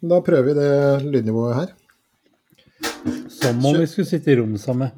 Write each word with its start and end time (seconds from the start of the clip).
Da 0.00 0.20
prøver 0.20 0.42
vi 0.42 0.54
det 0.58 1.04
lydnivået 1.04 1.54
her. 1.56 1.74
Som 3.32 3.64
om 3.64 3.78
vi 3.80 3.86
skulle 3.86 4.08
sitte 4.08 4.32
i 4.32 4.36
rom 4.40 4.56
sammen. 4.60 4.92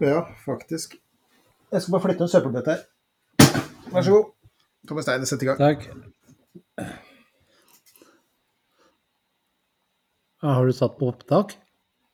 Ja, 0.00 0.22
faktisk. 0.44 0.96
Jeg 1.72 1.82
skal 1.82 1.92
bare 1.92 2.02
flytte 2.04 2.26
en 2.26 2.28
søppelbøtte 2.28 2.74
her. 2.74 2.82
Vær 3.92 4.02
så 4.02 4.10
god. 4.10 4.32
Thomas 4.88 5.06
Steine, 5.06 5.26
sett 5.26 5.42
i 5.42 5.48
gang. 5.48 5.58
Takk. 5.58 5.88
Har 10.42 10.66
du 10.66 10.72
satt 10.76 10.98
på 10.98 11.08
opptak? 11.10 11.56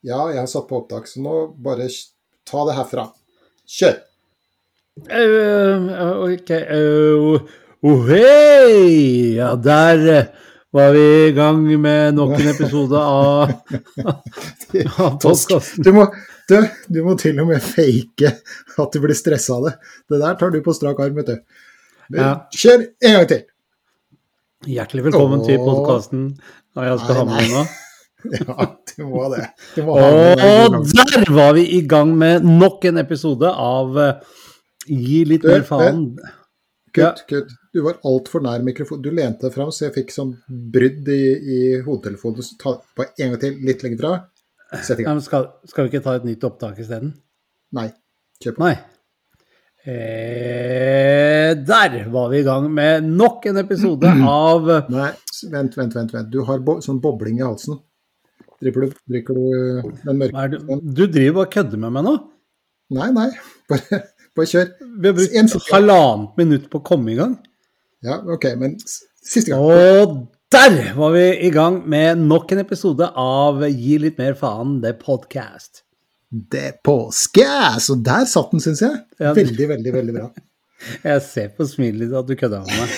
Ja, 0.02 0.28
jeg 0.30 0.40
har 0.40 0.48
satt 0.50 0.68
på 0.70 0.78
opptak, 0.78 1.08
så 1.10 1.20
nå 1.22 1.34
bare 1.62 1.88
ta 2.48 2.62
det 2.68 2.78
herfra. 2.78 3.08
Kjør! 3.68 3.98
Uh, 5.08 5.88
ok 6.28 6.50
uh, 6.52 7.52
oh, 7.88 8.08
hei! 8.10 9.36
Ja, 9.38 9.54
der 9.56 10.02
uh, 10.04 10.50
var 10.72 10.92
vi 10.92 11.26
i 11.26 11.32
gang 11.32 11.80
med 11.80 12.14
nok 12.16 12.32
en 12.40 12.48
episode 12.48 12.96
av, 12.96 13.50
av 15.04 15.18
podkasten. 15.20 15.84
Du 15.84 15.92
må, 15.92 16.06
du, 16.48 16.56
du 16.88 17.02
må 17.04 17.12
til 17.20 17.42
og 17.42 17.50
med 17.50 17.60
fake 17.60 18.30
at 18.80 18.96
du 18.96 19.02
blir 19.02 19.16
stressa 19.16 19.58
av 19.58 19.68
det. 19.68 19.74
Det 20.08 20.20
der 20.22 20.38
tar 20.40 20.54
du 20.54 20.62
på 20.64 20.72
strak 20.76 21.02
arm, 21.04 21.18
vet 21.20 21.28
du. 21.28 21.36
Ja. 22.16 22.32
Kjør 22.56 22.86
en 22.88 23.18
gang 23.18 23.28
til! 23.28 23.44
Hjertelig 24.72 25.08
velkommen 25.10 25.42
Åh. 25.42 25.46
til 25.50 25.60
podkasten. 25.60 26.26
Og 26.78 26.88
jeg 26.88 26.98
skal 27.02 27.20
Nei, 27.20 27.22
ha 27.22 27.30
med 27.36 27.56
nå. 27.56 27.64
Ja, 28.22 28.66
du 28.86 29.00
må 29.10 29.24
det. 29.32 29.48
Du 29.74 29.80
må 29.82 29.96
Og 29.98 30.76
der 30.94 31.32
var 31.34 31.56
vi 31.56 31.64
i 31.74 31.80
gang 31.90 32.12
med 32.16 32.46
nok 32.46 32.84
en 32.86 33.00
episode 33.02 33.50
av 33.50 33.98
uh, 33.98 34.38
Gi 34.86 35.24
litt 35.26 35.44
mer 35.46 35.66
faen. 35.66 36.06
Kutt, 36.92 37.24
kutt. 37.28 37.52
Du 37.72 37.80
var 37.86 37.98
altfor 38.08 38.42
nær 38.44 38.64
mikrofonen. 38.64 39.02
Du 39.04 39.10
lente 39.14 39.46
deg 39.46 39.54
fram, 39.54 39.70
så 39.72 39.86
jeg 39.86 39.94
fikk 39.96 40.12
sånn 40.12 40.34
brudd 40.74 41.08
i, 41.08 41.22
i 41.40 41.60
hodetelefonen. 41.86 42.44
Så 42.44 42.58
ta 42.60 42.74
på 42.96 43.06
en 43.08 43.32
gang 43.32 43.40
til, 43.40 43.58
litt 43.64 43.84
lenger 43.84 44.02
fra. 44.02 44.14
Sett 44.82 45.00
i 45.00 45.06
gang. 45.06 45.16
men 45.18 45.24
skal, 45.24 45.50
skal 45.68 45.86
vi 45.86 45.92
ikke 45.92 46.04
ta 46.04 46.16
et 46.18 46.26
nytt 46.28 46.44
opptak 46.48 46.80
isteden? 46.80 47.14
Nei. 47.76 47.88
Kjør 48.42 48.58
på. 48.58 48.66
Nei. 48.66 48.74
Eh, 49.82 51.52
der 51.58 51.96
var 52.12 52.28
vi 52.30 52.38
i 52.38 52.46
gang 52.46 52.68
med 52.72 53.08
nok 53.08 53.48
en 53.50 53.58
episode 53.64 54.12
av 54.30 54.68
Nei, 54.92 55.08
vent, 55.50 55.78
vent, 55.78 55.96
vent. 55.96 56.14
vent. 56.14 56.30
Du 56.30 56.42
har 56.46 56.62
bo 56.64 56.76
sånn 56.84 57.00
bobling 57.02 57.40
i 57.40 57.46
halsen. 57.46 57.80
Drikker 58.62 58.84
du, 58.84 58.92
drikker 59.10 59.38
du 59.40 59.46
øh, 59.58 59.88
den 60.04 60.20
mørke 60.20 60.36
Hva 60.36 60.44
er? 60.46 60.82
Du 60.86 61.02
driver 61.10 61.40
bare 61.40 61.48
og 61.48 61.54
kødder 61.56 61.80
med 61.82 61.96
meg 61.96 62.06
nå? 62.06 62.12
Nei, 62.94 63.08
nei. 63.16 63.28
Bare, 63.72 63.98
bare 64.36 64.50
kjør. 64.50 64.68
Vi 64.80 65.10
har 65.10 65.16
brukt 65.18 65.72
halvannet 65.72 66.38
minutt 66.40 66.68
på 66.72 66.80
å 66.80 66.86
komme 66.86 67.12
i 67.12 67.18
gang. 67.18 67.36
Ja, 68.02 68.18
OK, 68.34 68.48
men 68.58 68.76
siste 68.82 69.52
gang. 69.52 69.62
Og 69.62 70.26
der 70.52 70.92
var 70.98 71.14
vi 71.14 71.24
i 71.46 71.50
gang 71.54 71.78
med 71.88 72.20
nok 72.20 72.50
en 72.52 72.60
episode 72.64 73.06
av 73.18 73.62
Gi 73.70 73.98
litt 74.02 74.18
mer 74.20 74.34
faen, 74.38 74.80
det 74.82 74.98
podcast. 75.00 75.84
Det 76.32 76.64
er 76.70 76.76
påske! 76.84 77.46
Så 77.80 77.96
der 78.00 78.26
satt 78.28 78.52
den, 78.52 78.60
syns 78.64 78.82
jeg. 78.84 79.00
Veldig, 79.20 79.68
veldig, 79.76 79.92
veldig 79.96 80.16
bra. 80.16 80.28
Jeg 81.06 81.22
ser 81.24 81.50
på 81.56 81.66
smilet 81.68 82.08
ditt 82.08 82.18
at 82.18 82.28
du 82.28 82.34
kødder 82.36 82.66
med 82.66 82.74
meg. 82.82 82.90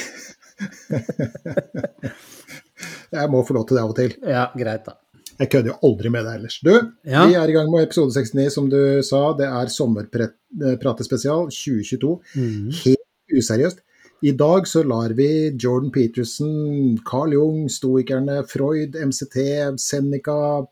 Jeg 3.15 3.31
må 3.31 3.43
få 3.47 3.55
lov 3.59 3.67
til 3.69 3.79
det 3.79 3.83
av 3.85 3.91
og 3.93 3.99
til. 3.99 4.15
Ja, 4.27 4.49
greit, 4.59 4.87
da. 4.87 4.99
Jeg 5.41 5.51
kødder 5.51 5.73
jo 5.73 5.79
aldri 5.89 6.11
med 6.15 6.25
deg 6.25 6.37
ellers. 6.39 6.61
Du, 6.63 6.71
Ja. 7.05 7.27
vi 7.27 7.35
er 7.35 7.49
i 7.49 7.53
gang 7.57 7.71
med 7.71 7.83
episode 7.83 8.13
69, 8.15 8.51
som 8.55 8.69
du 8.71 8.79
sa. 9.03 9.33
Det 9.35 9.47
er 9.47 9.67
sommerpratespesial 9.73 11.49
2022. 11.51 12.21
Mm. 12.37 12.71
Helt 12.85 13.35
useriøst. 13.35 13.81
I 14.25 14.31
dag 14.33 14.67
så 14.71 14.83
lar 14.87 15.13
vi 15.13 15.51
Jordan 15.61 15.91
Peterson, 15.93 16.97
Carl 17.05 17.33
Jung, 17.35 17.67
stoikerne, 17.69 18.45
Freud, 18.49 18.95
MCT, 18.97 19.37
Seneca, 19.83 20.65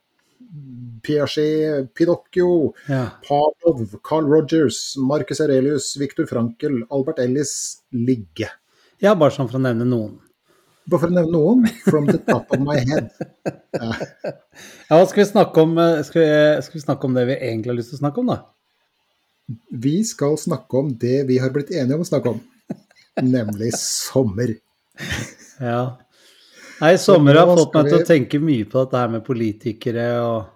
Piaget, 1.03 1.93
Pinocchio, 1.95 2.73
Ja. 2.89 3.11
Pavlov, 3.27 3.87
Carl 4.05 4.25
Rogers, 4.31 4.95
Marcus 4.99 5.41
Aurelius, 5.41 5.97
Viktor 5.99 6.27
Frankel, 6.27 6.83
Albert 6.91 7.19
Ellis 7.19 7.79
ligge. 7.93 8.49
ja, 9.01 9.15
bare 9.15 9.31
sånn 9.33 9.49
for 9.51 9.59
å 9.59 9.63
nevne 9.63 9.85
noen. 9.85 10.19
Bare 10.91 10.99
for 11.05 11.11
å 11.13 11.15
nevne 11.15 11.31
noen. 11.33 11.67
From 11.87 12.09
the 12.11 12.19
top 12.27 12.51
of 12.53 12.63
my 12.65 12.77
head. 12.83 13.11
Ja, 13.77 13.93
ja 14.91 14.99
skal 15.07 15.23
vi 15.23 15.27
snakke 15.31 15.63
om? 15.63 15.77
eh, 15.79 16.01
Skal 16.07 16.23
vi, 16.23 16.31
skal 16.67 16.79
vi 16.79 16.83
snakke 16.87 17.07
om 17.09 17.15
det 17.17 17.27
vi 17.31 17.37
egentlig 17.39 17.71
har 17.73 17.79
lyst 17.79 17.93
til 17.95 18.01
å 18.01 18.03
snakke 18.03 18.23
om, 18.25 18.33
da? 18.33 18.39
Vi 19.85 19.95
skal 20.07 20.37
snakke 20.41 20.81
om 20.81 20.91
det 21.03 21.21
vi 21.29 21.37
har 21.43 21.51
blitt 21.55 21.71
enige 21.75 21.99
om 21.99 22.05
å 22.05 22.09
snakke 22.09 22.33
om. 22.35 22.41
Nemlig 23.23 23.73
sommer. 23.79 24.55
Ja. 25.61 25.83
Nei, 26.83 26.97
sommer 26.99 27.37
har 27.39 27.47
fått 27.53 27.75
meg 27.77 27.87
skal 27.87 27.91
til 27.93 28.01
å 28.01 28.09
tenke 28.09 28.41
mye 28.43 28.67
på 28.67 28.83
dette 28.83 28.99
her 29.05 29.11
med 29.13 29.23
politikere 29.27 30.07
og 30.25 30.49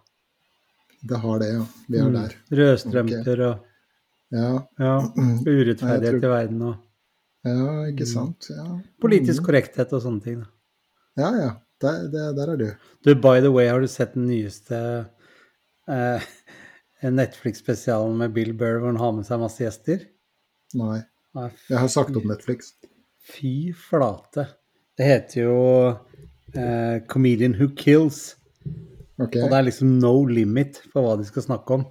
Det 1.07 1.19
har 1.23 1.39
det, 1.43 1.51
ja. 1.55 1.65
Vi 1.93 1.99
er 2.01 2.09
mm, 2.09 2.17
der. 2.17 2.33
rødstrømper 2.61 3.43
og 3.47 3.63
Ja, 4.35 4.49
ja, 4.83 4.95
urettferdighet 5.47 6.03
Nei, 6.03 6.19
tror- 6.19 6.25
i 6.27 6.33
verden 6.33 6.63
og 6.67 6.75
ja 7.47 7.71
ikke 7.91 8.09
sant. 8.11 8.49
Ja, 8.51 8.67
politisk 9.03 9.47
korrekthet 9.47 9.95
og 9.97 10.03
sånne 10.05 10.25
ting. 10.25 10.43
Da. 10.43 10.51
ja. 11.23 11.31
ja. 11.45 11.55
Der, 11.81 12.07
der, 12.09 12.33
der 12.33 12.51
er 12.53 12.57
du. 12.57 12.69
Du, 13.05 13.15
by 13.21 13.41
the 13.45 13.51
way, 13.53 13.67
har 13.69 13.81
du 13.81 13.87
sett 13.87 14.15
den 14.15 14.31
nyeste 14.31 14.79
eh, 15.89 16.23
Netflix-spesialen 17.19 18.17
med 18.17 18.33
Bill 18.33 18.55
Burr 18.57 18.81
hvor 18.81 18.95
han 18.95 19.01
har 19.03 19.13
med 19.13 19.27
seg 19.29 19.43
masse 19.43 19.61
gjester? 19.61 20.07
Nei. 20.77 21.03
Nei, 21.37 21.51
Jeg 21.69 21.83
har 21.83 21.91
sagt 21.93 22.17
opp 22.17 22.25
Netflix. 22.25 22.73
Fy 23.29 23.75
flate. 23.77 24.47
Det 24.97 25.05
heter 25.05 25.43
jo 25.43 25.59
eh, 26.57 27.03
'Comedian 27.05 27.59
Who 27.61 27.69
Kills'. 27.77 28.39
Okay. 29.21 29.43
Og 29.43 29.51
det 29.51 29.59
er 29.59 29.69
liksom 29.69 29.99
no 30.01 30.25
limit 30.25 30.81
for 30.93 31.05
hva 31.05 31.17
de 31.21 31.29
skal 31.29 31.45
snakke 31.45 31.77
om. 31.77 31.85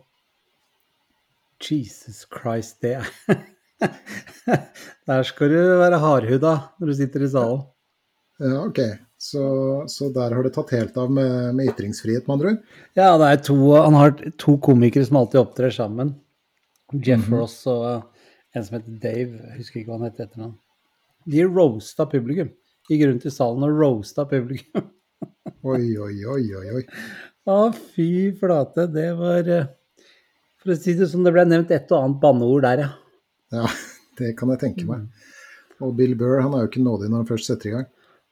Jesus 1.62 2.26
Christ, 2.26 2.82
det 2.82 2.98
er 2.98 3.06
Der 5.10 5.26
skal 5.28 5.52
du 5.52 5.58
være 5.82 6.00
hardhuda 6.02 6.54
når 6.80 6.92
du 6.92 6.96
sitter 6.98 7.26
i 7.26 7.30
salen. 7.32 7.64
Ja, 8.42 8.62
ok. 8.66 8.80
Så, 9.26 9.42
så 9.90 10.10
der 10.14 10.34
har 10.36 10.44
det 10.46 10.52
tatt 10.54 10.74
helt 10.76 10.98
av 11.00 11.10
med, 11.14 11.56
med 11.58 11.70
ytringsfrihet, 11.72 12.26
med 12.28 12.34
andre 12.36 12.50
ord. 12.52 12.74
Ja, 13.00 13.08
det 13.22 13.30
er 13.32 13.40
to, 13.48 13.56
han 13.74 13.96
har 13.98 14.12
to 14.42 14.58
komikere 14.62 15.06
som 15.08 15.18
alltid 15.22 15.40
opptrer 15.42 15.72
sammen. 15.74 16.12
Jeff 16.94 17.24
Mhm. 17.26 17.38
Ross 17.40 17.56
og 17.72 17.86
en 18.56 18.66
som 18.68 18.76
heter 18.78 19.00
Dave. 19.02 19.40
Jeg 19.40 19.62
husker 19.62 19.80
ikke 19.82 19.90
hva 19.94 19.98
han 20.02 20.10
het 20.10 20.20
etter 20.20 20.44
navn. 20.44 20.58
De 21.26 21.46
roasta 21.48 22.06
publikum. 22.12 22.52
Gikk 22.90 23.06
rundt 23.08 23.26
i 23.26 23.34
salen 23.34 23.66
og 23.66 23.80
roasta 23.80 24.28
publikum. 24.30 24.92
Oi, 25.66 25.96
oi, 25.98 26.18
oi, 26.30 26.44
oi. 26.60 26.68
oi. 26.78 26.84
Å, 27.50 27.58
fy 27.96 28.10
flate. 28.38 28.86
Det 28.94 29.08
var 29.18 29.48
eh, 29.50 29.66
For 30.62 30.76
å 30.76 30.78
si 30.78 30.94
det 31.00 31.08
som 31.10 31.24
det 31.26 31.34
ble 31.34 31.48
nevnt 31.50 31.72
et 31.74 31.90
og 31.96 32.04
annet 32.04 32.22
banneord 32.22 32.68
der, 32.68 32.84
ja. 32.86 32.92
Ja, 33.56 33.68
det 34.20 34.34
kan 34.40 34.52
jeg 34.54 34.64
tenke 34.64 34.88
meg. 34.90 35.06
Og 35.84 35.96
Bill 35.98 36.16
Burr 36.20 36.44
han 36.44 36.56
er 36.56 36.66
jo 36.66 36.72
ikke 36.72 36.84
nådig 36.86 37.12
når 37.12 37.24
han 37.24 37.30
først 37.30 37.52
setter 37.52 37.72
i 37.72 37.76
gang. 37.78 37.88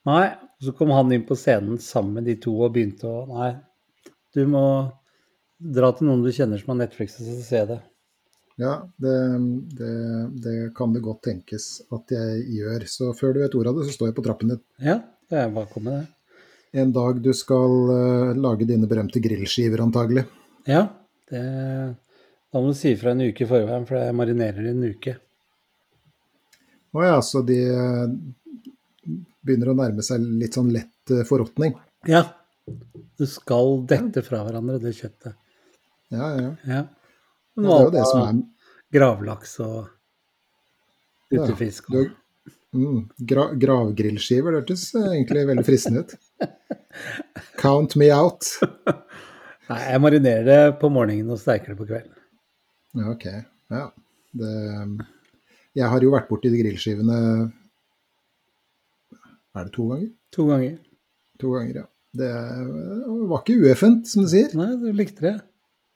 Nei, 0.08 0.26
så 0.64 0.74
kom 0.76 0.92
han 0.96 1.12
inn 1.16 1.26
på 1.28 1.38
scenen 1.40 1.80
sammen 1.82 2.20
med 2.20 2.28
de 2.28 2.38
to 2.44 2.54
og 2.60 2.74
begynte 2.76 3.08
å 3.08 3.24
Nei, 3.32 3.54
du 4.36 4.44
må 4.50 4.66
dra 5.64 5.92
til 5.96 6.10
noen 6.10 6.24
du 6.26 6.32
kjenner 6.34 6.60
som 6.60 6.74
har 6.74 6.82
Netflix 6.84 7.20
og 7.22 7.44
se 7.46 7.64
det. 7.70 7.80
Ja, 8.62 8.74
det, 9.02 9.14
det, 9.78 9.94
det 10.44 10.58
kan 10.78 10.94
det 10.94 11.02
godt 11.06 11.24
tenkes 11.26 11.82
at 11.94 12.12
jeg 12.14 12.44
gjør. 12.60 12.86
Så 12.90 13.10
før 13.18 13.34
du 13.34 13.42
vet 13.42 13.56
ordet 13.58 13.72
av 13.72 13.80
det, 13.80 13.88
så 13.88 13.96
står 13.96 14.12
jeg 14.12 14.18
på 14.20 14.26
trappen 14.28 14.54
din. 14.54 14.62
Ja, 14.84 15.00
det 15.32 15.40
er 15.40 15.56
bare 15.56 15.70
å 15.70 15.74
komme, 15.74 16.02
det. 16.02 16.44
En 16.84 16.94
dag 16.94 17.20
du 17.22 17.30
skal 17.38 17.74
uh, 17.90 18.34
lage 18.38 18.66
dine 18.70 18.90
berømte 18.90 19.22
grillskiver, 19.22 19.82
antagelig. 19.84 20.26
Ja, 20.70 20.88
det, 21.30 21.42
da 22.54 22.62
må 22.62 22.70
du 22.70 22.78
si 22.78 22.94
ifra 22.94 23.16
en 23.16 23.24
uke 23.26 23.46
i 23.46 23.50
forveien, 23.50 23.86
for 23.90 23.98
jeg 23.98 24.16
marinerer 24.16 24.68
i 24.68 24.72
en 24.76 24.86
uke. 24.94 25.16
Å 26.94 27.02
ja, 27.02 27.16
så 27.26 27.42
de 27.46 27.58
eh, 27.66 28.04
begynner 29.42 29.72
å 29.72 29.78
nærme 29.80 30.06
seg 30.06 30.22
litt 30.22 30.54
sånn 30.60 30.70
lett 30.74 31.14
eh, 31.14 31.26
forråtning. 31.26 31.74
Ja, 32.10 32.28
du 33.18 33.26
skal 33.30 33.80
dette 33.90 34.22
fra 34.26 34.44
hverandre, 34.46 34.78
det 34.84 34.94
kjøttet. 35.00 35.34
Ja, 36.14 36.30
ja. 36.38 36.52
Ja. 36.70 36.84
ja 37.58 37.64
det 37.66 37.74
er 37.74 37.88
jo 37.88 37.96
det 37.98 38.06
som 38.12 38.26
er 38.28 38.42
Gravlaks 38.94 39.58
og 39.66 39.80
ja, 41.34 41.48
du, 41.50 42.12
Mm, 42.74 43.04
gra 43.18 43.52
gravgrillskiver, 43.54 44.50
det 44.52 44.64
hørtes 44.64 44.88
eh, 44.98 45.12
egentlig 45.12 45.44
veldig 45.46 45.64
fristende 45.66 46.02
ut. 46.02 46.16
Count 47.62 47.94
me 48.02 48.08
out. 48.14 48.48
Nei, 49.70 49.78
jeg 49.78 50.02
marinerer 50.02 50.48
det 50.48 50.80
på 50.82 50.90
morgenen 50.90 51.36
og 51.36 51.42
steiker 51.42 51.74
det 51.74 51.78
på 51.78 51.86
kvelden. 51.92 52.23
Ja, 52.94 53.10
ok. 53.12 53.26
Ja. 53.74 53.84
Det, 54.34 54.52
jeg 55.78 55.90
har 55.90 56.02
jo 56.06 56.12
vært 56.14 56.28
borti 56.30 56.50
de 56.54 56.60
grillskivene 56.62 57.18
Er 59.54 59.68
det 59.68 59.74
to 59.76 59.86
ganger? 59.92 60.10
To 60.34 60.46
ganger. 60.50 60.78
To 61.42 61.52
ganger, 61.54 61.76
ja. 61.84 61.88
Det 62.14 62.30
var 63.30 63.42
ikke 63.42 63.58
ueffent, 63.62 64.08
som 64.10 64.26
du 64.26 64.30
sier. 64.32 64.54
Nei, 64.58 64.72
du 64.82 64.88
likte 64.94 65.26
det. 65.26 65.34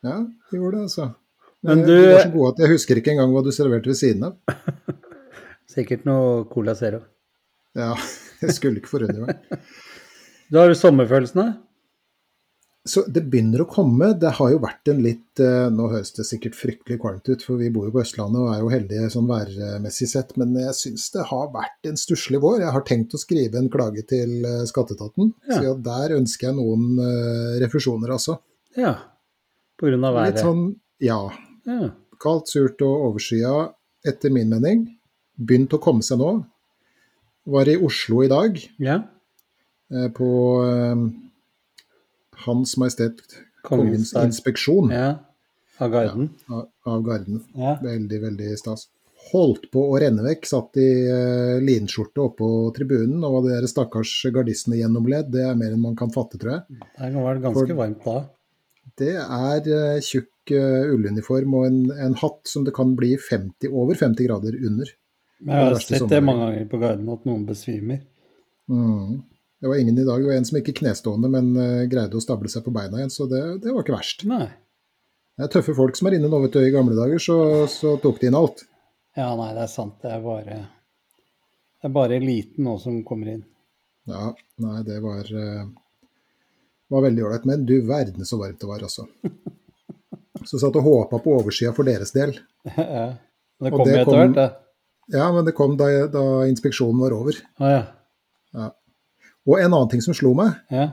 Ja, 0.05 0.19
det 0.51 0.59
gjorde 0.59 0.77
det, 0.77 0.83
altså. 0.89 1.07
Men 1.65 1.79
Men 1.81 1.88
du- 1.88 1.94
du 1.97 2.13
var 2.13 2.21
så 2.23 2.31
god 2.33 2.47
at 2.53 2.59
jeg 2.63 2.69
husker 2.75 2.95
ikke 3.01 3.11
engang 3.15 3.31
hva 3.33 3.44
du 3.45 3.51
serverte 3.51 3.89
ved 3.89 3.97
siden 3.97 4.23
av. 4.23 4.38
Sikkert 5.73 6.05
noe 6.05 6.45
Cola 6.53 6.73
Zero. 6.77 7.01
Ja, 7.77 7.95
jeg 8.41 8.53
skulle 8.53 8.77
ikke 8.81 8.89
forundre 8.94 9.25
meg. 9.25 9.61
du 10.49 10.57
har 10.57 10.67
jo 10.69 10.77
sommerfølelsen, 10.77 11.41
da? 11.41 11.47
Så 12.88 13.04
det 13.12 13.25
begynner 13.30 13.62
å 13.63 13.68
komme. 13.69 14.13
Det 14.19 14.30
har 14.38 14.51
jo 14.54 14.60
vært 14.63 14.89
en 14.92 15.01
litt 15.04 15.42
eh, 15.44 15.68
Nå 15.74 15.89
høres 15.92 16.13
det 16.16 16.24
sikkert 16.28 16.56
fryktelig 16.57 16.98
kvalmt 17.04 17.28
ut, 17.30 17.44
for 17.44 17.60
vi 17.60 17.68
bor 17.74 17.88
jo 17.89 17.94
på 17.95 18.01
Østlandet 18.04 18.39
og 18.42 18.50
er 18.54 18.62
jo 18.63 18.72
heldige 18.72 19.10
sånn 19.13 19.28
værmessig 19.30 20.07
sett, 20.12 20.31
men 20.39 20.56
jeg 20.62 20.74
syns 20.78 21.10
det 21.13 21.25
har 21.30 21.50
vært 21.54 21.89
en 21.92 22.00
stusslig 22.00 22.39
vår. 22.44 22.62
Jeg 22.63 22.74
har 22.78 22.86
tenkt 22.88 23.13
å 23.18 23.22
skrive 23.22 23.60
en 23.60 23.69
klage 23.74 24.06
til 24.10 24.38
eh, 24.48 24.63
skatteetaten, 24.69 25.34
Ja. 25.50 25.60
så 25.62 25.75
der 25.84 26.16
ønsker 26.18 26.50
jeg 26.50 26.57
noen 26.60 26.98
eh, 27.04 27.57
refusjoner, 27.66 28.16
altså. 28.18 28.39
Ja. 28.78 28.95
På 29.78 29.90
grunn 29.92 30.06
av 30.07 30.16
Litt 30.18 30.38
været. 30.38 30.44
sånn, 30.45 30.63
ja. 31.04 31.19
Ja. 31.68 31.92
Kaldt, 32.24 32.50
surt 32.50 32.81
og 32.88 33.10
overskya, 33.12 33.54
etter 34.07 34.31
min 34.33 34.50
mening. 34.50 34.88
Begynt 35.38 35.75
å 35.75 35.81
komme 35.83 36.01
seg 36.06 36.18
nå. 36.24 36.31
Var 37.51 37.69
i 37.69 37.78
Oslo 37.86 38.24
i 38.25 38.30
dag, 38.31 38.57
ja. 38.81 39.01
på 40.18 40.28
Hans 42.45 42.75
Majestet 42.78 43.24
Kongens 43.68 44.13
inspeksjon 44.16 44.92
Ja. 44.94 45.07
Av 45.80 45.92
Garden. 45.94 46.30
av, 46.50 46.68
av 46.89 47.01
Garden. 47.06 47.42
Ja. 47.54 47.75
Veldig, 47.84 48.22
veldig 48.22 48.54
stas. 48.57 48.88
Holdt 49.31 49.68
på 49.74 49.81
å 49.92 49.98
renne 50.00 50.24
vekk, 50.24 50.45
satt 50.48 50.78
i 50.81 50.88
uh, 51.06 51.57
linskjorte 51.62 52.24
oppå 52.24 52.48
tribunen, 52.74 53.19
og 53.28 53.44
de 53.45 53.51
der 53.57 53.68
stakkars 53.69 54.13
gardistene 54.34 54.80
gjennomledd, 54.80 55.30
det 55.34 55.44
er 55.50 55.57
mer 55.60 55.75
enn 55.75 55.84
man 55.84 55.98
kan 56.00 56.10
fatte, 56.13 56.39
tror 56.42 56.54
jeg. 56.56 56.80
Det 56.98 57.12
var 57.22 57.42
ganske 57.44 57.60
For- 57.60 57.78
varmt 57.78 58.06
da. 58.07 58.18
Det 58.98 59.12
er 59.19 59.68
uh, 59.68 60.00
tjukk 60.01 60.54
uh, 60.56 60.88
ulluniform 60.95 61.54
og 61.60 61.66
en, 61.68 61.80
en 62.07 62.16
hatt 62.24 62.40
som 62.50 62.63
det 62.66 62.74
kan 62.74 62.95
bli 62.98 63.12
50, 63.19 63.68
over 63.69 64.00
50 64.00 64.30
grader 64.30 64.56
under. 64.66 64.94
Men 65.44 65.54
jeg 65.60 65.68
har 65.68 65.83
sett 65.83 66.10
det 66.10 66.24
mange 66.25 66.45
ganger 66.48 66.69
på 66.72 66.80
Garden 66.81 67.10
at 67.13 67.28
noen 67.30 67.44
besvimer. 67.45 68.00
Mm. 68.72 69.19
Det 69.62 69.68
var 69.68 69.80
ingen 69.81 69.98
i 69.98 70.06
dag, 70.06 70.21
det 70.21 70.30
var 70.30 70.38
en 70.38 70.45
som 70.45 70.59
ikke 70.59 70.75
knestående, 70.77 71.30
men 71.33 71.50
eh, 71.57 71.86
greide 71.89 72.18
å 72.18 72.21
stable 72.21 72.50
seg 72.51 72.65
på 72.65 72.74
beina 72.75 73.00
igjen, 73.00 73.13
så 73.13 73.25
det, 73.30 73.42
det 73.63 73.74
var 73.74 73.81
ikke 73.81 73.95
verst. 73.95 74.25
Nei. 74.30 74.45
Det 75.38 75.48
er 75.48 75.54
tøffe 75.54 75.74
folk 75.77 75.98
som 75.98 76.09
er 76.09 76.18
inne 76.18 76.30
nå, 76.30 76.39
vet 76.44 76.54
du. 76.54 76.62
I 76.62 76.74
gamle 76.74 76.98
dager 76.98 77.21
så, 77.21 77.38
så 77.69 77.95
tok 78.01 78.21
de 78.21 78.30
inn 78.30 78.38
alt. 78.38 78.63
Ja, 79.18 79.31
nei, 79.38 79.50
det 79.57 79.63
er 79.65 79.71
sant. 79.71 79.98
Det 80.01 80.09
er 80.13 80.21
bare 80.21 80.57
Det 80.62 81.89
er 81.89 81.94
bare 81.94 82.18
eliten 82.18 82.65
nå 82.65 82.77
som 82.81 83.04
kommer 83.06 83.33
inn. 83.33 83.44
Ja, 84.09 84.31
nei, 84.63 84.80
det 84.88 84.98
var, 85.04 85.30
eh, 85.30 85.68
var 86.94 87.06
veldig 87.06 87.25
ålreit. 87.27 87.45
Men 87.50 87.65
du 87.69 87.75
verden 87.86 88.25
så 88.30 88.39
varmt 88.42 88.62
det 88.62 88.69
var, 88.69 88.86
altså. 88.86 89.07
Så 90.48 90.59
satt 90.62 90.75
og 90.80 90.86
håpa 90.86 91.18
på 91.19 91.33
oversida 91.33 91.74
for 91.75 91.83
deres 91.83 92.13
del. 92.15 92.36
ja. 92.77 93.07
Det 93.57 93.71
kom 93.74 93.81
kommer 93.81 94.00
etter 94.04 94.19
hvert, 94.19 94.36
det. 94.38 94.48
Ja, 95.18 95.25
men 95.33 95.48
det 95.48 95.54
kom 95.57 95.74
da, 95.80 95.88
da 96.13 96.21
inspeksjonen 96.45 97.00
var 97.01 97.15
over. 97.18 97.39
Ah, 97.57 97.71
ja. 97.74 97.80
Og 99.47 99.61
en 99.61 99.71
annen 99.71 99.89
ting 99.91 100.03
som 100.03 100.15
slo 100.17 100.33
meg, 100.38 100.57
ja. 100.73 100.89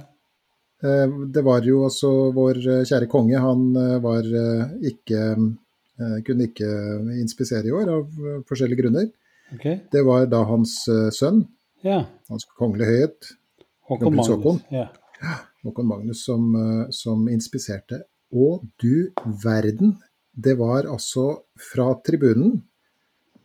eh, 0.86 1.14
det 1.34 1.42
var 1.46 1.66
jo 1.66 1.82
altså 1.88 2.10
vår 2.34 2.60
eh, 2.62 2.82
kjære 2.86 3.10
konge, 3.10 3.40
han 3.42 3.68
eh, 3.80 3.96
var 4.04 4.28
ikke 4.92 5.26
kunne 6.26 6.48
ikke 6.48 6.68
inspisere 7.22 7.68
i 7.68 7.72
år 7.78 7.86
av 7.86 8.16
forskjellige 8.48 8.80
grunner. 8.80 9.04
Okay. 9.54 9.76
Det 9.94 10.00
var 10.02 10.24
da 10.26 10.40
hans 10.48 10.72
sønn, 11.14 11.44
Ja. 11.86 12.00
hans 12.26 12.48
kongelige 12.58 12.88
høyhet, 12.88 13.28
Håkon 13.86 14.16
Magnus. 14.16 14.64
Ja. 14.74 14.88
Håkon 15.62 15.86
Magnus 15.86 16.24
som, 16.26 16.48
som 16.90 17.28
inspiserte. 17.30 18.00
Og 18.34 18.64
du 18.82 19.12
verden, 19.44 19.94
det 20.34 20.56
var 20.58 20.88
altså 20.90 21.44
fra 21.62 21.92
tribunen 22.02 22.64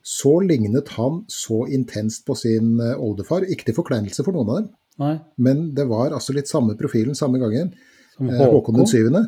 så 0.02 0.40
lignet 0.42 0.90
han 0.98 1.22
så 1.30 1.68
intenst 1.70 2.26
på 2.26 2.34
sin 2.34 2.80
oldefar. 2.82 3.46
Ikke 3.46 3.70
til 3.70 3.78
forkleinelse 3.78 4.26
for 4.26 4.34
noen 4.34 4.50
av 4.50 4.62
dem, 4.64 4.72
Nei. 5.00 5.16
men 5.40 5.70
det 5.76 5.86
var 5.88 6.12
altså 6.12 6.34
litt 6.36 6.50
samme 6.52 6.76
profilen 6.80 7.16
samme 7.16 7.40
gangen. 7.42 7.74
Som 8.16 8.30
Eh, 8.30 8.36
Håkon 8.36 8.54
Håkon. 8.54 8.76
den 8.82 8.88
syvende. 8.92 9.22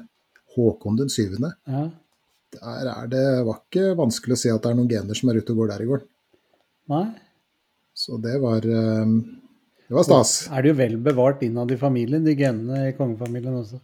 Håkon 0.56 0.98
den 1.00 1.10
syvende. 1.10 1.54
Ja. 1.68 1.90
Der 2.52 2.90
er 2.92 3.08
det 3.08 3.26
var 3.48 3.62
ikke 3.62 3.94
vanskelig 3.96 4.36
å 4.36 4.42
se 4.42 4.52
at 4.52 4.62
det 4.64 4.72
er 4.72 4.76
noen 4.76 4.90
gener 4.92 5.16
som 5.16 5.30
er 5.32 5.40
ute 5.40 5.54
og 5.54 5.62
går 5.62 5.72
der 5.72 5.84
i 5.86 5.88
gården. 5.88 6.08
Nei. 6.92 7.06
Så 7.96 8.20
det 8.22 8.36
var 8.44 8.66
eh, 8.68 9.16
Det 9.88 9.96
var 9.96 10.04
stas. 10.08 10.48
Er 10.52 10.62
det 10.62 10.74
jo 10.74 10.80
vel 10.80 10.98
bevart 10.98 11.42
innad 11.44 11.72
i 11.72 11.80
familien, 11.80 12.24
de 12.24 12.36
genene 12.36 12.90
i 12.90 12.94
kongefamilien 12.98 13.56
også. 13.62 13.80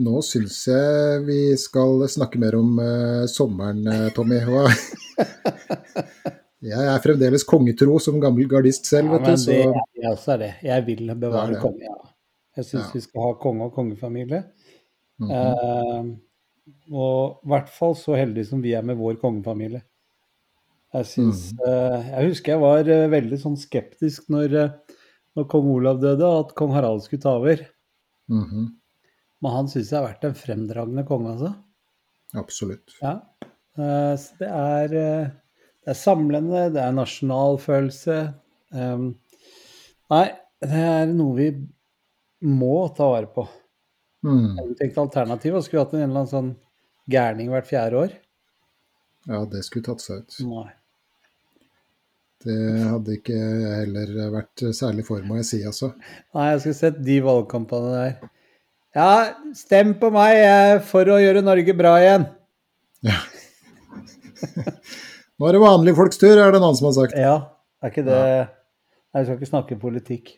Nå 0.00 0.22
syns 0.24 0.62
jeg 0.68 1.24
vi 1.26 1.40
skal 1.60 2.00
snakke 2.08 2.40
mer 2.40 2.56
om 2.56 2.78
uh, 2.80 3.26
sommeren, 3.28 3.84
eh, 3.84 4.08
Tommy. 4.16 4.38
Hva? 4.48 4.64
jeg 6.62 6.86
er 6.94 7.00
fremdeles 7.02 7.44
kongetro 7.48 7.98
som 8.02 8.20
gammel 8.22 8.46
gardist 8.50 8.86
selv, 8.86 9.08
Ja, 9.10 9.12
vet 9.18 9.22
men 9.26 9.36
du. 9.36 9.42
Så 9.42 9.50
det, 9.50 9.84
jeg 10.02 10.10
også 10.12 10.32
er 10.34 10.38
det. 10.42 10.50
Jeg 10.62 10.86
vil 10.86 11.14
bevare 11.14 11.54
det. 11.54 11.60
konge, 11.62 11.82
ja. 11.88 11.96
Jeg 12.56 12.64
syns 12.68 12.84
Ja. 12.84 12.90
vi 12.94 13.00
skal 13.00 13.22
ha 13.26 13.32
konge 13.40 13.64
og 13.64 13.72
kongefamilie. 13.74 14.44
Mm 15.18 15.28
-hmm. 15.28 16.10
uh, 16.10 16.16
og 16.92 17.40
i 17.44 17.48
hvert 17.48 17.68
fall 17.68 17.94
så 17.96 18.14
heldige 18.16 18.44
som 18.46 18.62
vi 18.62 18.72
er 18.74 18.82
med 18.82 18.96
vår 18.96 19.14
kongefamilie. 19.20 19.82
Jeg 20.94 21.06
synes, 21.06 21.52
Mm. 21.52 21.58
uh, 21.66 22.06
Jeg 22.10 22.28
husker 22.28 22.52
jeg 22.52 22.60
var 22.60 22.80
uh, 22.80 23.10
veldig 23.10 23.38
sånn 23.38 23.56
skeptisk 23.56 24.28
når, 24.28 24.78
når 25.36 25.48
kong 25.48 25.66
Olav 25.70 26.00
døde, 26.00 26.38
at 26.40 26.54
kong 26.54 26.72
Harald 26.72 27.02
skulle 27.02 27.22
ta 27.22 27.30
over. 27.36 27.56
Mhm. 28.28 28.68
Men 29.42 29.50
han 29.52 29.66
syns 29.68 29.90
jeg 29.90 30.00
har 30.00 30.08
vært 30.08 30.24
en 30.24 30.34
fremdragende 30.34 31.04
konge, 31.06 31.30
altså. 31.32 31.54
Absolutt. 32.34 32.92
Ja. 33.02 33.20
Så 34.16 34.38
det 34.38 34.48
er, 34.48 35.32
det 35.82 35.90
er 35.94 35.98
samlende, 35.98 36.68
det 36.74 36.82
er 36.82 36.94
nasjonalfølelse. 36.94 38.18
Um, 38.70 39.08
nei, 40.12 40.26
det 40.62 40.82
er 40.88 41.08
noe 41.10 41.34
vi 41.38 41.48
må 42.46 42.76
ta 42.94 43.08
vare 43.10 43.30
på. 43.34 43.46
Mm. 44.22 44.58
Jeg 44.58 44.76
tenkte 44.78 45.02
alternativ 45.02 45.56
og 45.58 45.64
skulle 45.66 45.82
hatt 45.82 45.96
en 45.96 46.04
eller 46.04 46.20
annen 46.20 46.30
sånn 46.30 46.52
gærning 47.10 47.50
hvert 47.50 47.66
fjerde 47.66 47.98
år. 48.04 48.14
Ja, 49.26 49.42
det 49.50 49.64
skulle 49.66 49.86
tatt 49.86 50.02
seg 50.04 50.22
ut. 50.22 50.38
Nei. 50.46 50.68
Det 52.42 52.58
hadde 52.90 53.16
ikke 53.18 53.36
jeg 53.38 53.74
heller 53.84 54.30
vært 54.34 54.64
særlig 54.74 55.04
for, 55.06 55.22
må 55.26 55.38
jeg 55.38 55.46
si, 55.46 55.60
altså. 55.66 55.92
Nei, 56.34 56.48
jeg 56.52 56.62
skulle 56.64 56.78
sett 56.78 57.02
de 57.06 57.18
valgkampene 57.22 57.92
der. 57.94 58.32
Ja, 58.98 59.10
stem 59.56 59.94
på 59.98 60.10
meg 60.14 60.82
for 60.88 61.08
å 61.10 61.20
gjøre 61.22 61.44
Norge 61.44 61.74
bra 61.78 61.94
igjen. 62.02 62.26
Ja. 63.06 63.18
Nå 65.42 65.48
er 65.50 65.56
det 65.56 65.60
vanlige 65.64 65.98
folks 65.98 66.20
tur, 66.22 66.36
er 66.38 66.52
det 66.54 66.60
noen 66.62 66.76
som 66.78 66.86
har 66.86 66.92
sagt. 66.94 67.16
Ja, 67.18 67.32
er 67.82 67.90
ikke 67.90 68.04
det 68.06 68.18
Nei, 69.12 69.20
vi 69.20 69.26
skal 69.26 69.38
ikke 69.40 69.48
snakke 69.48 69.76
politikk. 69.80 70.28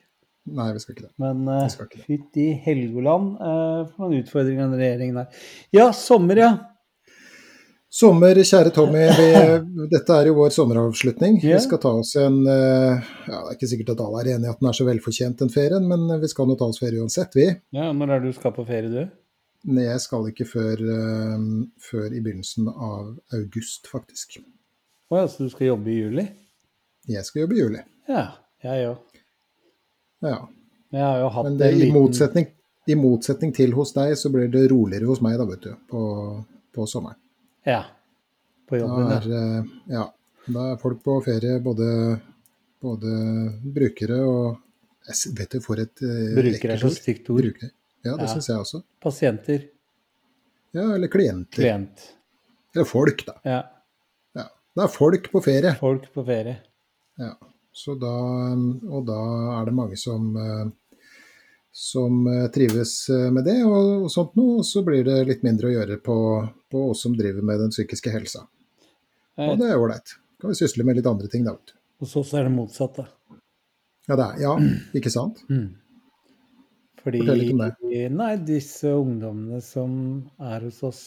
Nei, 0.56 0.70
vi 0.72 0.80
skal 0.80 0.94
ikke 0.94 1.04
det. 1.04 1.10
Men 1.20 1.42
uh, 1.44 1.98
fytti 2.06 2.46
Helgoland 2.64 3.34
uh, 3.36 3.82
for 3.90 4.06
noen 4.06 4.22
utfordringer 4.22 4.64
den 4.64 4.80
regjeringen 4.80 5.18
der. 5.20 5.42
Ja, 5.76 5.90
sommer, 5.92 6.40
ja. 6.40 6.48
Sommer, 7.92 8.40
kjære 8.40 8.72
Tommy. 8.74 9.02
Vi, 9.20 9.84
dette 9.92 10.16
er 10.16 10.30
jo 10.30 10.38
vår 10.40 10.56
sommeravslutning. 10.56 11.36
Yeah. 11.42 11.60
Vi 11.60 11.66
skal 11.68 11.82
ta 11.84 11.92
oss 12.00 12.14
en 12.18 12.40
eh, 12.48 13.12
ja, 13.28 13.36
Det 13.44 13.52
er 13.52 13.58
ikke 13.58 13.68
sikkert 13.70 13.92
at 13.94 14.02
alle 14.02 14.24
er 14.24 14.32
enig 14.32 14.48
i 14.48 14.54
at 14.54 14.64
den 14.64 14.70
er 14.72 14.78
så 14.80 14.88
velfortjent, 14.88 15.36
den 15.44 15.52
ferien, 15.52 15.86
men 15.92 16.08
vi 16.24 16.32
skal 16.32 16.48
nå 16.48 16.56
ta 16.58 16.66
oss 16.72 16.80
ferie 16.82 17.04
uansett, 17.04 17.36
vi. 17.38 17.46
ja. 17.76 17.92
Når 17.92 18.16
er 18.16 18.24
det 18.24 18.32
du 18.32 18.40
skal 18.40 18.56
på 18.56 18.64
ferie, 18.66 18.90
du? 18.90 19.14
Nei, 19.70 19.86
Jeg 19.86 20.02
skal 20.08 20.26
ikke 20.32 20.48
før, 20.48 20.82
eh, 20.96 21.46
før 21.92 22.08
i 22.08 22.24
begynnelsen 22.24 22.72
av 22.72 23.14
august, 23.36 23.86
faktisk. 23.92 24.40
Å 25.12 25.18
ja, 25.20 25.28
så 25.28 25.44
du 25.46 25.52
skal 25.52 25.66
jobbe 25.72 25.90
i 25.92 25.98
juli? 25.98 26.24
Jeg 27.10 27.24
skal 27.28 27.44
jobbe 27.44 27.56
i 27.56 27.60
juli. 27.60 27.82
Ja, 28.08 28.24
jeg 28.64 28.86
òg. 28.88 29.20
Ja. 30.24 30.38
Jeg 30.94 31.02
har 31.04 31.18
jo 31.20 31.28
hatt 31.34 31.48
Men 31.48 31.58
det, 31.60 31.68
i, 31.74 31.78
liten 31.82 31.96
motsetning, 31.98 32.46
i 32.88 32.96
motsetning 32.96 33.52
til 33.56 33.74
hos 33.76 33.92
deg, 33.96 34.14
så 34.16 34.30
blir 34.32 34.48
det 34.52 34.64
roligere 34.72 35.08
hos 35.10 35.20
meg 35.24 35.36
da, 35.40 35.46
vet 35.48 35.66
du, 35.66 35.72
på, 35.90 36.02
på 36.74 36.86
sommeren. 36.88 37.18
Ja. 37.68 37.82
På 38.68 38.78
jobben, 38.80 39.08
da 39.10 39.18
er, 39.18 39.28
eh, 39.36 39.72
ja, 39.92 40.04
da 40.46 40.66
er 40.72 40.80
folk 40.80 41.02
på 41.04 41.18
ferie, 41.26 41.58
både, 41.64 41.88
både 42.84 43.14
brukere 43.74 44.20
og 44.24 44.60
jeg 45.04 45.34
Vet 45.36 45.50
du, 45.52 45.58
for 45.60 45.76
et 45.82 46.00
Brukere 46.00 46.32
Bruker 46.38 46.70
er 46.72 46.78
så 46.80 46.88
stygt 46.94 47.26
ord. 47.28 47.42
Bruker. 47.44 47.68
Ja, 48.06 48.14
det 48.16 48.24
Ja. 48.24 48.30
syns 48.30 48.46
jeg 48.48 48.56
også. 48.62 48.78
Pasienter. 49.04 49.66
Ja, 50.72 50.94
eller 50.94 51.08
klienter. 51.12 51.58
Klient. 51.60 52.04
Eller 52.74 52.86
folk, 52.88 53.20
da. 53.26 53.34
Ja. 53.44 53.58
Det 54.74 54.82
er 54.82 54.90
folk 54.90 55.28
på 55.30 55.42
ferie. 55.42 55.74
Folk 55.78 56.08
på 56.14 56.24
ferie. 56.26 56.56
Ja. 57.20 57.34
Så 57.74 57.96
da, 57.98 58.14
og 58.86 59.06
da 59.06 59.20
er 59.58 59.66
det 59.66 59.74
mange 59.74 59.96
som, 59.98 60.28
eh, 60.38 60.66
som 61.74 62.26
eh, 62.30 62.46
trives 62.54 62.92
eh, 63.10 63.30
med 63.34 63.46
det 63.48 63.56
og, 63.66 64.06
og 64.06 64.10
sånt 64.14 64.36
noe. 64.38 64.60
Og 64.62 64.66
så 64.66 64.84
blir 64.86 65.06
det 65.06 65.20
litt 65.30 65.42
mindre 65.46 65.70
å 65.70 65.74
gjøre 65.74 65.98
på, 66.02 66.18
på 66.70 66.84
oss 66.90 67.02
som 67.06 67.16
driver 67.18 67.42
med 67.46 67.64
den 67.64 67.74
psykiske 67.74 68.14
helsa. 68.14 68.44
Og 69.42 69.56
det 69.58 69.72
er 69.72 69.80
ålreit. 69.80 70.14
Kan 70.38 70.52
vi 70.52 70.58
sysle 70.58 70.86
med 70.86 71.00
litt 71.00 71.10
andre 71.10 71.30
ting, 71.30 71.46
da. 71.46 71.56
Hos 72.02 72.14
oss 72.20 72.34
er 72.38 72.46
det 72.46 72.54
motsatt, 72.54 73.00
da. 73.00 73.08
Ja, 74.06 74.18
det 74.18 74.24
er, 74.24 74.40
ja, 74.44 74.52
ikke 74.94 75.10
sant? 75.10 75.40
Mm. 75.50 75.72
Fordi 77.04 77.20
Fortell 77.22 77.40
litt 77.40 77.54
om 77.54 77.62
det. 77.64 78.02
Nei, 78.14 78.32
disse 78.46 78.92
ungdommene 78.94 79.58
som 79.64 79.94
er 80.38 80.66
hos 80.68 80.82
oss, 80.86 81.02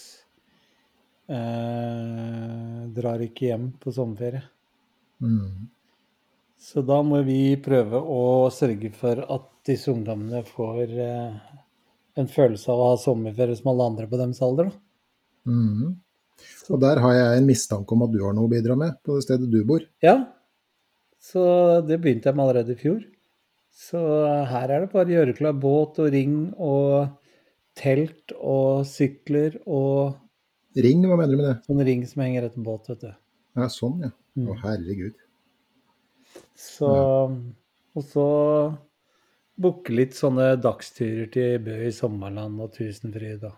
eh, 1.29 2.79
drar 2.98 3.24
ikke 3.24 3.51
hjem 3.51 3.69
på 3.81 3.93
sommerferie. 3.96 4.43
Mm. 5.24 5.67
Så 6.57 6.81
da 6.86 7.01
må 7.05 7.22
vi 7.25 7.55
prøve 7.63 8.00
å 8.01 8.50
sørge 8.53 8.91
for 8.98 9.22
at 9.22 9.48
disse 9.67 9.91
ungdommene 9.93 10.41
får 10.48 10.96
eh, 10.98 11.53
en 12.17 12.29
følelse 12.31 12.72
av 12.74 12.81
å 12.81 12.89
ha 12.91 12.98
sommerferie 13.01 13.57
som 13.60 13.72
alle 13.74 13.91
andre 13.91 14.10
på 14.10 14.19
deres 14.19 14.41
alder. 14.46 14.72
Mm. 15.48 15.96
Og 16.67 16.81
der 16.81 17.00
har 17.01 17.13
jeg 17.15 17.38
en 17.38 17.48
mistanke 17.48 17.96
om 17.96 18.03
at 18.05 18.13
du 18.13 18.19
har 18.24 18.34
noe 18.36 18.50
å 18.50 18.51
bidra 18.51 18.75
med 18.79 18.98
på 19.05 19.17
det 19.17 19.27
stedet 19.27 19.50
du 19.51 19.62
bor. 19.67 19.86
Ja, 20.03 20.17
så 21.22 21.43
det 21.86 22.00
begynte 22.01 22.29
jeg 22.29 22.38
med 22.38 22.46
allerede 22.46 22.75
i 22.75 22.79
fjor. 22.79 23.00
Så 23.77 24.00
her 24.50 24.72
er 24.74 24.84
det 24.84 24.91
bare 24.93 25.10
å 25.10 25.17
gjøre 25.19 25.36
klar 25.38 25.57
båt 25.62 26.00
og 26.01 26.10
ring 26.13 26.38
og 26.57 27.13
telt 27.77 28.34
og 28.38 28.88
sykler 28.89 29.60
og 29.65 30.17
Ring, 30.77 31.01
hva 31.10 31.15
mener 31.17 31.34
du 31.34 31.39
med 31.41 31.48
det? 31.50 31.55
sånn 31.65 31.84
ring 31.88 32.03
som 32.05 32.22
henger 32.22 32.46
etter 32.50 32.63
båt, 32.65 32.89
vet 32.91 33.05
du. 33.05 33.13
Ja, 33.57 33.67
sånn, 33.74 34.01
ja. 34.05 34.12
Mm. 34.38 34.50
Å, 34.51 34.57
herregud. 34.62 35.15
Så, 36.57 36.89
og 37.98 38.03
så 38.05 38.25
booke 39.57 39.96
litt 39.96 40.13
sånne 40.13 40.51
dagsturer 40.62 41.31
til 41.34 41.57
Bø 41.65 41.79
i 41.88 41.93
Sommerland 41.96 42.62
og 42.62 42.75
Tusenfryd. 42.75 43.39
Da. 43.41 43.55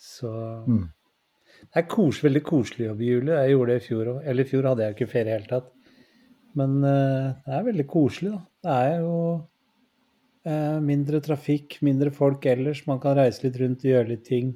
Så 0.00 0.32
Mm. 0.66 0.88
det 1.70 1.84
er 1.84 1.88
kos, 1.88 2.20
veldig 2.24 2.42
koselig 2.42 2.88
jobb 2.88 3.00
i 3.00 3.12
juli. 3.12 3.30
Jeg 3.32 3.54
gjorde 3.54 3.72
det 3.72 3.82
i 3.82 3.86
fjor 3.86 4.10
òg. 4.14 4.20
Eller 4.26 4.42
i 4.42 4.50
fjor 4.50 4.68
hadde 4.68 4.82
jeg 4.82 4.90
jo 4.94 4.96
ikke 4.98 5.12
ferie 5.12 5.22
i 5.22 5.30
det 5.30 5.36
hele 5.38 5.52
tatt. 5.52 5.70
Men 6.54 6.76
uh, 6.82 7.34
det 7.46 7.54
er 7.54 7.64
veldig 7.70 7.86
koselig, 7.90 8.30
da. 8.34 8.42
Det 8.64 8.74
er 8.90 9.00
jo 9.02 9.14
uh, 10.46 10.80
mindre 10.80 11.20
trafikk, 11.22 11.78
mindre 11.82 12.10
folk 12.14 12.44
ellers. 12.46 12.84
Man 12.86 13.00
kan 13.02 13.16
reise 13.18 13.42
litt 13.46 13.58
rundt 13.62 13.82
og 13.86 13.90
gjøre 13.94 14.08
litt 14.12 14.24
ting. 14.26 14.52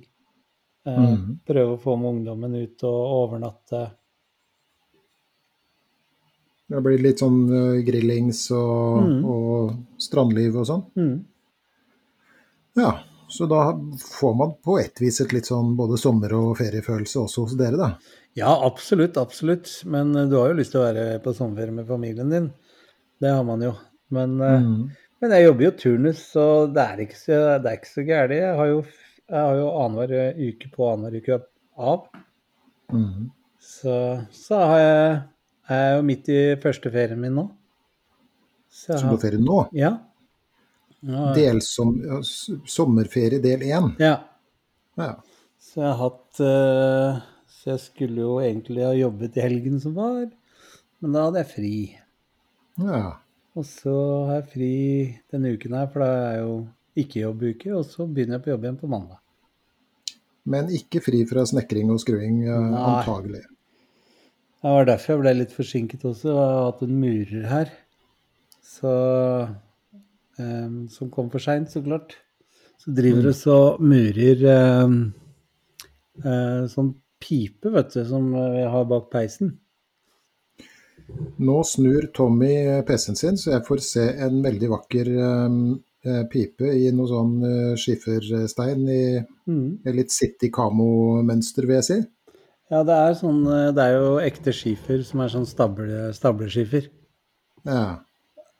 Eh, 0.86 0.98
Mhm. 0.98 1.38
Prøve 1.46 1.76
å 1.76 1.80
få 1.82 1.96
med 1.98 2.10
ungdommen 2.14 2.54
ut 2.62 2.82
og 2.84 3.30
overnatte. 3.30 3.90
Det 6.68 6.80
blir 6.84 6.98
litt 7.00 7.20
sånn 7.22 7.38
eh, 7.48 7.82
grillings 7.86 8.50
og, 8.52 9.02
Mm. 9.02 9.24
og 9.24 9.76
strandliv 10.04 10.56
og 10.60 10.66
sånn. 10.68 10.82
Mm. 10.96 11.24
Ja, 12.76 12.98
så 13.28 13.48
da 13.48 13.72
får 13.98 14.36
man 14.36 14.52
på 14.64 14.78
ett 14.80 15.00
vis 15.00 15.20
et 15.20 15.32
litt 15.32 15.46
sånn 15.48 15.74
både 15.76 15.96
sommer- 15.98 16.32
og 16.36 16.56
feriefølelse 16.58 17.16
også 17.24 17.46
hos 17.46 17.54
dere, 17.56 17.76
da. 17.76 17.88
Ja, 18.36 18.52
absolutt, 18.66 19.16
absolutt. 19.16 19.82
Men 19.86 20.14
eh, 20.14 20.26
du 20.28 20.36
har 20.36 20.48
jo 20.52 20.58
lyst 20.60 20.72
til 20.72 20.80
å 20.82 20.92
være 20.92 21.22
på 21.24 21.34
sommerferie 21.34 21.72
med 21.72 21.86
familien 21.88 22.30
din. 22.30 22.52
Det 23.20 23.30
har 23.32 23.42
man 23.44 23.60
jo. 23.62 23.72
Men, 24.10 24.36
Mm. 24.38 24.90
men 25.20 25.30
jeg 25.30 25.46
jobber 25.46 25.64
jo 25.64 25.70
turnus, 25.70 26.18
så 26.32 26.72
det 26.72 26.84
er 26.84 26.96
ikke 27.06 27.16
så, 27.16 27.62
det 27.62 27.66
er 27.72 27.76
ikke 27.78 27.94
så 27.96 28.06
gærent. 28.06 28.30
Jeg 28.40 28.56
har 28.56 28.66
jo, 28.66 28.84
jeg 29.28 29.38
har 29.44 29.56
jo 29.58 29.68
annenhver 29.82 30.38
uke 30.48 30.70
på 30.74 30.88
annenhver 30.92 31.20
uke 31.22 31.38
av. 31.78 32.06
Mm. 32.92 33.28
Så, 33.60 33.94
så 34.32 34.60
har 34.70 34.78
jeg, 34.80 35.16
er 35.68 35.82
jeg 35.84 35.96
jo 35.98 36.04
midt 36.08 36.30
i 36.32 36.38
første 36.62 36.92
ferien 36.94 37.20
min 37.20 37.34
nå. 37.36 37.46
Så 38.72 38.92
jeg 38.94 39.02
Så 39.02 39.10
har 39.12 39.20
ferie 39.22 39.40
nå? 39.42 39.62
ja. 39.76 39.94
Ja, 40.98 41.28
Delsom, 41.36 41.92
ja, 42.02 42.16
sommerferie 42.66 43.38
del 43.38 43.60
én. 43.68 43.92
ja. 44.02 44.16
Ja. 44.98 45.12
Så 45.62 45.78
jeg 45.78 45.92
har 45.92 45.98
hatt 46.00 46.40
eh, 46.42 47.18
Så 47.54 47.68
jeg 47.70 47.80
skulle 47.84 48.24
jo 48.24 48.32
egentlig 48.42 48.82
ha 48.82 48.90
jobbet 48.98 49.36
i 49.38 49.44
helgen 49.44 49.76
som 49.78 49.94
var, 49.94 50.24
men 50.98 51.14
da 51.14 51.22
hadde 51.28 51.44
jeg 51.44 51.50
fri. 51.52 51.72
ja. 52.82 53.12
Og 53.58 53.64
så 53.66 53.94
har 54.26 54.40
jeg 54.40 54.48
fri 54.52 54.72
denne 55.32 55.50
uken 55.54 55.72
her, 55.78 55.86
for 55.90 56.02
da 56.02 56.08
er 56.16 56.34
jeg 56.36 56.42
jo 56.44 56.56
ikke-jobbuke, 57.02 57.72
og 57.76 57.86
så 57.88 58.06
begynner 58.06 58.38
jeg 58.38 58.44
på 58.46 58.52
jobb 58.52 58.66
igjen 58.66 58.80
på 58.80 58.90
mandag. 58.90 59.20
Men 60.48 60.70
ikke 60.72 61.02
fri 61.04 61.22
fra 61.28 61.44
snekring 61.48 61.90
og 61.92 62.00
skruing, 62.02 62.42
eh, 62.46 62.68
Nei. 62.72 62.84
antagelig. 62.92 63.44
Det 64.58 64.74
var 64.74 64.88
derfor 64.88 65.12
jeg 65.12 65.22
ble 65.22 65.34
litt 65.38 65.54
forsinket 65.54 66.06
også. 66.08 66.32
Jeg 66.32 66.38
har 66.38 66.64
hatt 66.66 66.82
en 66.82 66.96
murer 66.98 67.44
her. 67.46 67.68
Så, 68.68 68.94
um, 70.38 70.88
som 70.90 71.12
kom 71.14 71.30
for 71.30 71.42
seint, 71.42 71.70
så 71.70 71.82
klart. 71.84 72.16
Så 72.78 72.94
driver 72.94 73.28
det 73.28 73.36
så 73.38 73.76
murer 73.78 74.42
um, 74.82 74.98
uh, 76.24 76.66
sånn 76.70 76.92
pipe, 77.22 77.70
vet 77.74 77.94
du, 77.94 78.02
som 78.06 78.28
vi 78.34 78.66
har 78.66 78.90
bak 78.90 79.08
peisen. 79.14 79.56
Nå 81.38 81.62
snur 81.64 82.10
Tommy 82.14 82.82
PC-en 82.86 83.16
sin, 83.16 83.38
så 83.40 83.54
jeg 83.54 83.64
får 83.66 83.82
se 83.84 84.04
en 84.26 84.42
veldig 84.44 84.68
vakker 84.74 85.10
eh, 85.14 85.54
pipe 86.32 86.68
i 86.74 86.88
noe 86.94 87.08
sånn 87.10 87.34
eh, 87.46 87.74
skiferstein 87.80 88.84
i 88.92 89.02
Mm. 89.48 89.78
litt 89.96 90.10
City 90.12 90.50
Camo-mønster, 90.52 91.64
vil 91.64 91.78
jeg 91.78 91.86
si. 91.86 91.98
Ja, 92.68 92.82
det 92.84 92.92
er 93.00 93.14
sånn 93.16 93.38
eh, 93.48 93.70
Det 93.72 93.80
er 93.86 93.94
jo 93.96 94.10
ekte 94.20 94.52
skifer 94.52 95.00
som 95.08 95.22
er 95.24 95.30
sånn 95.32 95.46
stable, 95.48 96.10
stableskifer, 96.12 96.90
Ja. 97.64 98.00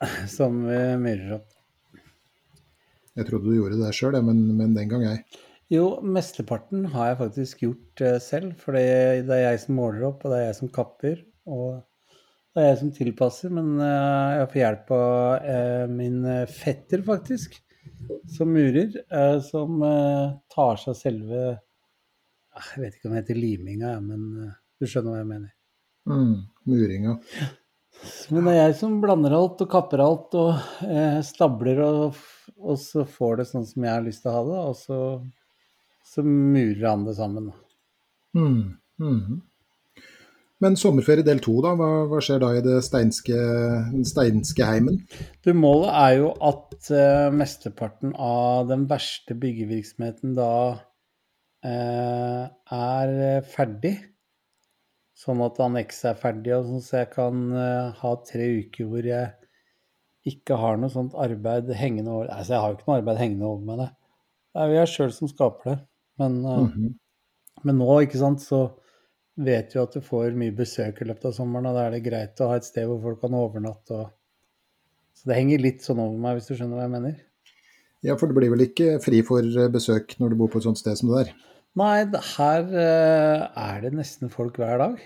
som 0.37 0.63
vi 0.65 0.79
myrer 0.97 1.35
opp. 1.37 1.49
Jeg 3.19 3.27
trodde 3.27 3.49
du 3.51 3.57
gjorde 3.57 3.77
det 3.81 3.91
sjøl, 3.97 4.15
men, 4.23 4.41
men 4.57 4.73
den 4.77 4.89
gang 4.89 5.03
ei. 5.09 5.19
Jo, 5.69 5.99
mesteparten 6.01 6.87
har 6.95 7.11
jeg 7.11 7.19
faktisk 7.19 7.61
gjort 7.67 8.01
eh, 8.01 8.17
selv, 8.23 8.55
for 8.57 8.73
det 8.77 9.27
det 9.27 9.35
er 9.35 9.51
jeg 9.51 9.59
som 9.67 9.75
måler 9.77 10.07
opp, 10.07 10.23
og 10.25 10.31
det 10.33 10.39
er 10.39 10.47
jeg 10.47 10.57
som 10.63 10.71
kapper, 10.73 11.19
og 11.45 11.83
det 12.55 12.61
er 12.61 12.71
jeg 12.71 12.79
som 12.81 12.91
tilpasser, 12.93 13.51
men 13.53 13.75
eh, 13.83 14.29
jeg 14.39 14.49
får 14.51 14.59
hjelp 14.63 14.93
av 14.95 15.49
eh, 15.53 15.83
min 15.91 16.23
eh, 16.25 16.49
fetter, 16.49 17.03
faktisk, 17.05 17.59
som 18.31 18.49
murer, 18.53 18.95
som 19.45 19.81
tar 20.49 20.79
seg 20.81 20.95
selve 20.97 21.39
ah, 21.51 22.67
Jeg 22.73 22.81
vet 22.81 22.95
ikke 22.95 23.09
om 23.09 23.13
det 23.13 23.21
heter 23.21 23.37
liminga, 23.37 23.91
men 24.01 24.51
du 24.79 24.87
skjønner 24.87 25.13
hva 25.13 25.19
jeg 25.19 25.29
mener. 25.29 25.51
Mm, 26.09 26.35
muringa. 26.69 27.15
Men 28.31 28.47
det 28.47 28.53
er 28.53 28.59
jeg 28.59 28.77
som 28.79 28.97
blander 29.03 29.35
alt 29.35 29.61
og 29.65 29.71
kapper 29.71 30.03
alt 30.03 30.37
og 30.39 30.79
stabler, 31.27 31.83
og, 31.85 32.21
og 32.57 32.79
så 32.81 33.05
får 33.05 33.41
det 33.41 33.49
sånn 33.51 33.67
som 33.67 33.85
jeg 33.85 33.93
har 33.93 34.05
lyst 34.05 34.23
til 34.25 34.31
å 34.31 34.37
ha 34.37 34.45
det, 34.49 34.59
og 34.71 34.77
så, 34.79 34.99
så 36.13 36.25
murer 36.25 36.85
han 36.87 37.05
det 37.09 37.17
sammen. 37.19 37.51
Mm, 38.37 38.79
Mm. 38.99 39.41
Men 40.59 40.75
sommerferie 40.75 41.23
del 41.23 41.39
to, 41.43 41.53
da? 41.63 41.71
Hva, 41.79 41.87
hva 42.11 42.19
skjer 42.23 42.41
da 42.43 42.49
i 42.57 42.63
det 42.63 42.81
steinske, 42.83 43.35
den 43.93 44.03
steinske 44.07 44.65
heimen? 44.67 44.99
Du, 45.45 45.53
målet 45.55 45.93
er 45.95 46.15
jo 46.17 46.33
at 46.49 46.89
uh, 46.91 47.29
mesteparten 47.31 48.11
av 48.19 48.67
den 48.67 48.83
verste 48.89 49.37
byggevirksomheten 49.39 50.35
da 50.35 50.51
uh, 50.75 52.43
er 52.75 53.13
eh, 53.29 53.45
ferdig. 53.55 53.95
Sånn 55.19 55.43
at 55.43 55.59
annekset 55.63 56.11
er 56.11 56.19
ferdig, 56.19 56.53
og 56.57 56.67
sånn, 56.67 56.83
så 56.83 57.01
jeg 57.05 57.11
kan 57.15 57.45
uh, 57.55 57.95
ha 58.01 58.11
tre 58.27 58.49
uker 58.59 58.91
hvor 58.91 59.07
jeg 59.07 59.31
ikke 60.27 60.59
har 60.59 60.75
noe 60.79 60.91
sånt 60.91 61.15
arbeid 61.15 61.71
hengende 61.79 62.11
over 62.11 62.27
Altså, 62.33 62.53
jeg 62.53 62.61
har 62.61 62.73
jo 62.73 62.77
ikke 62.77 62.89
noe 62.89 62.99
arbeid 62.99 63.21
hengende 63.23 63.47
over 63.47 63.63
meg, 63.63 63.79
det. 63.79 63.89
Det 64.49 64.61
er 64.61 64.67
jo 64.67 64.77
jeg 64.81 64.91
sjøl 64.91 65.15
som 65.15 65.31
skaper 65.31 65.71
det. 65.71 65.79
Men, 66.19 66.37
mm 66.43 66.67
-hmm. 66.67 66.93
men 67.63 67.77
nå, 67.79 67.99
ikke 68.03 68.19
sant, 68.19 68.41
så 68.43 68.61
vet 69.39 69.75
jo 69.75 69.83
at 69.85 69.95
du 69.95 70.03
får 70.03 70.35
mye 70.37 70.55
besøk 70.55 71.01
i 71.01 71.07
løpet 71.07 71.29
av 71.29 71.35
sommeren, 71.37 71.69
og 71.69 71.77
da 71.77 71.87
er 71.87 71.95
det 71.95 72.05
greit 72.05 72.41
å 72.43 72.51
ha 72.51 72.59
et 72.59 72.67
sted 72.67 72.87
hvor 72.89 73.01
folk 73.03 73.21
kan 73.23 73.37
overnatte. 73.37 74.03
Og... 74.03 74.09
Så 75.15 75.29
det 75.31 75.39
henger 75.39 75.63
litt 75.63 75.85
sånn 75.85 76.01
over 76.03 76.19
meg, 76.19 76.37
hvis 76.37 76.49
du 76.49 76.55
skjønner 76.55 76.79
hva 76.79 76.87
jeg 76.87 76.95
mener. 76.95 77.19
Ja, 78.05 78.15
for 78.15 78.31
det 78.31 78.37
blir 78.37 78.51
vel 78.53 78.63
ikke 78.63 78.97
fri 79.03 79.21
for 79.27 79.43
eh, 79.43 79.71
besøk 79.71 80.15
når 80.21 80.31
du 80.31 80.39
bor 80.39 80.51
på 80.51 80.61
et 80.61 80.67
sånt 80.69 80.79
sted 80.79 80.99
som 80.99 81.11
det 81.11 81.23
der? 81.23 81.33
Nei, 81.79 81.95
her 82.35 82.69
eh, 82.83 83.47
er 83.59 83.81
det 83.83 83.93
nesten 83.97 84.31
folk 84.33 84.59
hver 84.59 84.79
dag. 84.81 85.01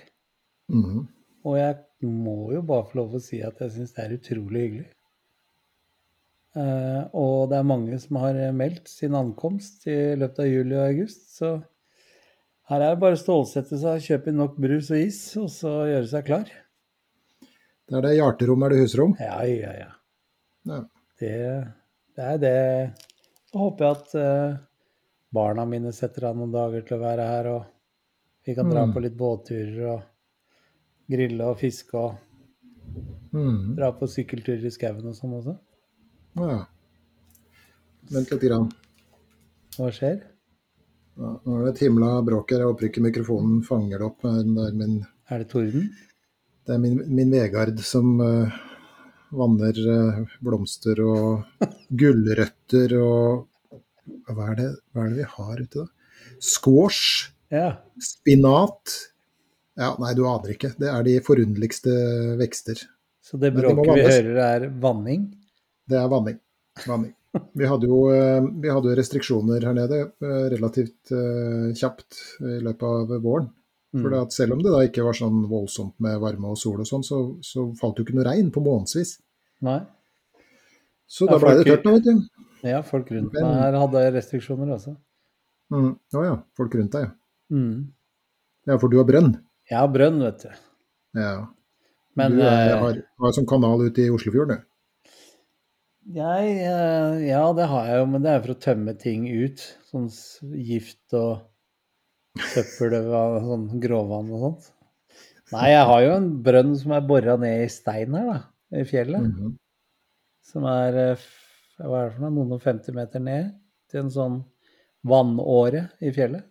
Mhm. 0.73 1.07
Og 1.43 1.57
jeg 1.59 2.07
må 2.07 2.53
jo 2.53 2.61
bare 2.63 2.87
få 2.87 3.01
lov 3.01 3.17
å 3.17 3.23
si 3.23 3.41
at 3.43 3.57
jeg 3.59 3.73
syns 3.73 3.95
det 3.95 4.03
er 4.03 4.13
utrolig 4.15 4.61
hyggelig. 4.61 4.91
Eh, 6.53 7.01
og 7.17 7.49
det 7.49 7.57
er 7.57 7.67
mange 7.67 7.97
som 7.99 8.21
har 8.21 8.37
meldt 8.55 8.87
sin 8.91 9.17
ankomst 9.17 9.87
i 9.89 9.97
løpet 10.19 10.43
av 10.45 10.51
juli 10.51 10.77
og 10.77 10.85
august, 10.85 11.25
så 11.39 11.55
her 12.71 12.81
er 12.81 12.93
det 12.93 12.99
bare 13.01 13.17
å 13.17 13.19
stålsette 13.19 13.77
seg, 13.81 14.03
kjøpe 14.05 14.33
nok 14.33 14.55
brus 14.61 14.89
og 14.93 15.01
is, 15.03 15.19
og 15.41 15.49
så 15.51 15.71
gjøre 15.89 16.07
seg 16.11 16.25
klar. 16.29 16.51
Det 17.89 17.99
er 17.99 18.15
hjerterom, 18.15 18.63
er 18.63 18.73
det 18.73 18.81
husrom? 18.85 19.15
Ja, 19.19 19.41
ja, 19.45 19.73
ja. 19.77 19.89
Ja. 20.69 20.77
Det, 21.19 21.33
det 22.15 22.23
er 22.31 22.37
det. 22.41 22.53
Så 23.51 23.59
håper 23.59 23.85
jeg 23.85 23.97
at 23.97 24.15
uh, 24.15 24.55
barna 25.35 25.65
mine 25.69 25.91
setter 25.93 26.29
av 26.29 26.37
noen 26.39 26.53
dager 26.55 26.85
til 26.87 26.97
å 26.97 27.03
være 27.03 27.27
her, 27.27 27.49
og 27.57 28.47
vi 28.47 28.55
kan 28.57 28.71
dra 28.71 28.85
Mm. 28.87 28.93
på 28.95 29.03
litt 29.03 29.17
båtturer 29.19 29.83
og 29.93 31.11
grille 31.11 31.49
og 31.51 31.59
fiske 31.59 31.97
og 31.99 32.21
Mm. 33.33 33.73
Dra 33.75 33.87
på 33.97 34.05
sykkelturer 34.05 34.65
i 34.67 34.69
skauen 34.69 35.07
og 35.09 35.15
sånn 35.17 35.31
også. 35.39 35.53
Ja. 36.37 36.57
Vent 38.13 38.29
litt. 38.29 38.43
Grann. 38.43 38.67
Hva 39.73 39.87
skjer? 39.95 40.19
Ja, 41.19 41.29
nå 41.45 41.55
er 41.59 41.65
det 41.67 41.71
et 41.75 41.81
himla 41.85 42.09
bråk 42.25 42.51
her. 42.53 42.63
Jeg 42.63 42.71
håper 42.71 42.87
ikke 42.89 43.03
mikrofonen 43.05 43.61
fanger 43.67 44.01
det 44.01 44.07
opp. 44.07 44.23
Det 44.25 44.67
er 44.67 44.77
min, 44.79 44.95
Er 45.29 45.43
det 45.43 45.49
torden? 45.53 45.89
det 46.65 46.73
er 46.75 46.79
min, 46.79 46.99
min 47.11 47.31
Vegard 47.33 47.79
som 47.83 48.13
uh, 48.23 48.53
vanner 49.35 49.79
uh, 49.83 50.21
blomster 50.41 51.01
og 51.03 51.65
gulrøtter 52.01 52.95
og 53.01 53.49
hva 54.31 54.49
er, 54.51 54.55
det, 54.59 54.69
hva 54.93 55.03
er 55.05 55.11
det 55.13 55.19
vi 55.21 55.27
har 55.35 55.61
ute, 55.61 55.83
da? 55.83 55.87
Squash, 56.43 57.29
Ja. 57.53 57.67
spinat 58.01 58.97
Ja, 59.79 59.93
nei, 59.99 60.11
du 60.13 60.23
aner 60.29 60.51
ikke. 60.53 60.69
Det 60.77 60.89
er 60.89 61.03
de 61.05 61.15
forunderligste 61.25 61.93
vekster. 62.39 62.77
Så 63.23 63.39
det 63.41 63.53
bråket 63.55 63.87
de 63.87 63.93
vi 63.95 64.03
hører, 64.05 64.35
er 64.43 64.65
vanning? 64.83 65.23
Det 65.89 65.97
er 65.97 66.09
vanning. 66.11 66.37
vanning. 66.85 67.13
Vi 67.57 67.65
hadde 67.65 67.87
jo 67.89 67.99
eh, 68.13 68.45
vi 68.61 68.69
hadde 68.69 68.93
restriksjoner 68.97 69.63
her 69.65 69.73
nede 69.73 69.99
eh, 70.21 70.43
relativt 70.53 71.11
eh, 71.15 71.71
kjapt 71.79 72.19
i 72.45 72.59
løpet 72.61 72.83
av 72.89 73.13
våren. 73.23 73.49
For 73.93 74.09
Mm. 74.09 74.29
selv 74.33 74.53
om 74.55 74.61
det 74.63 74.71
da 74.73 74.79
ikke 74.87 75.03
var 75.05 75.13
sånn 75.13 75.43
voldsomt 75.45 75.93
med 76.01 76.17
varme 76.21 76.49
og 76.49 76.57
sol 76.57 76.79
og 76.81 76.87
sånn, 76.89 77.03
så, 77.05 77.17
så 77.45 77.67
falt 77.77 77.99
jo 77.99 78.03
ikke 78.07 78.15
noe 78.17 78.25
regn 78.25 78.47
på 78.49 78.61
månedsvis. 78.65 79.19
Nei. 79.61 79.79
Så 81.05 81.27
Ja, 81.27 81.35
da 81.35 81.37
ble 81.43 81.51
det 81.59 81.67
tørt, 81.67 81.85
nå, 81.85 81.91
vet 81.99 82.07
du. 82.07 82.23
Ja, 82.65 82.79
folk 82.81 83.11
rundt 83.13 83.33
Men- 83.37 83.43
meg 83.45 83.59
her 83.61 83.77
hadde 83.77 84.01
restriksjoner 84.15 84.73
også. 84.79 84.95
Mm. 85.69 85.91
oh 86.17 86.23
ja, 86.25 86.35
folk 86.57 86.73
rundt 86.73 86.91
deg, 86.97 87.05
ja. 87.05 87.11
Mm. 87.53 87.91
Ja, 88.65 88.77
for 88.81 88.89
du 88.89 88.97
har 88.97 89.05
brønn. 89.05 89.35
Jeg 89.69 89.77
har 89.77 89.87
brønn, 89.93 90.17
vet 90.25 90.41
du. 90.41 90.49
Ja. 91.21 91.47
Men 92.17 92.31
du 92.37 92.41
eh, 92.41 92.73
har, 92.81 92.97
har 93.21 93.31
sånn 93.37 93.45
kanal 93.49 93.85
ute 93.85 94.07
i 94.07 94.09
Oslofjorden, 94.09 94.57
du. 94.57 94.65
Jeg 96.11 96.53
eh, 96.67 97.23
Ja, 97.29 97.43
det 97.55 97.69
har 97.71 97.89
jeg 97.89 98.01
jo, 98.01 98.05
men 98.11 98.25
det 98.25 98.31
er 98.33 98.43
for 98.43 98.55
å 98.55 98.61
tømme 98.65 98.95
ting 98.99 99.25
ut. 99.29 99.63
Sånn 99.89 100.09
gift 100.59 101.15
og 101.17 101.43
søppel 102.53 102.97
og 103.03 103.39
sånn 103.45 103.67
gråvann 103.83 104.31
og 104.33 104.47
sånt. 104.47 104.71
Nei, 105.53 105.67
jeg 105.69 105.85
har 105.89 106.01
jo 106.01 106.13
en 106.17 106.29
brønn 106.45 106.73
som 106.79 106.95
er 106.95 107.05
bora 107.05 107.35
ned 107.37 107.65
i 107.65 107.69
stein 107.71 108.15
her, 108.17 108.29
da. 108.31 108.39
I 108.73 108.87
fjellet. 108.89 109.27
Mhm. 109.27 109.57
Som 110.43 110.65
er 110.67 110.97
eh, 111.01 111.27
hva 111.81 111.99
er 111.99 112.09
det 112.09 112.15
for 112.15 112.23
noe, 112.25 112.33
noen 112.37 112.55
og 112.57 112.63
50 112.63 112.95
meter 112.97 113.21
ned 113.23 113.53
til 113.91 114.03
en 114.03 114.11
sånn 114.13 114.41
vannåre 115.07 115.87
i 116.03 116.11
fjellet. 116.15 116.49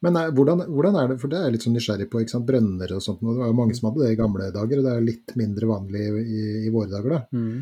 Men 0.00 0.14
nei, 0.16 0.22
hvordan, 0.32 0.62
hvordan 0.72 0.96
er 0.96 1.10
det, 1.10 1.18
for 1.20 1.28
det 1.28 1.38
er 1.38 1.48
jeg 1.48 1.54
litt 1.56 1.64
sånn 1.66 1.74
nysgjerrig 1.76 2.06
på, 2.08 2.22
ikke 2.22 2.32
sant, 2.32 2.46
brønner 2.48 2.94
og 2.96 3.02
sånt. 3.04 3.20
og 3.20 3.34
Det 3.34 3.42
var 3.42 3.50
jo 3.50 3.56
mange 3.58 3.76
som 3.76 3.90
hadde 3.90 4.06
det 4.06 4.14
i 4.14 4.20
gamle 4.20 4.46
dager, 4.54 4.80
og 4.80 4.86
det 4.86 4.92
er 4.92 5.02
jo 5.02 5.08
litt 5.10 5.34
mindre 5.36 5.68
vanlig 5.68 6.06
i, 6.22 6.44
i 6.64 6.72
våre 6.72 6.88
dager, 6.94 7.16
da. 7.18 7.20
Mm. 7.36 7.58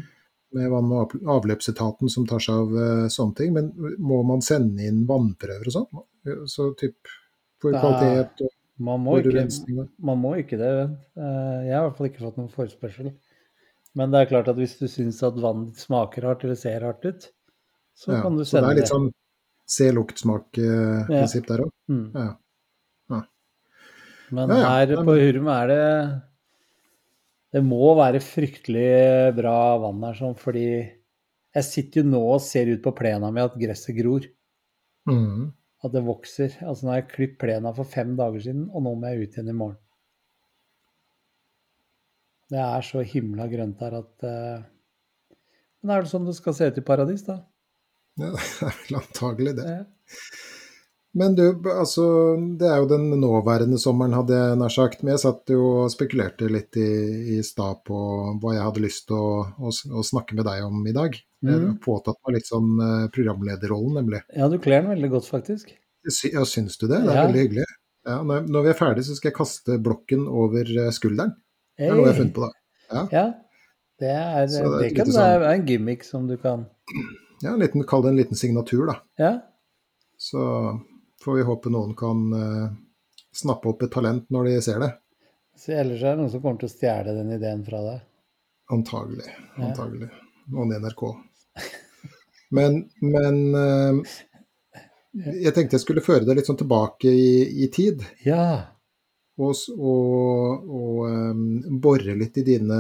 Med 0.56 0.70
vann- 0.72 0.92
og 0.96 1.12
avløpsetaten 1.28 2.08
som 2.08 2.24
tar 2.28 2.40
seg 2.40 2.54
av 2.54 2.70
uh, 2.72 3.08
sånne 3.12 3.36
ting. 3.36 3.52
Men 3.56 3.72
må 4.00 4.22
man 4.24 4.40
sende 4.44 4.86
inn 4.88 5.02
vannprøver 5.08 5.68
og 5.68 5.74
sånn? 5.74 6.04
Så 6.48 6.70
typ 6.78 7.10
for 7.60 7.74
Det 7.74 7.80
kvalitet 7.82 8.44
og 8.46 8.54
Man 8.78 9.02
må 9.02 9.16
ikke 9.18 9.46
Man 9.98 10.20
må 10.22 10.36
ikke 10.38 10.58
det. 10.60 10.70
Eh, 11.18 11.56
Jeg 11.66 11.74
har 11.74 11.82
i 11.82 11.88
hvert 11.88 11.96
fall 11.98 12.08
ikke 12.10 12.22
fått 12.22 12.36
noen 12.38 12.52
forespørsel. 12.52 13.08
Men 13.98 14.12
det 14.12 14.20
er 14.20 14.30
klart 14.30 14.50
at 14.52 14.58
hvis 14.60 14.76
du 14.78 14.86
syns 14.86 15.18
at 15.26 15.38
vannet 15.40 15.72
ditt 15.72 15.82
smaker 15.82 16.28
hardt 16.28 16.44
eller 16.46 16.58
ser 16.60 16.84
hardt 16.86 17.04
ut, 17.08 17.26
så 17.98 18.12
ja, 18.12 18.20
kan 18.22 18.36
du 18.38 18.44
Så 18.44 18.60
det 18.60 18.60
sende 18.60 18.70
er 18.70 18.78
litt 18.78 18.92
sånn 18.92 19.08
se, 19.68 19.88
lukt, 19.92 20.22
smak-prinsipp 20.22 21.48
der 21.48 21.64
òg. 21.64 21.72
Mm. 21.90 22.04
Ja. 22.14 22.28
Ja. 23.10 23.20
Men 24.30 24.54
Ja, 24.54 24.58
ja. 24.60 24.70
her 24.76 25.04
på 25.08 25.16
Hurum 25.18 25.50
er 25.56 25.72
det 25.72 25.82
Det 27.54 27.62
må 27.64 27.94
være 27.96 28.20
fryktelig 28.20 29.34
bra 29.38 29.58
vann 29.80 30.02
her, 30.04 30.16
sånn, 30.18 30.36
fordi 30.36 30.66
jeg 31.56 31.64
sitter 31.64 32.02
jo 32.02 32.10
nå 32.10 32.20
og 32.34 32.42
ser 32.44 32.68
ut 32.68 32.82
på 32.84 32.92
plena 32.96 33.30
mi 33.32 33.40
at 33.40 33.56
gresset 33.58 33.96
gror. 33.96 34.26
Mm. 35.08 35.48
At 35.84 35.94
det 35.94 36.04
vokser. 36.04 36.58
Altså 36.61 36.84
nå 36.84 36.92
har 36.92 37.00
jeg 37.02 37.12
klippet 37.14 37.40
plena 37.46 37.72
for 37.76 37.88
fem 37.88 38.16
dager 38.18 38.44
siden, 38.44 38.66
og 38.68 38.84
nå 38.84 38.94
må 38.98 39.12
jeg 39.12 39.22
ut 39.28 39.38
igjen 39.38 39.52
i 39.52 39.56
morgen. 39.56 39.80
Det 42.48 42.61
er 42.64 42.84
så 42.84 43.04
himla 43.04 43.48
grønt 43.50 43.80
her 43.84 43.98
at 43.98 44.24
uh... 44.24 44.66
Men 45.78 45.94
er 45.94 46.04
det 46.04 46.11
sånn 46.11 46.26
det 46.26 46.34
skal 46.37 46.56
se 46.56 46.68
ut 46.68 46.80
i 46.80 46.84
paradis, 46.84 47.24
da? 47.26 47.42
Ja, 48.18 48.32
det 48.34 48.68
er 48.68 48.78
vel 48.82 49.00
antagelig 49.00 49.56
det. 49.61 49.66
Eh, 49.72 50.14
Men 51.16 51.35
du, 51.35 51.44
altså, 51.73 52.05
det 52.61 52.66
er 52.68 52.83
jo 52.83 52.88
den 52.90 53.07
nåværende 53.21 53.79
sommeren, 53.81 54.12
hadde 54.12 54.37
jeg 54.37 54.59
nær 54.61 54.68
sagt. 54.75 55.01
Men 55.03 55.14
jeg 55.14 55.23
satt 55.25 55.49
jo 55.51 55.62
og 55.85 55.90
spekulerte 55.90 56.51
litt 56.53 56.77
i, 56.77 56.85
i 57.38 57.42
stad 57.42 57.81
på 57.88 57.97
hva 58.42 58.53
jeg 58.55 58.62
hadde 58.66 58.83
lyst 58.85 59.07
til 59.09 59.16
å, 59.16 59.31
å, 59.57 59.73
å 59.73 60.05
snakke 60.05 60.37
med 60.37 60.44
deg 60.47 60.66
om 60.66 60.85
i 60.87 60.92
dag. 60.94 61.16
Jeg 61.42 61.55
har 61.55 61.75
påtatt 61.83 62.18
meg 62.27 62.37
litt 62.37 62.49
sånn 62.51 62.71
eh, 62.85 63.09
programlederrollen, 63.14 63.97
nemlig. 64.03 64.21
Ja, 64.37 64.49
du 64.53 64.59
kler 64.62 64.83
den 64.85 64.92
veldig 64.92 65.11
godt, 65.16 65.29
faktisk. 65.31 65.73
Sy- 66.09 66.33
Ja, 66.35 66.44
syns 66.47 66.77
du 66.79 66.87
det? 66.87 67.01
Det 67.07 67.11
er 67.12 67.16
Ja. 67.23 67.27
veldig 67.27 67.42
hyggelig. 67.47 67.66
Ja, 68.09 68.23
når, 68.23 68.47
når 68.49 68.62
vi 68.66 68.71
er 68.75 68.79
ferdig, 68.79 69.05
så 69.09 69.16
skal 69.16 69.31
jeg 69.33 69.37
kaste 69.40 69.79
blokken 69.85 70.27
over 70.29 70.64
skulderen. 70.64 70.92
skulderen. 70.94 71.33
Det 71.79 71.88
er 71.88 71.94
noe 71.97 72.05
jeg 72.07 72.12
har 72.14 72.21
funnet 72.21 72.35
på, 72.37 72.47
da. 72.47 72.53
Ja, 72.92 73.07
Ja. 73.12 73.27
Det 73.99 74.11
er, 74.14 74.44
det 74.47 74.59
det 74.79 74.90
kan 74.94 75.07
sånn, 75.09 75.11
det 75.11 75.14
sånn- 75.18 75.42
er 75.42 75.55
en 75.57 75.66
gimmick 75.66 76.05
som 76.07 76.29
du 76.29 76.37
kan 76.38 76.68
ja 77.42 77.51
en 77.53 77.59
liten, 77.59 77.83
Kall 77.87 78.03
det 78.05 78.11
en 78.12 78.16
liten 78.21 78.37
signatur, 78.38 78.87
da. 78.87 78.94
Ja. 79.18 79.33
Så 80.18 80.38
får 81.28 81.36
vi 81.36 81.42
håpe 81.42 81.68
noen 81.68 81.90
kan 81.94 82.20
uh, 82.32 82.68
snappe 83.36 83.68
opp 83.68 83.82
et 83.84 83.90
talent 83.92 84.30
når 84.32 84.46
de 84.48 84.60
ser 84.64 84.78
det. 84.80 84.86
Så 85.60 85.74
ellers 85.76 86.00
er 86.00 86.14
det 86.14 86.22
noen 86.22 86.30
som 86.32 86.40
kommer 86.40 86.62
til 86.62 86.70
å 86.70 86.72
stjele 86.72 87.12
den 87.12 87.34
ideen 87.34 87.60
fra 87.66 87.82
deg. 87.84 87.98
Antagelig. 88.72 89.34
Antagelig. 89.60 90.08
Noen 90.54 90.72
i 90.72 90.78
NRK. 90.80 91.04
Men, 92.56 92.78
men 93.04 93.42
uh, 93.52 93.98
jeg 95.12 95.52
tenkte 95.52 95.76
jeg 95.76 95.82
skulle 95.82 96.00
føre 96.00 96.24
deg 96.24 96.38
litt 96.38 96.48
sånn 96.48 96.56
tilbake 96.62 97.12
i, 97.12 97.34
i 97.60 97.68
tid. 97.68 98.00
Ja. 98.24 98.46
Og, 99.36 99.52
og, 99.76 100.64
og 100.64 101.02
um, 101.04 101.42
bore 101.84 102.16
litt 102.16 102.40
i 102.40 102.46
dine 102.46 102.78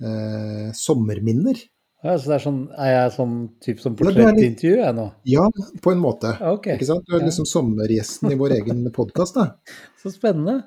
eh, 0.00 0.72
sommerminner. 0.72 1.60
Ja. 2.02 2.16
Så 2.18 2.26
det 2.30 2.34
er 2.36 2.42
sånn 2.44 2.60
Er 2.78 2.90
jeg 2.92 3.12
sånn 3.16 3.34
type 3.62 3.82
som 3.82 3.94
er 3.94 4.00
portrettintervju, 4.02 4.74
jeg 4.82 4.96
nå? 4.98 5.06
Ja, 5.30 5.46
på 5.84 5.92
en 5.94 6.02
måte. 6.02 6.34
Okay. 6.56 6.74
Ikke 6.76 6.88
sant? 6.90 7.06
Du 7.06 7.14
er 7.16 7.24
liksom 7.24 7.46
sommergjesten 7.48 8.32
i 8.34 8.38
vår 8.40 8.56
egen 8.60 8.84
podkast, 8.94 9.38
da. 9.38 9.48
Så 10.02 10.10
spennende. 10.14 10.62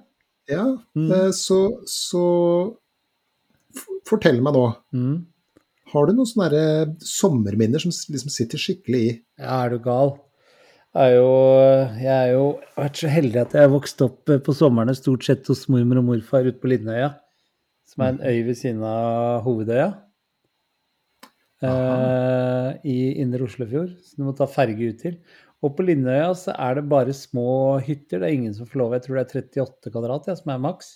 Ja, 0.50 0.66
Mm. 0.96 1.10
eh, 1.12 1.32
så, 1.34 1.58
så 1.90 2.22
fortell 4.08 4.42
meg 4.46 4.54
nå. 4.56 4.66
Mm. 4.96 5.16
Har 5.94 6.08
du 6.10 6.14
noen 6.18 6.28
sånne 6.30 6.62
sommerminner 7.06 7.82
som 7.82 7.92
liksom 7.94 8.32
sitter 8.34 8.62
skikkelig 8.62 9.02
i? 9.02 9.12
Ja, 9.42 9.64
er 9.66 9.74
du 9.76 9.80
gal? 9.84 10.16
Jeg 10.96 11.12
er 11.12 11.18
jo, 11.18 11.32
jeg 12.00 12.14
er 12.16 12.30
jo 12.32 12.44
vært 12.78 13.00
så 13.02 13.10
heldig 13.12 13.42
at 13.42 13.54
jeg 13.58 13.66
har 13.66 13.74
vokst 13.74 14.02
opp 14.06 14.32
eh, 14.32 14.40
på 14.40 14.54
somrene 14.56 14.94
stort 14.96 15.26
sett 15.28 15.50
hos 15.52 15.66
mormor 15.72 16.00
og 16.00 16.08
morfar 16.14 16.48
ute 16.48 16.62
på 16.62 16.70
Lindøya, 16.72 17.10
som 17.90 18.06
er 18.06 18.14
en 18.14 18.22
øy 18.24 18.38
ved 18.48 18.56
siden 18.62 18.86
av 18.88 19.42
hovedøya. 19.44 19.90
Eh, 21.66 22.70
I 22.92 23.00
indre 23.22 23.46
Oslofjord, 23.48 23.96
som 24.04 24.22
du 24.22 24.28
må 24.30 24.36
ta 24.38 24.48
ferge 24.50 24.92
ut 24.92 25.02
til. 25.02 25.18
Og 25.64 25.74
på 25.78 25.86
Lindøya 25.88 26.30
så 26.38 26.54
er 26.54 26.78
det 26.78 26.90
bare 26.92 27.16
små 27.16 27.80
hytter. 27.86 28.22
Det 28.22 28.28
er 28.28 28.38
ingen 28.38 28.54
som 28.58 28.70
får 28.70 28.82
lov. 28.82 28.96
Jeg 28.98 29.06
tror 29.06 29.18
det 29.18 29.24
er 29.24 29.42
38 29.42 29.94
kvadrat, 29.94 30.30
ja, 30.30 30.38
som 30.38 30.54
er 30.54 30.62
maks. 30.68 30.92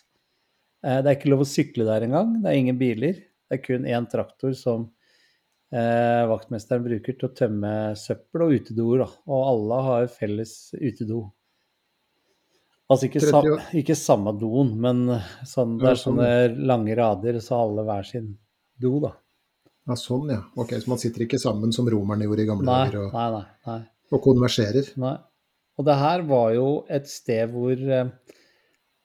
Eh, 0.86 1.01
det 1.01 1.10
er 1.10 1.17
ikke 1.17 1.34
lov 1.34 1.43
å 1.45 1.49
sykle 1.49 1.88
der 1.88 2.05
engang. 2.08 2.38
Det 2.43 2.51
er 2.51 2.62
ingen 2.62 2.79
biler. 2.79 3.19
Det 3.49 3.58
er 3.58 3.65
kun 3.65 3.88
én 3.89 4.08
traktor 4.12 4.53
som 4.58 4.86
eh, 5.73 6.23
vaktmesteren 6.29 6.86
bruker 6.86 7.17
til 7.17 7.29
å 7.29 7.36
tømme 7.36 7.73
søppel 7.99 8.45
og 8.45 8.55
utedoer. 8.60 9.05
Og 9.29 9.51
alle 9.55 9.84
har 9.89 10.10
felles 10.13 10.55
utedo. 10.77 11.25
Altså 12.89 13.05
ikke, 13.05 13.21
sam, 13.21 13.45
ikke 13.77 13.93
samme 13.93 14.32
doen, 14.41 14.71
men 14.82 15.03
sånn, 15.45 15.75
det 15.77 15.91
er 15.91 15.99
sånne 16.01 16.29
lange 16.58 16.95
rader, 16.97 17.36
så 17.45 17.60
alle 17.67 17.84
hver 17.86 18.08
sin 18.08 18.32
do, 18.82 18.95
da. 19.03 19.12
Ja, 19.89 19.95
sånn, 19.97 20.30
ja. 20.30 20.43
Ok, 20.60 20.75
Så 20.78 20.91
man 20.91 21.02
sitter 21.02 21.25
ikke 21.25 21.39
sammen 21.41 21.73
som 21.73 21.88
romerne 21.89 22.28
gjorde 22.28 22.45
i 22.45 22.49
gamle 22.49 22.67
Nei, 22.67 22.82
dager 22.91 23.08
og, 23.08 23.15
nei, 23.17 23.43
nei. 23.65 23.80
og 24.13 24.21
konverserer? 24.25 24.91
Nei. 25.02 25.15
Og 25.80 25.88
det 25.88 25.95
her 25.97 26.25
var 26.28 26.52
jo 26.54 26.67
et 26.91 27.08
sted 27.10 27.49
hvor 27.54 27.73
eh, 27.73 28.12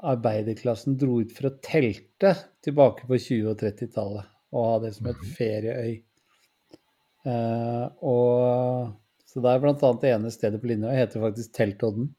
arbeiderklassen 0.04 0.98
dro 1.00 1.20
ut 1.22 1.32
for 1.32 1.48
å 1.48 1.54
telte 1.64 2.34
tilbake 2.64 3.06
på 3.08 3.16
20- 3.16 3.52
og 3.52 3.62
30-tallet 3.62 4.30
og 4.54 4.68
ha 4.68 4.74
det 4.84 4.92
som 4.96 5.08
et 5.10 5.22
ferieøy. 5.38 5.94
Eh, 7.24 7.86
og 8.04 8.92
så 9.30 9.42
det 9.42 9.50
er 9.50 9.64
annet 9.66 10.02
det 10.02 10.12
ene 10.14 10.30
stedet 10.30 10.60
på 10.62 10.68
Lindøy 10.70 10.92
heter 10.94 11.22
faktisk 11.24 11.54
Teltodden. 11.56 12.12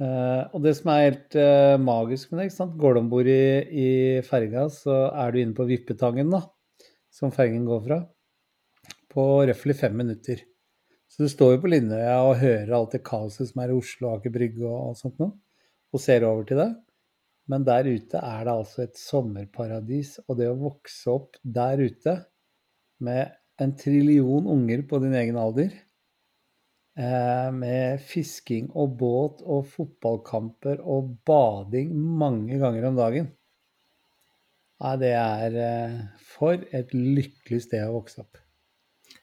Eh, 0.00 0.42
og 0.52 0.60
det 0.64 0.74
som 0.76 0.90
er 0.92 1.06
helt 1.06 1.36
eh, 1.40 1.76
magisk 1.80 2.30
med 2.32 2.40
det, 2.40 2.48
ikke 2.50 2.58
sant? 2.58 2.76
går 2.80 2.96
du 2.96 3.00
om 3.02 3.10
bord 3.12 3.28
i, 3.28 3.40
i 3.68 3.88
ferga, 4.26 4.66
så 4.72 5.06
er 5.12 5.32
du 5.32 5.40
inne 5.40 5.56
på 5.56 5.68
Vippetangen, 5.68 6.32
da, 6.32 6.42
som 7.10 7.32
fergen 7.34 7.66
går 7.68 7.82
fra, 7.86 7.98
på 9.10 9.24
røftlig 9.50 9.76
fem 9.78 9.96
minutter. 9.98 10.44
Så 11.10 11.26
du 11.26 11.30
står 11.32 11.56
jo 11.56 11.62
på 11.64 11.70
Lindøya 11.72 12.20
og 12.22 12.38
hører 12.38 12.70
alt 12.76 12.94
det 12.94 13.02
kaoset 13.06 13.50
som 13.50 13.64
er 13.64 13.72
i 13.72 13.78
Oslo, 13.80 14.12
Aker 14.14 14.32
Brygge 14.34 14.68
og 14.68 14.94
sånt 14.98 15.18
noe, 15.18 15.34
og 15.90 16.02
ser 16.02 16.26
over 16.28 16.46
til 16.46 16.60
det. 16.62 16.70
Men 17.50 17.66
der 17.66 17.88
ute 17.90 18.20
er 18.22 18.44
det 18.46 18.52
altså 18.54 18.84
et 18.84 18.98
sommerparadis. 19.00 20.20
Og 20.28 20.38
det 20.38 20.46
å 20.46 20.58
vokse 20.60 21.10
opp 21.10 21.40
der 21.42 21.82
ute 21.82 22.14
med 23.02 23.34
en 23.60 23.74
trillion 23.76 24.46
unger 24.54 24.84
på 24.86 25.00
din 25.02 25.16
egen 25.18 25.40
alder, 25.40 25.74
eh, 26.94 27.50
med 27.50 27.98
fisking 28.06 28.70
og 28.70 28.94
båt 29.02 29.42
og 29.42 29.66
fotballkamper 29.72 30.78
og 30.80 31.10
bading 31.26 31.90
mange 32.22 32.60
ganger 32.62 32.86
om 32.92 33.02
dagen 33.02 33.32
Nei, 34.80 34.94
det 35.02 35.10
er 35.12 35.56
eh, 35.60 35.96
for 36.24 36.62
et 36.76 36.94
lykkelig 36.96 37.66
sted 37.66 37.84
å 37.84 37.98
vokse 37.98 38.22
opp. 38.22 38.40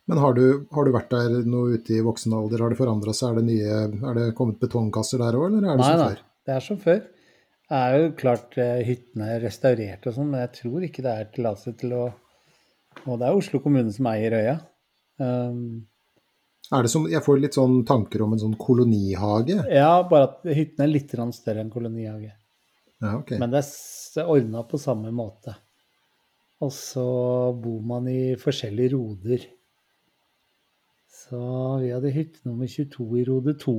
Men 0.07 0.21
har 0.23 0.37
du, 0.37 0.43
har 0.71 0.87
du 0.87 0.93
vært 0.95 1.11
der 1.11 1.41
nå 1.49 1.65
ute 1.73 1.97
i 1.97 2.03
voksen 2.05 2.35
alder? 2.37 2.61
Har 2.63 2.71
det 2.71 2.79
forandra 2.79 3.13
seg? 3.15 3.33
Er 3.33 3.41
det, 3.41 3.47
nye, 3.49 3.79
er 4.07 4.15
det 4.19 4.27
kommet 4.37 4.61
betongkasser 4.61 5.19
der 5.19 5.35
òg, 5.35 5.49
eller 5.49 5.65
er 5.65 5.73
det 5.73 5.83
Nei 5.83 5.89
som 5.89 5.99
da, 6.03 6.07
før? 6.13 6.21
det 6.47 6.55
er 6.55 6.63
som 6.63 6.79
før. 6.83 7.01
Det 7.67 7.81
er 7.81 7.97
jo 7.97 8.13
klart 8.21 8.55
eh, 8.63 8.79
hyttene 8.87 9.27
er 9.33 9.43
restaurert 9.43 10.07
og 10.07 10.15
sånn, 10.15 10.29
men 10.31 10.45
jeg 10.45 10.53
tror 10.61 10.85
ikke 10.87 11.03
det 11.03 11.13
er 11.13 11.29
tillatelse 11.35 11.75
til 11.81 11.97
å 11.97 12.05
Og 13.03 13.19
det 13.19 13.27
er 13.27 13.35
Oslo 13.37 13.59
kommune 13.61 13.91
som 13.93 14.07
eier 14.09 14.33
øya. 14.33 14.55
Um, 15.21 15.85
Er 16.73 16.85
det 16.85 16.89
som, 16.93 17.09
jeg 17.11 17.21
får 17.25 17.41
litt 17.43 17.57
sånn 17.57 17.81
tanker 17.87 18.23
om 18.23 18.33
en 18.33 18.41
sånn 18.41 18.55
kolonihage. 18.59 19.59
ja, 19.73 19.91
bare 20.09 20.29
at 20.29 20.47
hyttene 20.47 20.87
er 20.87 20.93
litt 20.93 21.13
større 21.35 21.61
enn 21.61 21.73
kolonihage. 21.73 22.31
Ja, 23.03 23.17
okay. 23.19 23.37
Men 23.37 23.51
det 23.53 23.59
er 23.61 23.67
ordna 24.25 24.63
på 24.65 24.79
samme 24.81 25.11
måte. 25.13 25.53
Og 26.63 26.71
så 26.73 27.05
bor 27.53 27.81
man 27.85 28.07
i 28.09 28.33
forskjellige 28.39 28.95
roder. 28.95 29.45
Så 31.27 31.39
vi 31.83 31.91
hadde 31.93 32.13
hytte 32.15 32.41
nummer 32.47 32.69
22 32.69 33.07
i 33.21 33.25
rode 33.27 33.53
2. 33.61 33.75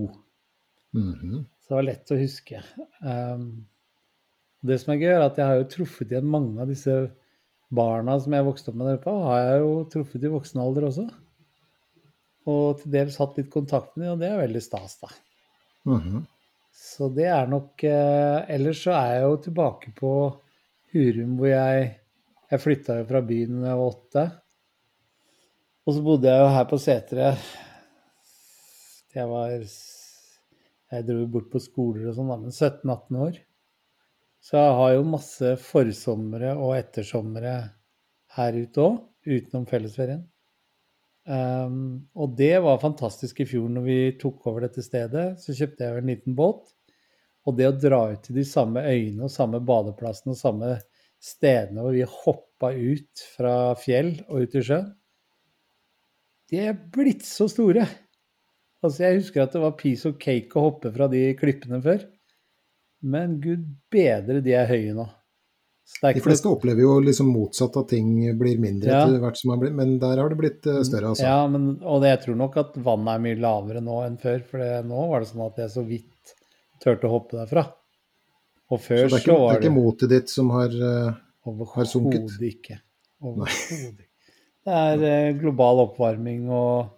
Mhm. 0.95 1.47
Så 1.59 1.73
det 1.73 1.77
var 1.77 1.87
lett 1.89 2.13
å 2.15 2.21
huske. 2.21 2.63
Um, 3.03 3.67
det 4.65 4.79
som 4.81 4.95
er 4.95 5.03
gøy, 5.03 5.13
er 5.15 5.25
at 5.27 5.39
jeg 5.39 5.47
har 5.47 5.59
jo 5.61 5.71
truffet 5.75 6.13
igjen 6.13 6.31
mange 6.31 6.63
av 6.63 6.71
disse 6.71 6.95
barna 7.69 8.17
som 8.21 8.33
jeg 8.33 8.47
vokste 8.47 8.73
opp 8.73 8.79
med 8.81 8.89
der 8.89 9.01
på, 9.03 9.13
har 9.27 9.43
jeg 9.43 9.61
jo 9.65 9.75
truffet 9.93 10.25
i 10.25 10.33
voksen 10.33 10.63
alder 10.63 10.89
også. 10.89 11.05
Og 12.49 12.81
til 12.81 12.95
dels 12.95 13.19
hatt 13.21 13.37
litt 13.37 13.51
kontakt 13.53 13.97
med 13.97 14.07
dem, 14.07 14.15
og 14.15 14.23
det 14.23 14.31
er 14.31 14.41
veldig 14.41 14.65
stas, 14.65 14.97
da. 15.03 15.13
Mhm. 15.89 16.25
Så 16.79 17.09
det 17.15 17.27
er 17.31 17.49
nok 17.51 17.83
eh, 17.87 18.51
Ellers 18.55 18.83
så 18.85 18.95
er 18.95 19.17
jeg 19.17 19.25
jo 19.25 19.39
tilbake 19.49 19.95
på 19.99 20.13
Hurum, 20.95 21.35
hvor 21.41 21.51
jeg 21.51 21.89
Jeg 22.49 22.63
flytta 22.63 23.01
jo 23.01 23.09
fra 23.11 23.21
byen 23.21 23.59
da 23.61 23.73
jeg 23.73 23.81
var 23.81 23.91
åtte. 23.93 24.23
Og 25.85 25.97
så 25.97 26.05
bodde 26.05 26.31
jeg 26.33 26.41
jo 26.41 26.53
her 26.55 26.65
på 26.71 26.79
Setre. 26.81 27.27
Jeg 29.13 29.29
var 29.29 29.53
Jeg 29.59 31.07
dro 31.11 31.27
bort 31.29 31.51
på 31.53 31.61
skoler 31.61 32.09
og 32.09 32.17
sånn, 32.17 32.33
men 32.47 32.55
17-18 32.55 33.21
år. 33.27 33.43
Så 34.41 34.57
jeg 34.57 34.79
har 34.79 34.95
jo 34.95 35.05
masse 35.13 35.53
forsomre 35.61 36.55
og 36.57 36.77
ettersomre 36.79 37.55
her 38.39 38.59
ute 38.63 38.85
òg, 38.87 39.01
utenom 39.29 39.67
fellesferien. 39.69 40.23
Um, 41.29 42.09
og 42.17 42.33
det 42.39 42.55
var 42.65 42.81
fantastisk 42.81 43.43
i 43.45 43.47
fjor 43.49 43.69
når 43.69 43.85
vi 43.85 43.99
tok 44.21 44.47
over 44.49 44.65
dette 44.65 44.85
stedet. 44.85 45.35
Så 45.43 45.57
kjøpte 45.57 45.85
jeg 45.85 46.01
en 46.01 46.13
liten 46.13 46.37
båt. 46.39 46.71
Og 47.49 47.57
det 47.57 47.69
å 47.69 47.77
dra 47.77 48.01
ut 48.13 48.23
til 48.25 48.39
de 48.41 48.45
samme 48.49 48.83
øyene 48.85 49.27
og 49.27 49.33
samme 49.33 49.61
badeplassene 49.65 50.35
og 50.35 50.41
samme 50.41 50.75
stedene 51.23 51.83
hvor 51.83 51.97
vi 51.97 52.05
hoppa 52.09 52.73
ut 52.73 53.25
fra 53.37 53.55
fjell 53.81 54.13
og 54.29 54.45
ut 54.45 54.57
i 54.59 54.65
sjøen, 54.65 54.91
de 56.49 56.61
er 56.65 56.77
blitt 56.95 57.27
så 57.29 57.49
store. 57.51 57.85
Altså, 58.81 59.03
jeg 59.05 59.19
husker 59.19 59.43
at 59.43 59.53
det 59.53 59.61
var 59.61 59.77
piece 59.77 60.09
of 60.09 60.17
cake 60.23 60.57
å 60.57 60.69
hoppe 60.69 60.93
fra 60.95 61.09
de 61.13 61.27
klippene 61.37 61.81
før. 61.85 62.07
Men 63.05 63.37
gud 63.43 63.67
bedre, 63.93 64.41
de 64.45 64.55
er 64.57 64.71
høye 64.71 64.95
nå. 64.97 65.05
Så 65.89 66.05
er 66.05 66.19
De 66.19 66.21
fleste 66.21 66.51
opplever 66.51 66.85
jo 66.85 66.99
liksom 67.01 67.31
motsatt, 67.33 67.77
at 67.81 67.89
ting 67.89 68.11
blir 68.39 68.59
mindre 68.61 68.91
Ja. 68.93 68.99
etter 69.07 69.23
hvert 69.23 69.39
som 69.41 69.51
man 69.55 69.63
blir 69.63 69.73
Men 69.73 69.95
der 69.99 70.21
har 70.21 70.29
det 70.29 70.37
blitt 70.37 70.67
eh, 70.69 70.83
større, 70.85 71.15
altså. 71.15 71.25
Ja, 71.25 71.47
men, 71.49 71.79
og 71.81 72.03
det, 72.05 72.11
jeg 72.13 72.21
tror 72.27 72.37
nok 72.43 72.59
at 72.61 72.77
vannet 72.77 73.15
er 73.15 73.25
mye 73.25 73.39
lavere 73.41 73.81
nå 73.85 74.03
enn 74.05 74.19
før. 74.21 74.43
For 74.51 74.61
det, 74.63 74.85
nå 74.87 75.07
var 75.11 75.25
det 75.25 75.31
sånn 75.31 75.47
at 75.47 75.63
jeg 75.65 75.73
så 75.73 75.85
vidt 75.89 76.35
turte 76.85 77.09
å 77.09 77.15
hoppe 77.17 77.39
derfra. 77.41 77.65
Og 78.69 78.77
Så 78.77 78.85
før 78.85 79.01
det 79.01 79.09
så, 79.09 79.17
er 79.17 79.23
ikke, 79.25 79.33
det 79.33 79.41
var 79.41 79.55
er 79.55 79.63
det 79.63 79.71
ikke 79.71 79.79
motet 79.81 80.13
ditt 80.13 80.31
som 80.31 80.53
har 80.53 80.77
uh, 80.77 81.17
har 81.49 81.89
sunket? 81.89 82.21
overhodet 82.21 82.53
ikke. 82.53 82.79
Overhodet 83.25 84.05
ikke. 84.05 84.15
Det 84.69 84.79
er 84.85 85.05
uh, 85.09 85.39
global 85.41 85.85
oppvarming 85.87 86.51
og 86.53 86.93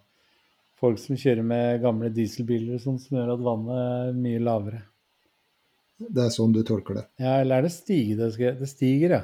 folk 0.81 0.99
som 0.99 1.19
kjører 1.21 1.47
med 1.47 1.83
gamle 1.85 2.11
dieselbiler 2.11 2.75
og 2.79 2.83
sånn, 2.83 2.99
som 2.99 3.21
gjør 3.21 3.35
at 3.37 3.47
vannet 3.47 3.83
er 3.87 4.19
mye 4.19 4.43
lavere. 4.43 4.83
Det 6.01 6.23
er 6.25 6.31
sånn 6.33 6.53
du 6.57 6.63
tolker 6.65 6.97
det. 6.97 7.05
Ja, 7.21 7.35
eller 7.43 7.59
er 7.61 7.63
det 7.69 7.73
stige 7.75 8.17
det 8.17 8.31
skal 8.35 8.57
Det 8.59 8.69
stiger, 8.71 9.11
ja. 9.19 9.23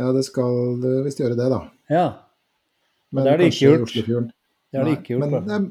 Ja, 0.00 0.10
det 0.16 0.24
skal 0.26 0.80
visst 1.04 1.20
gjøre 1.20 1.36
det, 1.38 1.46
da. 1.52 1.60
Ja, 1.92 2.06
Men 3.12 3.24
det 3.24 3.30
har 3.30 3.38
det 3.38 3.50
ikke 3.52 3.68
gjort. 3.76 3.92
det 3.94 4.78
har 4.80 4.84
det 4.88 4.94
ikke 4.98 5.12
gjort. 5.14 5.20
Men 5.30 5.46
da. 5.46 5.54
eh, 5.58 5.66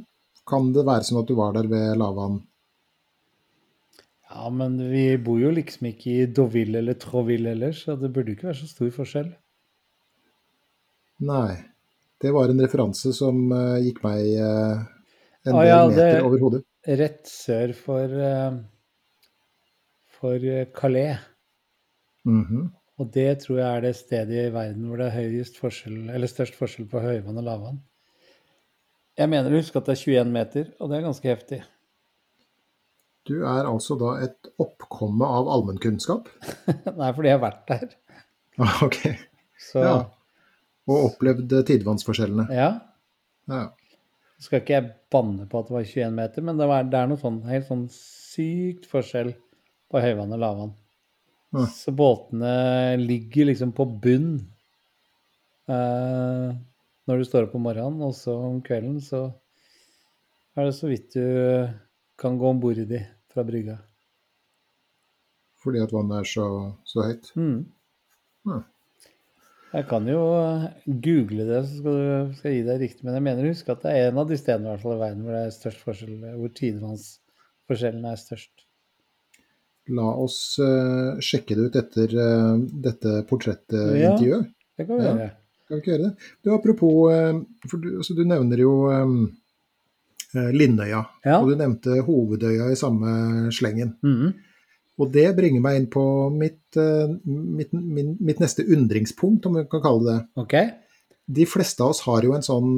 kan 0.48 0.70
det 0.76 0.86
være 0.88 1.04
sånn 1.10 1.22
at 1.24 1.28
du 1.28 1.34
var 1.36 1.54
der 1.58 1.68
ved 1.72 1.98
lavvann? 2.00 2.38
Ja, 4.34 4.50
men 4.50 4.78
vi 4.92 5.18
bor 5.22 5.40
jo 5.42 5.52
liksom 5.54 5.90
ikke 5.92 6.14
i 6.14 6.26
Deauville 6.26 6.80
eller 6.80 6.96
Troville 6.98 7.52
ellers, 7.52 7.84
så 7.86 7.98
det 8.00 8.10
burde 8.16 8.32
ikke 8.34 8.48
være 8.50 8.62
så 8.64 8.70
stor 8.72 8.90
forskjell. 8.96 9.34
Nei. 11.28 11.58
Det 12.24 12.32
var 12.34 12.50
en 12.50 12.62
referanse 12.64 13.12
som 13.14 13.44
uh, 13.52 13.76
gikk 13.84 14.00
meg 14.06 14.30
uh, 14.40 14.80
en 15.44 15.56
Ah, 15.56 15.60
del 15.60 15.68
ja, 15.68 15.82
meter 15.90 16.14
det- 16.14 16.24
over 16.24 16.40
hodet. 16.48 16.64
Rett 16.88 17.28
sør 17.32 17.72
for, 17.76 18.12
eh, 18.12 18.56
for 20.24 20.40
Calais. 20.40 20.72
Calais. 20.80 21.20
-hmm. 22.26 22.70
Og 23.02 23.10
det 23.14 23.40
tror 23.44 23.60
jeg 23.60 23.78
er 23.78 23.82
det 23.82 23.96
stedet 23.98 24.46
i 24.46 24.54
verden 24.54 24.88
hvor 24.88 25.02
det 25.02 25.10
er 25.12 25.52
forskjell, 25.60 26.10
eller 26.14 26.30
størst 26.30 26.56
forskjell 26.56 26.88
på 26.88 27.02
høyvann 27.04 27.42
og 27.42 27.44
lavvann. 27.44 27.82
Jeg 29.18 29.30
mener 29.30 29.52
å 29.52 29.60
huske 29.60 29.78
at 29.78 29.90
det 29.90 29.98
er 29.98 30.04
21 30.24 30.34
meter, 30.34 30.72
og 30.80 30.90
det 30.90 30.98
er 30.98 31.06
ganske 31.06 31.30
heftig. 31.30 31.60
Du 33.28 33.36
er 33.48 33.68
altså 33.68 33.96
da 34.00 34.16
et 34.26 34.50
oppkomme 34.60 35.26
av 35.26 35.50
allmennkunnskap? 35.52 36.28
Nei, 37.00 37.12
fordi 37.16 37.30
jeg 37.30 37.40
har 37.40 37.46
vært 37.46 37.64
der. 37.68 37.96
Ok. 38.86 39.00
Så 39.70 39.82
Ja. 39.82 39.96
Og 40.84 41.06
opplevd 41.08 41.54
eh, 41.56 41.64
tidevannsforskjellene? 41.64 42.44
Ja. 42.52 42.68
ja. 43.48 43.62
skal 44.44 44.60
ikke 44.60 44.74
jeg 44.76 44.90
banne 45.14 45.48
på 45.48 45.62
at 45.62 45.70
det 45.70 45.76
var 45.78 45.86
21 45.88 46.18
meter, 46.18 46.44
men 46.44 46.60
det, 46.60 46.68
var, 46.68 46.84
det 46.92 47.00
er 47.00 47.08
noe 47.08 47.22
sånn 47.22 47.40
helt 47.48 47.70
sånn 47.70 47.86
sykt 47.96 48.90
forskjell 48.92 49.32
på 49.94 50.02
høyvann 50.02 50.34
og 50.34 50.42
lavvann. 50.42 50.74
Ja. 51.54 51.68
Så 51.70 51.94
båtene 51.94 52.54
ligger 52.98 53.52
liksom 53.52 53.76
på 53.78 53.86
bunn 53.86 54.32
eh, 55.70 56.50
når 57.06 57.20
du 57.20 57.28
står 57.28 57.48
opp 57.48 57.56
om 57.60 57.66
morgenen, 57.68 58.02
og 58.02 58.16
så 58.18 58.34
om 58.48 58.62
kvelden 58.66 58.98
så 59.06 59.28
er 60.58 60.70
det 60.70 60.76
så 60.78 60.90
vidt 60.90 61.14
du 61.14 61.70
kan 62.20 62.38
gå 62.42 62.50
om 62.50 62.62
bord 62.62 62.80
i 62.82 62.88
de 62.90 63.04
fra 63.34 63.46
brygga. 63.46 63.78
Fordi 65.64 65.82
at 65.84 65.94
vannet 65.96 66.24
er 66.24 66.30
så, 66.30 66.48
så 66.90 67.08
høyt? 67.08 67.30
Mm. 67.40 67.60
Ja. 68.50 68.60
Jeg 69.74 69.88
kan 69.90 70.06
jo 70.10 70.20
eh, 70.38 70.66
google 70.86 71.48
det, 71.48 71.64
så 71.66 71.80
skal, 71.80 71.96
du, 71.98 72.36
skal 72.38 72.52
jeg 72.52 72.60
gi 72.60 72.66
deg 72.68 72.84
riktig. 72.84 73.06
Men 73.08 73.18
jeg 73.18 73.26
mener 73.26 73.46
å 73.46 73.54
huske 73.54 73.74
at 73.74 73.86
det 73.86 73.94
er 73.94 74.10
en 74.10 74.20
av 74.22 74.30
de 74.30 74.38
stedene 74.38 74.68
i 74.68 74.74
hvert 74.74 74.84
fall 74.84 74.98
i 74.98 75.02
verden 75.02 75.24
hvor 75.26 75.38
det 75.38 75.46
er 75.48 75.56
størst 75.56 75.86
forskjell, 75.86 76.28
hvor 76.38 76.54
tidevannsforskjellen 76.60 78.06
er 78.12 78.22
størst. 78.22 78.68
La 79.92 80.06
oss 80.16 80.56
uh, 80.64 81.20
sjekke 81.20 81.58
det 81.58 81.64
ut 81.68 81.76
etter 81.76 82.14
uh, 82.16 82.56
dette 82.86 83.18
portrettintervjuet. 83.28 84.46
Ja, 84.46 84.78
Det 84.80 84.88
kan 84.88 85.00
vi 85.02 85.08
Ja. 85.10 85.30
Kan 85.68 85.78
vi 85.78 85.82
ikke 85.82 85.92
gjøre 85.94 86.04
det? 86.10 86.30
Du, 86.44 86.50
apropos, 86.54 86.96
eh, 87.12 87.38
for 87.72 87.80
du, 87.80 87.90
altså, 87.98 88.14
du 88.18 88.26
nevner 88.28 88.60
jo 88.60 88.72
eh, 88.92 90.50
Lindøya, 90.52 91.06
Ja. 91.24 91.38
og 91.40 91.48
du 91.50 91.56
nevnte 91.56 92.02
Hovedøya 92.04 92.68
i 92.72 92.76
samme 92.76 93.50
slengen. 93.56 93.94
Mhm. 94.04 94.34
Og 95.00 95.12
det 95.14 95.36
bringer 95.38 95.62
meg 95.64 95.78
inn 95.80 95.88
på 95.90 96.04
mitt, 96.36 96.76
mitt, 97.26 97.72
min, 97.74 98.18
mitt 98.20 98.40
neste 98.44 98.62
undringspunkt, 98.68 99.46
om 99.48 99.56
vi 99.56 99.64
kan 99.72 99.82
kalle 99.82 100.04
det 100.04 100.18
det. 100.20 100.44
OK? 100.44 100.54
De 101.40 101.46
fleste 101.50 101.82
av 101.82 101.96
oss 101.96 102.04
har 102.06 102.22
jo 102.28 102.36
en 102.36 102.46
sånn 102.46 102.76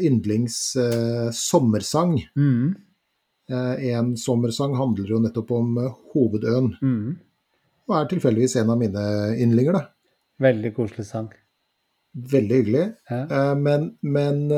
yndlings 0.00 0.76
uh, 0.80 1.28
sommersang. 1.34 2.14
Mhm. 2.38 2.76
Eh, 3.48 3.88
en 3.96 4.14
sommersang 4.20 4.74
handler 4.76 5.08
jo 5.08 5.18
nettopp 5.24 5.50
om 5.56 5.78
eh, 5.80 5.94
hovedøen, 6.14 6.74
Mm. 6.82 7.16
og 7.88 7.94
er 7.96 8.08
tilfeldigvis 8.10 8.56
en 8.60 8.70
av 8.74 8.78
mine 8.78 9.04
yndlinger, 9.40 9.72
da. 9.72 9.86
Veldig 10.40 10.74
koselig 10.76 11.06
sang. 11.08 11.30
Veldig 12.14 12.58
hyggelig. 12.62 12.84
Ja. 13.10 13.22
Eh, 13.24 13.54
men 13.56 13.96
men 14.02 14.50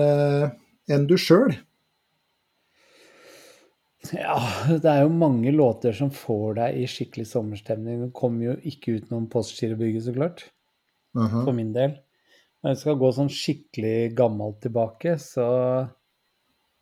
enn 0.90 1.06
du 1.06 1.14
sjøl? 1.16 1.54
ja, 4.16 4.36
det 4.80 4.88
er 4.90 5.02
jo 5.04 5.10
mange 5.12 5.52
låter 5.52 5.92
som 5.94 6.10
får 6.10 6.54
deg 6.56 6.78
i 6.80 6.86
skikkelig 6.88 7.26
sommerstemning. 7.30 8.00
Det 8.06 8.12
kommer 8.16 8.46
jo 8.50 8.54
ikke 8.66 8.96
utenom 8.98 9.28
Postgirobygget, 9.30 10.06
så 10.08 10.14
klart. 10.16 10.46
Aha. 11.18 11.40
for 11.44 11.52
min 11.52 11.72
del. 11.74 11.96
Når 12.62 12.70
jeg 12.70 12.78
skal 12.78 12.98
gå 13.00 13.08
sånn 13.16 13.30
skikkelig 13.34 14.12
gammelt 14.14 14.60
tilbake, 14.62 15.16
så, 15.18 15.46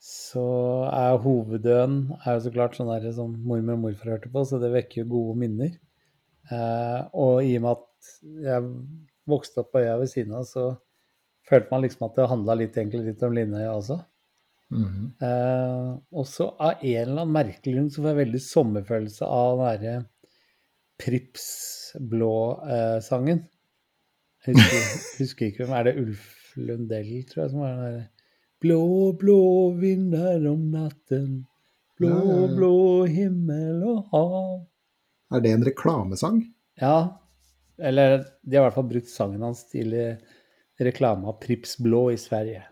så 0.08 0.42
er 0.88 1.18
hoveddøden 1.20 1.98
er 2.22 2.36
jo 2.36 2.44
så 2.46 2.52
klart 2.54 2.78
sånn 2.78 2.88
der 2.88 3.10
som 3.12 3.34
mormor 3.44 3.76
og 3.76 3.82
morfar 3.82 4.14
hørte 4.14 4.30
på, 4.32 4.44
så 4.48 4.60
det 4.62 4.70
vekker 4.72 5.02
jo 5.02 5.10
gode 5.10 5.34
minner. 5.42 5.74
Eh, 6.48 7.00
og 7.12 7.44
i 7.44 7.58
og 7.58 7.64
med 7.66 7.74
at 7.74 8.12
jeg 8.46 8.70
vokste 9.28 9.60
opp 9.60 9.74
på 9.74 9.82
øya 9.82 9.98
ved 10.00 10.08
siden 10.08 10.38
av, 10.38 10.46
så 10.48 10.70
følte 11.48 11.74
man 11.74 11.84
liksom 11.84 12.06
at 12.08 12.16
det 12.16 12.30
handla 12.32 12.56
litt, 12.56 12.80
egentlig 12.80 13.10
litt 13.10 13.26
om 13.26 13.36
Linnøya 13.36 13.74
også. 13.74 13.98
Mhm. 14.72 15.04
Eh, 15.24 15.92
og 16.12 16.28
så 16.28 16.50
av 16.56 16.80
en 16.80 17.02
eller 17.02 17.22
annen 17.22 17.36
merkelig 17.36 17.76
grunn 17.76 17.92
så 17.92 18.02
får 18.02 18.12
jeg 18.12 18.22
veldig 18.22 18.42
sommerfølelse 18.48 19.28
av 19.28 19.60
den 19.60 19.68
derre 19.68 19.94
Prips 20.98 21.48
Blå-sangen. 22.00 23.44
husker, 24.48 24.92
husker 25.20 25.50
ikke 25.50 25.66
hvem 25.66 25.76
Er 25.76 25.88
det 25.88 25.98
Ulf 26.00 26.54
Lundell, 26.56 27.18
tror 27.28 27.44
jeg, 27.44 27.52
som 27.52 27.60
var 27.62 27.76
den 27.76 27.84
derre 27.84 28.06
Blå, 28.60 29.12
blå 29.12 29.70
vinder 29.78 30.46
om 30.50 30.70
natten, 30.72 31.44
blå, 31.98 32.48
blå 32.56 33.04
himmel 33.06 33.84
og 33.86 34.08
hav. 34.10 34.56
Er 35.34 35.44
det 35.44 35.52
en 35.54 35.64
reklamesang? 35.68 36.40
Ja, 36.80 37.20
eller 37.78 38.24
de 38.42 38.56
har 38.56 38.64
i 38.64 38.66
hvert 38.66 38.74
fall 38.80 38.88
brukt 38.90 39.10
sangen 39.12 39.44
hans 39.46 39.62
til 39.70 39.94
eh, 39.94 40.16
reklame 40.82 41.28
av 41.30 41.38
Prips 41.42 41.76
Blå 41.78 42.08
i 42.10 42.18
Sverige. 42.18 42.64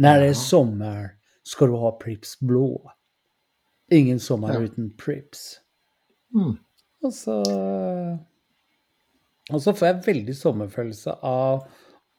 Når 0.00 0.22
det 0.22 0.30
er 0.32 0.38
sommer, 0.40 1.10
skal 1.44 1.68
du 1.72 1.76
ha 1.82 1.90
Prips 2.00 2.38
Blå. 2.40 2.70
Ingen 3.92 4.20
sommer 4.22 4.54
Ja. 4.54 4.60
uten 4.64 4.88
Prips. 4.96 5.58
Mm. 6.32 6.56
Og 7.04 7.12
så 7.12 7.36
Og 9.50 9.60
så 9.60 9.72
får 9.74 9.86
jeg 9.88 10.04
veldig 10.06 10.34
sommerfølelse 10.38 11.16
av 11.26 11.64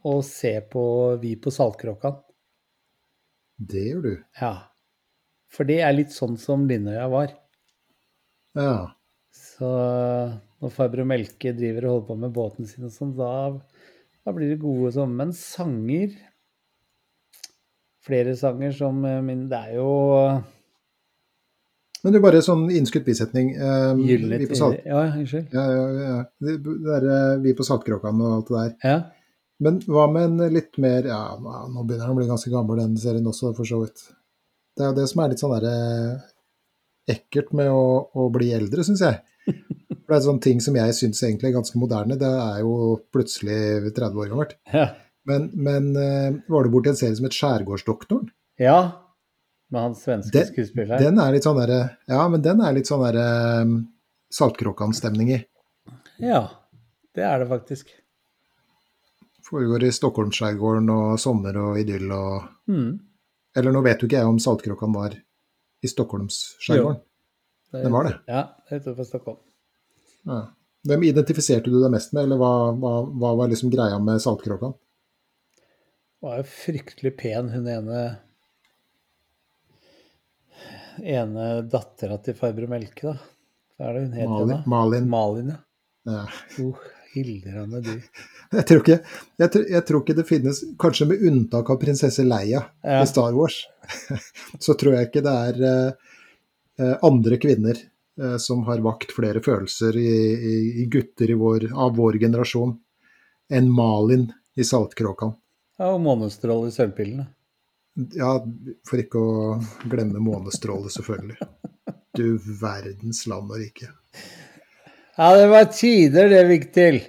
å 0.04 0.18
se 0.26 0.58
på 0.70 0.84
Vi 1.22 1.36
på 1.40 1.50
Saltkråkan. 1.54 2.18
Det 3.62 3.82
gjør 3.86 4.02
du. 4.06 4.14
Ja. 4.42 4.54
For 5.52 5.68
det 5.68 5.82
er 5.84 5.94
litt 5.94 6.14
sånn 6.16 6.38
som 6.42 6.64
Lindøya 6.70 7.06
var. 7.12 7.34
Ja. 8.58 8.74
Så 9.36 9.68
når 10.62 10.74
farbror 10.74 11.08
Melke 11.08 11.54
driver 11.56 11.88
og 11.88 11.94
holder 11.94 12.08
på 12.08 12.18
med 12.24 12.34
båten 12.36 12.68
sin 12.70 12.88
og 12.88 12.94
sånn, 12.96 13.14
da, 13.20 13.30
da 14.26 14.34
blir 14.36 14.52
det 14.54 14.62
gode 14.64 14.94
sånn. 14.98 15.14
Men 15.20 15.36
sanger 15.38 16.18
Flere 18.02 18.34
sanger 18.34 18.72
som 18.74 19.04
eh, 19.06 19.20
min 19.22 19.44
Det 19.52 19.58
er 19.60 19.76
jo 19.78 19.90
Men 22.02 22.16
du, 22.16 22.18
bare 22.24 22.40
sånn 22.42 22.64
innskutt 22.74 23.06
bisetning. 23.06 23.52
Eh, 23.54 23.92
Gylne 24.08 24.40
vi, 24.42 24.48
på 24.50 24.58
Salt, 24.58 24.80
Ja, 24.90 25.04
unnskyld. 25.14 25.52
ja, 25.54 25.66
ja, 25.70 25.84
ja. 26.08 26.16
Det, 26.42 26.56
det 26.66 26.96
er, 26.98 27.06
eh, 27.14 27.36
vi 27.44 27.54
på 27.60 27.68
Saltkråkan 27.68 28.24
og 28.26 28.32
alt 28.40 28.50
det 28.50 28.64
der. 28.64 28.72
Ja. 28.90 28.96
Men 29.62 29.78
hva 29.86 30.08
med 30.10 30.24
en 30.42 30.54
litt 30.56 30.78
mer 30.82 31.06
Ja, 31.06 31.20
nå 31.38 31.84
begynner 31.86 32.08
den 32.08 32.16
å 32.16 32.18
bli 32.18 32.28
ganske 32.30 32.50
gammel, 32.54 32.80
den 32.82 32.96
serien 32.98 33.28
også, 33.30 33.52
for 33.58 33.68
så 33.68 33.82
vidt. 33.84 34.02
Det 34.78 34.86
er 34.86 34.90
jo 34.92 34.98
det 34.98 35.08
som 35.12 35.22
er 35.22 35.30
litt 35.34 35.42
sånn 35.44 35.54
derre 35.54 35.76
ekkelt 37.12 37.52
med 37.58 37.70
å, 37.74 37.84
å 38.18 38.26
bli 38.34 38.52
eldre, 38.56 38.84
syns 38.88 39.04
jeg. 39.04 39.20
For 40.02 40.16
det 40.16 40.18
er 40.18 40.26
sånne 40.26 40.44
ting 40.44 40.60
som 40.64 40.76
jeg 40.78 40.96
syns 40.98 41.22
egentlig 41.24 41.50
er 41.52 41.56
ganske 41.60 41.80
moderne. 41.80 42.18
Det 42.20 42.30
er 42.30 42.58
jo 42.64 42.72
plutselig 43.14 43.92
30 43.96 44.20
år 44.26 44.34
gammelt. 44.34 44.58
ja. 44.74 44.90
Men, 45.30 45.52
men 45.54 45.92
eh, 46.02 46.32
var 46.50 46.66
du 46.66 46.72
borti 46.74 46.90
en 46.90 46.96
serie 46.98 47.14
som 47.14 47.28
het 47.28 47.36
Skjærgårdsdoktoren? 47.38 48.32
ja. 48.58 48.80
Med 49.72 49.86
han 49.86 49.94
svenske 49.96 50.34
Den- 50.34 50.48
skuespilleren. 50.50 51.00
Den 51.00 51.20
er 51.24 51.32
litt 51.32 51.46
sånn 51.46 51.56
derre 51.56 51.78
Ja, 52.10 52.24
men 52.28 52.42
den 52.44 52.60
er 52.66 52.74
litt 52.76 52.90
sånn 52.90 53.04
derre 53.06 53.28
um, 53.62 53.76
Saltkråkan-stemning 54.34 55.30
i. 55.32 55.38
Ja, 56.20 56.42
det 57.16 57.24
er 57.24 57.40
det 57.40 57.48
faktisk. 57.54 57.94
Foregår 59.52 59.84
i 59.84 59.92
Stockholmsskjærgården 59.92 60.90
og 60.94 61.20
sommer 61.20 61.58
og 61.60 61.80
idyll 61.82 62.12
og 62.16 62.50
Mm. 62.72 63.00
Eller 63.58 63.74
nå 63.76 63.82
vet 63.84 64.00
jo 64.00 64.08
ikke 64.08 64.20
jeg 64.22 64.28
om 64.30 64.38
Saltkråkan 64.40 64.94
var 64.96 65.16
i 65.84 65.88
Stockholmsskjærgården. 65.92 67.02
Den 67.72 67.84
Det 67.84 67.92
var 67.92 68.04
det. 68.08 68.14
Ja, 68.28 68.44
det 68.70 68.76
er 68.76 68.80
utenfor 68.80 69.08
Stockholm. 69.08 69.42
Ja. 70.24 70.38
Hvem 70.88 71.04
identifiserte 71.04 71.70
du 71.70 71.82
deg 71.82 71.92
mest 71.92 72.14
med, 72.14 72.24
eller 72.24 72.40
hva, 72.40 72.54
hva, 72.80 72.94
hva 73.12 73.34
var 73.42 73.52
liksom 73.52 73.74
greia 73.74 74.00
med 74.00 74.22
Saltkråkan? 74.24 74.74
var 76.22 76.38
jo 76.38 76.46
fryktelig 76.46 77.16
pen, 77.18 77.50
hun 77.50 77.68
ene 77.68 78.02
ene 81.02 81.46
dattera 81.72 82.20
til 82.22 82.38
farbror 82.38 82.70
Melke, 82.70 83.10
da. 83.10 83.16
Hva 83.78 83.90
er 83.90 83.98
det 83.98 84.04
hun 84.04 84.18
het? 84.20 84.30
Malin? 84.30 84.64
Malin. 84.70 85.08
Malin, 85.10 85.54
ja. 85.56 85.62
Ja. 86.12 86.26
Oh, 86.64 86.84
Hildrande 87.14 87.82
dyr. 87.86 88.02
Jeg, 88.52 88.66
tror 88.68 88.82
ikke, 88.82 88.98
jeg, 89.40 89.52
tror, 89.54 89.66
jeg 89.72 89.84
tror 89.88 90.02
ikke 90.04 90.16
det 90.18 90.26
finnes, 90.28 90.58
kanskje 90.80 91.06
med 91.08 91.22
unntak 91.30 91.70
av 91.72 91.78
prinsesse 91.80 92.24
Leia 92.28 92.66
Ja. 92.84 92.98
i 93.00 93.08
Star 93.08 93.32
Wars, 93.38 93.62
så 94.66 94.76
tror 94.76 94.98
jeg 94.98 95.08
ikke 95.08 95.24
det 95.24 95.36
er 95.48 95.62
eh, 95.70 96.10
eh, 96.84 96.96
andre 97.08 97.38
kvinner 97.40 97.80
eh, 97.80 98.36
som 98.44 98.66
har 98.68 98.84
vakt 98.84 99.14
flere 99.16 99.40
følelser 99.46 99.96
i, 99.96 100.10
i, 100.36 100.56
i 100.84 100.88
gutter 100.92 101.32
i 101.32 101.38
vår, 101.40 101.70
av 101.72 101.96
vår 101.96 102.20
generasjon 102.26 102.76
enn 103.56 103.72
Malin 103.72 104.28
i 104.60 104.68
Saltkråkan. 104.68 105.32
Ja, 105.80 105.94
og 105.96 106.04
månestråle 106.04 106.68
i 106.68 106.76
sølvpillene. 106.76 107.30
Ja, 108.16 108.36
for 108.88 109.00
ikke 109.00 109.20
å 109.24 109.56
glemme 109.92 110.20
månestråle, 110.24 110.92
selvfølgelig. 110.92 111.40
Du 112.12 112.36
verdens 112.60 113.22
land 113.32 113.48
og 113.56 113.62
rike. 113.62 113.88
Ja, 115.18 115.32
det 115.38 115.48
var 115.52 115.66
tider 115.76 116.30
det 116.32 116.44
gikk 116.54 116.70
til. 116.76 117.00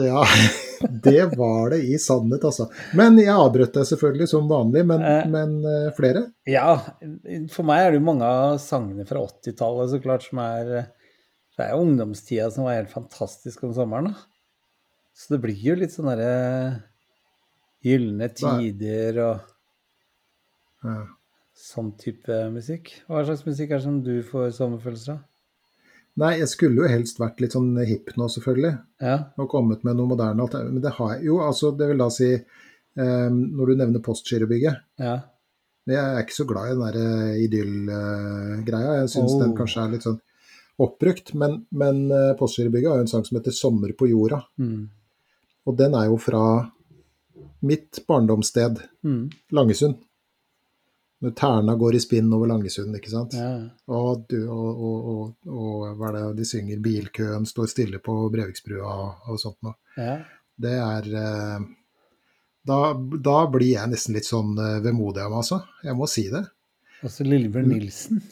Ja, 0.00 0.22
det 1.04 1.24
var 1.36 1.72
det 1.74 1.80
i 1.90 1.96
sannhet, 2.00 2.44
altså. 2.46 2.68
Men 2.96 3.18
jeg 3.18 3.32
avbrøt 3.34 3.74
deg 3.74 3.88
selvfølgelig 3.88 4.28
som 4.30 4.48
vanlig, 4.50 4.84
men, 4.86 5.02
Eh. 5.04 5.26
men 5.32 5.56
eh, 5.66 5.90
flere? 5.96 6.22
Ja, 6.48 6.76
for 7.52 7.66
meg 7.68 7.82
er 7.84 7.90
det 7.94 8.00
jo 8.00 8.06
mange 8.06 8.24
av 8.28 8.56
sangene 8.62 9.04
fra 9.08 9.24
80-tallet 9.26 9.90
så 9.92 10.00
klart 10.04 10.24
som 10.28 10.38
er 10.44 10.70
Det 11.58 11.66
er 11.66 11.74
jo 11.74 11.82
ungdomstida 11.84 12.46
som 12.54 12.64
var 12.64 12.78
helt 12.78 12.92
fantastisk 12.94 13.64
om 13.66 13.74
sommeren, 13.76 14.12
da. 14.14 14.14
Så 15.12 15.34
det 15.34 15.42
blir 15.42 15.58
jo 15.60 15.74
litt 15.76 15.92
sånn 15.92 16.08
derre 16.08 16.80
Gylne 17.84 18.28
tider 18.36 19.18
og 19.24 19.40
Ja. 20.86 20.94
sånn 21.60 21.90
type 22.00 22.38
musikk. 22.54 22.94
Hva 23.08 23.24
slags 23.26 23.44
musikk 23.44 23.70
er 23.74 23.80
det 23.82 23.84
som 23.84 23.98
du 24.04 24.22
får 24.24 24.54
sommerfølelser 24.56 25.18
av? 25.18 25.20
Nei, 26.20 26.34
jeg 26.38 26.48
skulle 26.52 26.82
jo 26.82 26.88
helst 26.90 27.18
vært 27.20 27.40
litt 27.40 27.54
sånn 27.56 27.70
hipp 27.88 28.10
nå, 28.20 28.26
selvfølgelig, 28.28 28.74
Ja. 29.00 29.14
og 29.40 29.48
kommet 29.48 29.84
med 29.86 29.96
noe 29.96 30.06
moderne 30.10 30.42
alternativ. 30.44 30.72
Men 30.74 30.82
det 30.84 30.92
har 30.98 31.14
jeg 31.14 31.24
jo, 31.30 31.38
altså, 31.40 31.70
det 31.78 31.88
vil 31.88 31.98
da 32.02 32.08
si 32.12 32.34
um, 32.34 33.36
Når 33.56 33.66
du 33.70 33.74
nevner 33.80 34.02
Postgirobygget 34.04 34.76
ja. 35.00 35.14
Jeg 35.88 35.96
er 35.98 36.20
ikke 36.22 36.36
så 36.36 36.44
glad 36.46 36.68
i 36.68 36.74
den 36.74 36.82
der 36.84 36.98
idyll-greia. 37.46 39.00
Jeg 39.00 39.08
syns 39.14 39.32
Oh. 39.34 39.40
den 39.40 39.54
kanskje 39.56 39.82
er 39.84 39.90
litt 39.94 40.02
sånn 40.04 40.20
oppbrukt. 40.78 41.32
Men, 41.34 41.66
men 41.72 42.10
eh, 42.12 42.34
Postgirobygget 42.38 42.90
har 42.90 42.96
jo 43.00 43.06
en 43.06 43.08
sang 43.08 43.24
som 43.24 43.38
heter 43.38 43.50
'Sommer 43.52 43.92
på 43.96 44.06
jorda'. 44.10 44.44
Mm. 44.58 44.88
Og 45.66 45.76
den 45.76 45.94
er 45.94 46.06
jo 46.06 46.16
fra 46.16 46.70
mitt 47.62 47.98
barndomssted, 48.06 48.78
Mm. 49.04 49.30
Langesund. 49.52 49.96
Når 51.20 51.34
terna 51.36 51.74
går 51.76 51.98
i 51.98 52.00
spinn 52.00 52.30
over 52.32 52.48
Langesund, 52.48 52.94
ikke 52.96 53.10
sant. 53.12 53.34
Ja. 53.36 53.50
Og, 53.92 54.22
du, 54.30 54.38
og, 54.48 54.84
og, 54.84 55.34
og, 55.44 55.82
hva 55.98 56.08
er 56.08 56.16
det 56.16 56.38
de 56.38 56.46
synger, 56.48 56.80
bilkøen 56.80 57.44
står 57.48 57.68
stille 57.68 58.00
på 58.00 58.14
Breviksbrua 58.32 58.94
og 59.28 59.40
sånt 59.42 59.58
noe. 59.66 59.76
Ja. 60.00 60.16
Det 60.60 60.72
er 60.80 61.10
eh, 61.20 61.66
da, 62.68 62.78
da, 62.96 63.36
blir 63.52 63.74
jeg 63.74 63.92
nesten 63.92 64.16
litt 64.16 64.28
sånn 64.28 64.56
eh, 64.60 64.80
vemodig 64.84 65.22
av 65.24 65.32
meg, 65.32 65.42
altså. 65.42 65.60
Jeg 65.84 65.96
må 66.00 66.08
si 66.10 66.26
det. 66.32 66.44
Altså 67.04 67.28
Lillebjørn 67.28 67.68
mm. 67.68 67.76
Nilsen? 67.76 68.24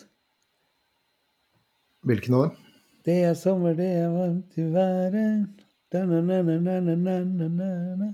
Hvilken 2.09 2.37
av 2.39 2.49
dem? 2.49 2.67
Det 3.09 3.21
er 3.25 3.37
sommer, 3.37 3.77
det 3.77 3.89
er 4.03 4.13
varmt 4.13 4.59
i 4.61 4.67
været 4.73 5.65
da, 5.93 6.05
na, 6.05 6.21
na, 6.21 6.43
na, 6.43 6.81
na, 6.81 6.97
na, 6.97 7.49
na, 7.49 7.69
na 7.97 8.13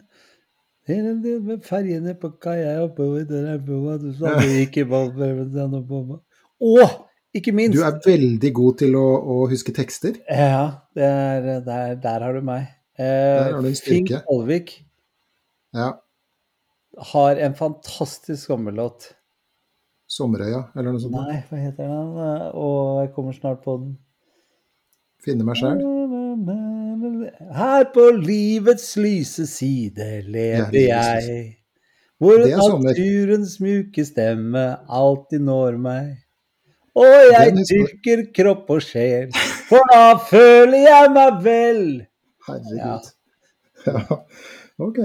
med 0.88 1.64
ferjene 1.64 2.14
på 2.20 2.30
kaia 2.42 2.82
oppover 2.84 3.24
der 3.24 3.58
du 3.58 4.12
sa, 4.18 4.34
det 4.40 4.50
gikk 4.66 4.76
i 4.82 4.84
ballprøven 4.84 6.20
Og 6.60 6.90
ikke 7.34 7.52
minst 7.52 7.78
Du 7.78 7.82
er 7.82 7.98
veldig 8.04 8.52
god 8.54 8.78
til 8.78 8.94
å, 8.94 9.04
å 9.18 9.48
huske 9.50 9.72
tekster. 9.74 10.18
Ja, 10.28 10.84
det 10.94 11.02
er, 11.04 11.60
der, 11.64 11.94
der 11.96 12.20
har 12.26 12.32
du 12.34 12.42
meg. 12.44 12.68
Der 12.98 13.48
Eh, 13.48 13.52
har 13.54 13.62
du 13.62 13.66
en 13.66 13.74
styrke. 13.74 14.20
Kolvik 14.28 14.84
Ja. 15.74 15.88
har 17.10 17.36
en 17.42 17.54
fantastisk 17.58 18.46
sommerlåt. 18.46 19.08
Sommerøya, 20.06 20.68
eller 20.76 20.92
noe 20.92 21.00
sånt. 21.02 21.16
Nei, 21.16 21.40
hva 21.48 21.58
heter 21.58 21.88
den? 21.88 22.12
Eh, 22.22 22.50
Og 22.54 23.00
jeg 23.02 23.14
kommer 23.16 23.32
snart 23.32 23.64
på 23.64 23.78
den. 23.80 23.96
Finne 25.24 25.44
meg 25.46 25.56
sjæl. 25.56 25.80
Her 27.54 27.84
på 27.94 28.08
livets 28.18 28.90
lyse 29.00 29.46
side 29.48 30.08
lever 30.28 30.74
jeg. 30.74 31.44
Hvor 32.22 32.44
naturens 32.82 33.56
mjuke 33.62 34.04
stemme 34.06 34.64
alltid 34.88 35.42
når 35.44 35.78
meg. 35.80 36.10
Og 36.94 37.10
jeg 37.32 37.56
dyrker 37.66 38.20
kropp 38.36 38.68
og 38.70 38.82
sjel, 38.86 39.32
for 39.66 39.82
da 39.90 40.14
føler 40.30 40.84
jeg 40.86 41.08
meg 41.16 41.40
vel. 41.42 41.82
Herregud. 42.48 43.08
Ja. 43.84 44.02
Ok. 44.84 44.96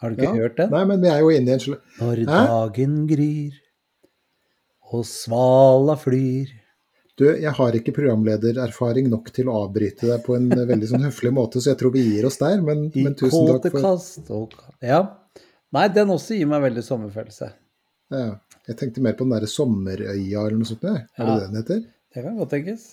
Har 0.00 0.08
du 0.12 0.14
ikke 0.22 0.28
Ja. 0.28 0.40
hørt 0.40 0.54
den? 0.56 0.70
Nei, 0.72 0.84
men 0.88 1.02
vi 1.02 1.08
er 1.12 1.18
jo 1.20 1.28
inne 1.34 1.50
i 1.50 1.56
en. 1.56 1.74
Når 2.00 2.20
dagen 2.28 2.92
gryr 3.10 3.56
og 4.92 5.02
svala 5.04 5.96
flyr, 6.00 6.48
Du, 7.18 7.24
jeg 7.26 7.50
har 7.50 7.74
ikke 7.74 7.92
programledererfaring 7.96 9.08
nok 9.10 9.32
til 9.34 9.48
å 9.50 9.56
avbryte 9.64 10.06
deg 10.06 10.20
på 10.26 10.36
en 10.36 10.46
veldig 10.54 10.88
sånn 10.92 11.06
høflig 11.08 11.32
måte, 11.34 11.58
så 11.58 11.72
jeg 11.72 11.80
tror 11.80 11.90
vi 11.96 12.04
gir 12.06 12.28
oss 12.28 12.38
der. 12.38 12.60
Men, 12.62 12.84
men 12.94 13.16
tusen 13.18 13.48
takk 13.50 13.72
for 13.74 13.82
Ja. 14.86 15.00
Nei, 15.74 15.88
den 15.92 16.12
også 16.14 16.38
gir 16.38 16.46
meg 16.48 16.62
veldig 16.64 16.84
sommerfølelse. 16.86 17.50
ja, 18.14 18.28
Jeg 18.68 18.76
tenkte 18.78 19.02
mer 19.04 19.16
på 19.18 19.26
den 19.26 19.34
derre 19.34 19.48
Sommerøya 19.50 20.44
eller 20.46 20.56
noe 20.60 20.68
sånt. 20.70 20.82
jeg. 20.86 21.02
Er 21.18 21.24
det 21.24 21.34
Ja. 21.34 21.34
det 21.40 21.48
den 21.50 21.58
heter? 21.62 21.82
Det 22.14 22.22
kan 22.24 22.38
godt 22.38 22.50
tenkes. 22.54 22.86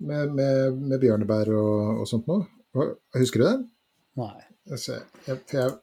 Med, 0.00 0.32
med, 0.34 0.78
med 0.78 1.00
bjørnebær 1.02 1.50
og, 1.54 2.00
og 2.02 2.06
sånt 2.08 2.26
noe. 2.30 2.46
Husker 3.18 3.42
du 3.42 3.44
den? 3.48 3.66
Nei. 4.16 4.32
Jeg 4.70 4.78
ser, 4.78 5.02
jeg, 5.26 5.40
jeg, 5.52 5.74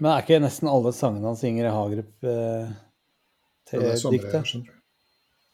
Men 0.00 0.10
er 0.12 0.22
ikke 0.22 0.38
nesten 0.44 0.68
alle 0.68 0.92
sangene 0.92 1.30
han 1.32 1.36
synger 1.40 1.64
i 1.70 1.72
Hagerup 1.72 2.26
eh, 2.28 2.68
er 2.68 2.72
til 3.70 3.80
skjønner 3.96 4.18
diktet? 4.18 4.81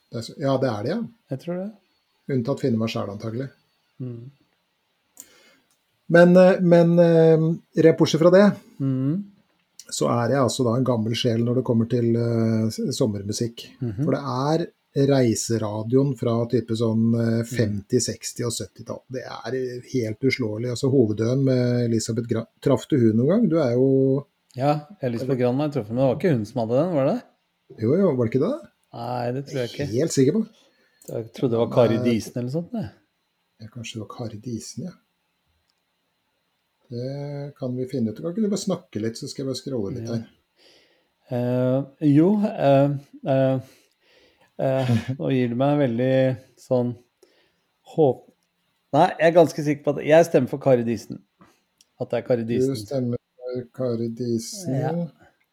Det 0.09 0.21
er, 0.21 0.29
ja, 0.41 0.57
det 0.61 0.69
er 0.69 0.83
det, 0.85 0.91
ja. 0.95 0.99
Jeg 1.33 1.41
tror 1.43 1.59
det. 1.61 1.69
Unntatt 2.33 2.61
finne 2.63 2.81
meg 2.81 2.91
sjæl, 2.93 3.11
antagelig. 3.13 3.49
Mm. 4.01 4.31
Men, 6.15 6.37
eh, 6.41 6.55
men 6.61 6.95
rett 6.97 7.97
bortsett 7.99 8.21
fra 8.21 8.31
det, 8.33 8.47
Mm. 8.79 9.23
så 9.91 10.09
er 10.09 10.33
jeg 10.33 10.41
altså 10.41 10.65
da 10.65 10.75
en 10.77 10.87
gammel 10.87 11.13
sjel 11.17 11.43
når 11.45 11.59
det 11.59 11.63
kommer 11.67 11.89
til 11.89 12.15
uh, 12.15 12.69
sommermusikk. 12.69 12.95
sommermusikk. 12.97 13.65
-hmm. 13.81 14.03
For 14.05 14.11
det 14.11 14.21
er 14.23 14.67
reiseradioen 14.97 16.15
fra 16.17 16.33
type 16.49 16.75
sånn 16.77 17.11
eh, 17.13 17.43
50-, 17.45 18.01
60- 18.09 18.47
og 18.47 18.55
70-tall. 18.55 19.01
Det 19.13 19.21
er 19.21 19.57
eh, 19.59 19.85
helt 19.93 20.25
uslåelig. 20.31 20.71
Altså 20.73 20.89
Hovedøen 20.89 21.43
med 21.45 21.85
Elisabeth 21.85 22.29
Gran 22.29 22.47
Traff 22.63 22.87
du 22.89 22.97
hun 22.97 23.19
noen 23.19 23.29
gang? 23.29 23.47
Du 23.51 23.57
er 23.61 23.75
jo 23.77 24.25
Ja, 24.57 24.79
Elisabeth 25.05 25.37
Gran 25.39 25.59
har 25.59 25.69
jeg 25.69 25.77
truffet, 25.77 25.93
men 25.93 26.01
det 26.01 26.07
var 26.07 26.17
ikke 26.17 26.33
hun 26.33 26.45
som 26.49 26.61
hadde 26.63 26.79
den, 26.79 26.95
var 26.95 27.05
det 27.05 27.13
det? 27.13 27.83
Jo, 27.85 27.95
jo, 27.99 28.13
var 28.17 28.25
det 28.25 28.33
ikke 28.33 28.45
det? 28.47 28.55
Nei, 28.95 29.31
det 29.35 29.43
tror 29.49 29.61
jeg 29.61 29.71
ikke. 29.73 29.85
Helt 29.91 30.15
sikker 30.15 30.39
på. 30.39 30.45
Jeg 31.09 31.29
trodde 31.35 31.53
det 31.53 31.61
var 31.61 31.69
Kari 31.73 31.99
Disen 32.05 32.39
eller 32.41 32.53
sånt. 32.53 32.73
Det. 32.73 32.87
Ja, 33.59 33.69
kanskje 33.73 33.97
det 33.97 34.01
var 34.05 34.11
Kari 34.15 34.39
Disen, 34.43 34.89
ja. 34.89 34.95
Det 36.89 37.53
kan 37.59 37.75
vi 37.77 37.85
finne 37.89 38.11
ut. 38.11 38.21
Kan 38.21 38.33
ikke 38.33 38.45
du 38.45 38.49
bare 38.49 38.61
snakke 38.61 39.01
litt, 39.03 39.19
så 39.19 39.29
skal 39.29 39.43
jeg 39.43 39.49
bare 39.51 39.59
scrolle 39.59 39.93
litt 39.97 40.09
her. 40.09 40.23
Uh, 41.29 41.83
jo 42.01 42.31
uh, 42.41 42.95
uh, 43.29 44.93
Nå 45.19 45.27
gir 45.29 45.51
du 45.51 45.59
meg 45.61 45.75
veldig 45.83 46.13
sånn 46.57 46.95
håp... 47.93 48.23
Nei, 48.97 49.05
jeg 49.19 49.27
er 49.27 49.35
ganske 49.35 49.65
sikker 49.67 49.85
på 49.85 49.93
at 49.93 49.99
Jeg 50.07 50.25
stemmer 50.25 50.49
for 50.49 50.61
Kari 50.63 50.81
Disen. 50.87 51.21
At 52.01 52.09
det 52.09 52.23
er 52.23 52.25
Kari 52.25 52.47
Disen. 52.49 52.73
Du 52.73 52.81
stemmer 52.81 53.21
for 53.37 53.69
Kari 53.77 54.09
Disen. 54.17 54.73
Ja. 54.81 54.95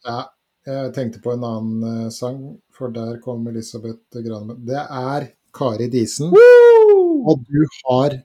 Ja. 0.09 0.23
Jeg 0.67 0.93
tenkte 0.97 1.21
på 1.23 1.31
en 1.37 1.45
annen 1.47 1.83
eh, 1.87 2.07
sang, 2.11 2.41
for 2.75 2.91
der 2.95 3.21
kom 3.23 3.45
Elisabeth 3.47 4.19
Granemann. 4.19 4.65
Det 4.67 4.81
er 4.83 5.29
Kari 5.55 5.87
Disen, 5.93 6.33
Woo! 6.35 7.23
og 7.31 7.45
du 7.47 7.63
har 7.85 8.17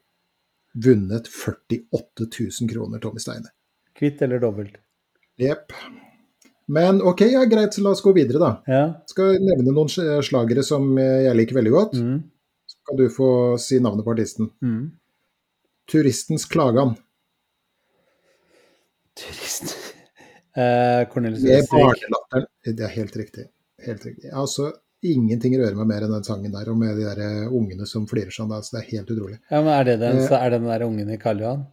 vunnet 0.73 1.27
48 1.30 2.25
000 2.25 2.71
kroner, 2.71 3.01
Tommy 3.04 3.21
Steine. 3.21 3.51
Kvitt 3.97 4.23
eller 4.25 4.41
dobbelt? 4.41 4.80
Jepp. 5.38 5.75
Men 6.71 7.01
ok, 7.01 7.21
ja, 7.30 7.43
greit, 7.45 7.75
så 7.75 7.84
la 7.86 7.93
oss 7.93 8.01
gå 8.01 8.13
videre, 8.15 8.41
da. 8.41 8.51
Ja. 8.65 8.84
Skal 9.12 9.38
nevne 9.43 9.75
noen 9.75 9.91
slagere 9.91 10.63
som 10.65 10.95
jeg 10.97 11.36
liker 11.38 11.60
veldig 11.60 11.75
godt. 11.75 11.99
Mm. 11.99 12.17
Så 12.71 12.82
kan 12.88 13.01
du 13.01 13.06
få 13.12 13.30
si 13.62 13.82
navnet 13.84 14.08
på 14.08 14.15
artisten. 14.15 14.49
Mm. 14.63 14.89
Turistens 15.91 16.47
klagan. 16.49 16.95
Turist. 19.19 19.81
Cornelis 21.12 21.44
Med 21.44 21.62
Østrik. 21.62 21.72
barnelatteren. 21.80 22.46
Det 22.66 22.80
er 22.86 22.92
helt 22.96 23.16
riktig. 23.18 23.46
Helt 23.86 24.06
riktig. 24.06 24.32
Altså 24.34 24.72
ingenting 25.02 25.56
rører 25.58 25.74
meg 25.80 25.88
mer 25.90 26.04
enn 26.06 26.12
den 26.14 26.24
sangen 26.28 26.52
der, 26.54 26.68
og 26.70 26.78
med 26.78 26.98
de 27.00 27.06
der 27.08 27.22
eh, 27.26 27.54
ungene 27.58 27.88
som 27.90 28.04
flirer 28.10 28.30
sånn. 28.36 28.52
Altså, 28.54 28.76
det 28.78 28.82
er 28.84 28.90
helt 28.98 29.10
utrolig. 29.16 29.40
Ja, 29.50 29.62
men 29.64 29.72
er 29.74 29.84
det 29.88 29.96
den, 30.04 30.20
så 30.28 30.36
er 30.38 30.50
det 30.54 30.60
den 30.62 30.70
der 30.70 30.84
ungen 30.86 31.10
i 31.10 31.18
Karl 31.22 31.40
Johan? 31.42 31.64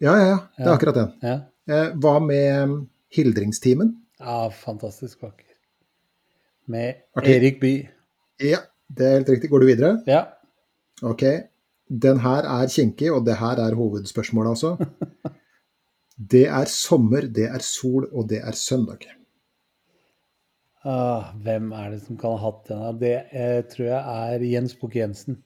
Ja, 0.00 0.14
ja, 0.18 0.28
ja. 0.30 0.38
Det 0.56 0.64
er 0.64 0.70
Ja. 0.70 0.76
akkurat 0.78 0.94
den. 1.00 1.10
Ja. 1.22 1.34
Eh, 1.68 1.90
hva 2.00 2.14
med 2.20 2.68
mm, 2.70 2.78
Hildringstimen? 3.16 3.92
ja, 4.20 4.38
fantastisk 4.50 5.20
vakker. 5.22 5.50
Med 6.66 6.94
Artig. 7.16 7.34
Erik 7.36 7.60
Bye. 7.60 7.88
Ja, 8.40 8.62
det 8.88 9.04
er 9.06 9.18
helt 9.18 9.28
riktig. 9.34 9.50
Går 9.52 9.60
du 9.60 9.66
videre? 9.66 9.90
Ja. 10.08 10.22
Ok. 11.02 11.22
Den 11.90 12.18
her 12.24 12.46
er 12.48 12.66
kinkig, 12.72 13.10
og 13.12 13.26
det 13.26 13.36
her 13.36 13.60
er 13.60 13.74
hovedspørsmålet, 13.76 14.54
altså. 14.56 14.76
Det 16.34 16.46
er 16.50 16.66
sommer, 16.70 17.28
det 17.30 17.46
er 17.46 17.62
sol, 17.62 18.08
og 18.10 18.26
det 18.32 18.40
er 18.42 18.56
søndag. 18.58 19.06
Ah, 20.84 21.30
hvem 21.40 21.70
er 21.72 21.94
det 21.94 22.02
som 22.04 22.18
kan 22.20 22.34
ha 22.34 22.40
hatt 22.42 22.66
den? 22.68 22.98
Det 23.00 23.12
eh, 23.32 23.60
tror 23.70 23.86
jeg 23.86 24.32
er 24.34 24.42
Jens 24.50 24.74
Bukke 24.80 24.98
Jensen. 25.00 25.38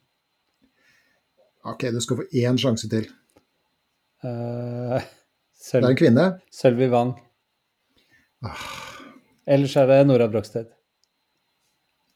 Ok, 1.68 1.85
du 1.92 2.01
skal 2.03 2.22
få 2.22 2.27
én 2.40 2.59
sjanse 2.59 2.88
til. 2.90 3.07
Eh, 4.24 5.05
Det 5.59 5.83
er 5.83 5.88
en 5.90 5.98
kvinne. 5.98 6.24
Sølvi 6.55 6.88
Wang. 6.90 7.12
Ah. 8.42 8.64
Ellers 9.46 9.77
er 9.77 9.87
det 9.90 10.01
Nora 10.07 10.27
Brogstedt. 10.31 10.72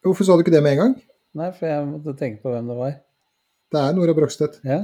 Hvorfor 0.03 0.25
sa 0.27 0.35
du 0.35 0.43
ikke 0.43 0.55
det 0.55 0.63
med 0.65 0.77
en 0.77 0.81
gang? 0.83 0.97
Nei, 1.39 1.51
for 1.55 1.69
jeg 1.69 1.87
måtte 1.89 2.17
tenke 2.19 2.43
på 2.43 2.51
hvem 2.55 2.71
det 2.71 2.77
var. 2.79 2.97
Det 3.73 3.81
er 3.83 3.95
Nora 3.97 4.15
Brogstedt. 4.17 4.59
Ja. 4.67 4.81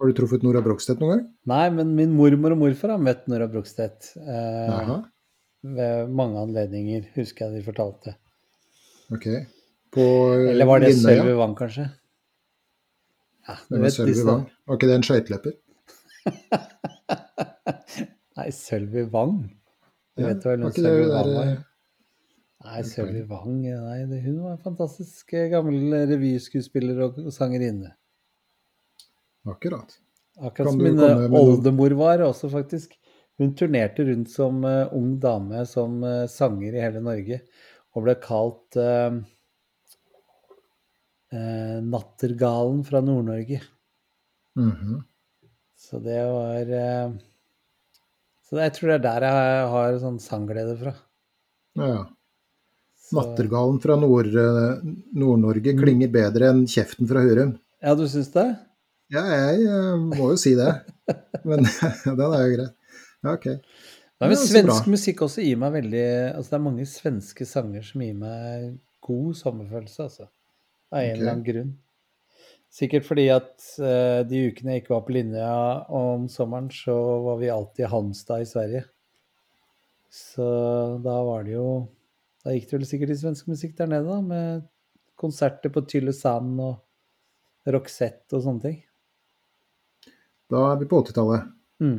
Har 0.00 0.10
du 0.10 0.14
truffet 0.18 0.42
Nora 0.42 0.60
Brogstedt 0.64 0.98
noen 1.00 1.10
gang? 1.14 1.26
Nei, 1.50 1.66
men 1.70 1.92
min 1.96 2.14
mormor 2.18 2.54
og 2.56 2.60
morfar 2.64 2.90
har 2.96 3.02
møtt 3.02 3.28
Nora 3.30 3.46
Brogstedt 3.50 4.08
eh, 4.18 4.94
ved 5.64 6.10
mange 6.20 6.40
anledninger, 6.42 7.04
husker 7.14 7.46
jeg 7.46 7.60
de 7.60 7.66
fortalte. 7.66 8.16
ok. 9.14 9.28
På 9.94 10.02
Eller 10.50 10.66
var 10.66 10.82
det? 10.82 10.88
Sølvi 10.98 11.36
Wang, 11.38 11.52
kanskje? 11.54 11.84
Ja, 13.46 13.54
du 13.68 13.76
Det 13.76 13.78
var 13.78 13.84
vet 13.84 13.94
Sølvi 13.94 14.24
Wang. 14.26 14.40
Var 14.66 14.74
ikke 14.80 14.88
det 14.90 14.96
en 14.98 15.06
skøytelepper? 15.06 15.54
Nei, 18.38 18.48
Sølvi 18.50 19.04
Wang. 19.12 19.36
Du 20.18 20.24
vet 20.26 20.44
vel 20.46 20.64
hvem 20.64 20.72
Sølvi 20.74 21.06
Wang 21.12 21.30
var? 21.36 21.50
eh, 21.52 21.62
Nei, 22.64 22.80
Sølvi 22.88 23.22
Wang 23.30 23.60
nei, 23.62 24.20
Hun 24.24 24.40
var 24.42 24.56
en 24.56 24.62
fantastisk 24.64 25.34
eh, 25.38 25.46
gammel 25.52 25.94
revyskuespiller 26.10 27.04
og 27.06 27.20
sangerinne. 27.34 27.92
Akkurat. 29.44 29.98
Akkurat 30.40 30.70
som 30.70 30.80
min 30.82 30.98
eh, 30.98 31.32
oldemor 31.32 31.90
var 31.98 32.24
også, 32.24 32.48
faktisk. 32.50 32.96
Hun 33.38 33.54
turnerte 33.58 34.04
rundt 34.06 34.30
som 34.30 34.62
uh, 34.64 34.86
ung 34.94 35.16
dame 35.20 35.64
som 35.66 35.98
uh, 36.06 36.26
sanger 36.30 36.76
i 36.76 36.82
hele 36.82 37.02
Norge, 37.02 37.40
og 37.94 38.06
ble 38.06 38.14
kalt 38.22 38.78
uh, 38.78 39.16
Nattergalen 41.34 42.84
fra 42.86 43.00
Nord-Norge. 43.02 43.58
Mhm. 44.54 45.00
Så 45.84 45.98
det 45.98 46.20
var 46.30 46.68
Så 48.46 48.60
jeg 48.62 48.72
tror 48.76 48.92
det 48.92 48.94
er 48.94 49.02
der 49.02 49.26
jeg 49.26 49.64
har 49.72 49.96
sånn 49.98 50.20
sangglede 50.22 50.76
fra. 50.78 50.92
Ja, 51.74 51.88
ja. 51.90 52.04
Nattergalen 53.18 53.80
fra 53.82 53.96
Nord- 53.98 54.30
Nord-Norge 55.12 55.74
klinger 55.82 56.12
bedre 56.14 56.52
enn 56.52 56.62
kjeften 56.70 57.10
fra 57.10 57.24
Hurum. 57.26 57.56
Ja, 57.82 57.96
du 57.98 58.06
syns 58.08 58.30
det? 58.32 58.46
Ja, 59.12 59.24
jeg 59.28 59.66
eh, 59.68 59.98
må 60.00 60.30
jo 60.32 60.38
si 60.40 60.54
det. 60.56 60.70
Men 61.44 61.66
den 62.20 62.24
er 62.24 62.46
jo 62.46 62.56
grei. 62.56 62.70
Ja, 63.24 63.34
ok. 63.34 63.50
Nei, 64.22 64.30
men 64.30 64.38
svensk 64.38 64.88
musikk 64.88 65.24
også 65.26 65.42
gir 65.42 65.58
meg 65.58 65.72
veldig 65.74 66.04
Altså 66.36 66.52
det 66.52 66.56
er 66.56 66.62
mange 66.62 66.84
svenske 66.86 67.44
sanger 67.48 67.82
som 67.84 68.04
gir 68.04 68.14
meg 68.16 68.76
god 69.04 69.34
sommerfølelse, 69.36 70.06
altså. 70.06 70.28
Av 70.94 71.00
en 71.00 71.08
okay. 71.08 71.16
eller 71.16 71.32
annen 71.32 71.46
grunn. 71.48 71.72
Sikkert 72.74 73.06
fordi 73.06 73.26
at 73.30 73.52
uh, 73.82 74.22
de 74.26 74.46
ukene 74.48 74.74
jeg 74.74 74.82
ikke 74.82 74.94
var 74.94 75.04
på 75.06 75.14
linja 75.14 75.50
om 75.94 76.24
sommeren, 76.30 76.70
så 76.74 76.94
var 77.26 77.38
vi 77.42 77.52
alltid 77.52 77.84
i 77.84 77.90
Halmstad 77.90 78.42
i 78.42 78.48
Sverige. 78.50 78.84
Så 80.14 80.46
da 81.02 81.14
var 81.26 81.42
det 81.46 81.56
jo 81.56 81.68
Da 82.44 82.52
gikk 82.54 82.68
det 82.70 82.76
vel 82.76 82.86
sikkert 82.86 83.12
i 83.14 83.18
svensk 83.18 83.46
musikk 83.50 83.72
der 83.78 83.88
nede, 83.88 84.04
da, 84.04 84.18
med 84.20 84.66
konserter 85.18 85.72
på 85.72 85.82
Tylösand 85.88 86.58
og 86.60 87.72
Roxette 87.72 88.36
og 88.36 88.42
sånne 88.44 88.64
ting. 88.66 88.82
Da 90.52 90.62
er 90.72 90.80
vi 90.80 90.88
på 90.90 91.00
80-tallet. 91.02 91.50
Mm. 91.80 91.98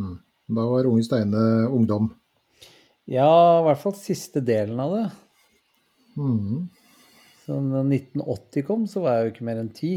Mm. 0.00 0.16
Da 0.56 0.66
var 0.68 0.88
Unge 0.90 1.04
Steine 1.06 1.44
ungdom. 1.70 2.10
Ja, 3.04 3.60
i 3.60 3.64
hvert 3.68 3.82
fall 3.82 3.94
siste 3.98 4.40
delen 4.44 4.80
av 4.80 4.96
det. 4.96 5.04
Mm. 6.16 6.66
Så 7.44 7.56
da 7.60 7.82
1980 7.84 8.66
kom, 8.66 8.86
så 8.88 9.04
var 9.04 9.18
jeg 9.18 9.26
jo 9.26 9.34
ikke 9.34 9.48
mer 9.48 9.60
enn 9.60 9.72
ti. 9.76 9.94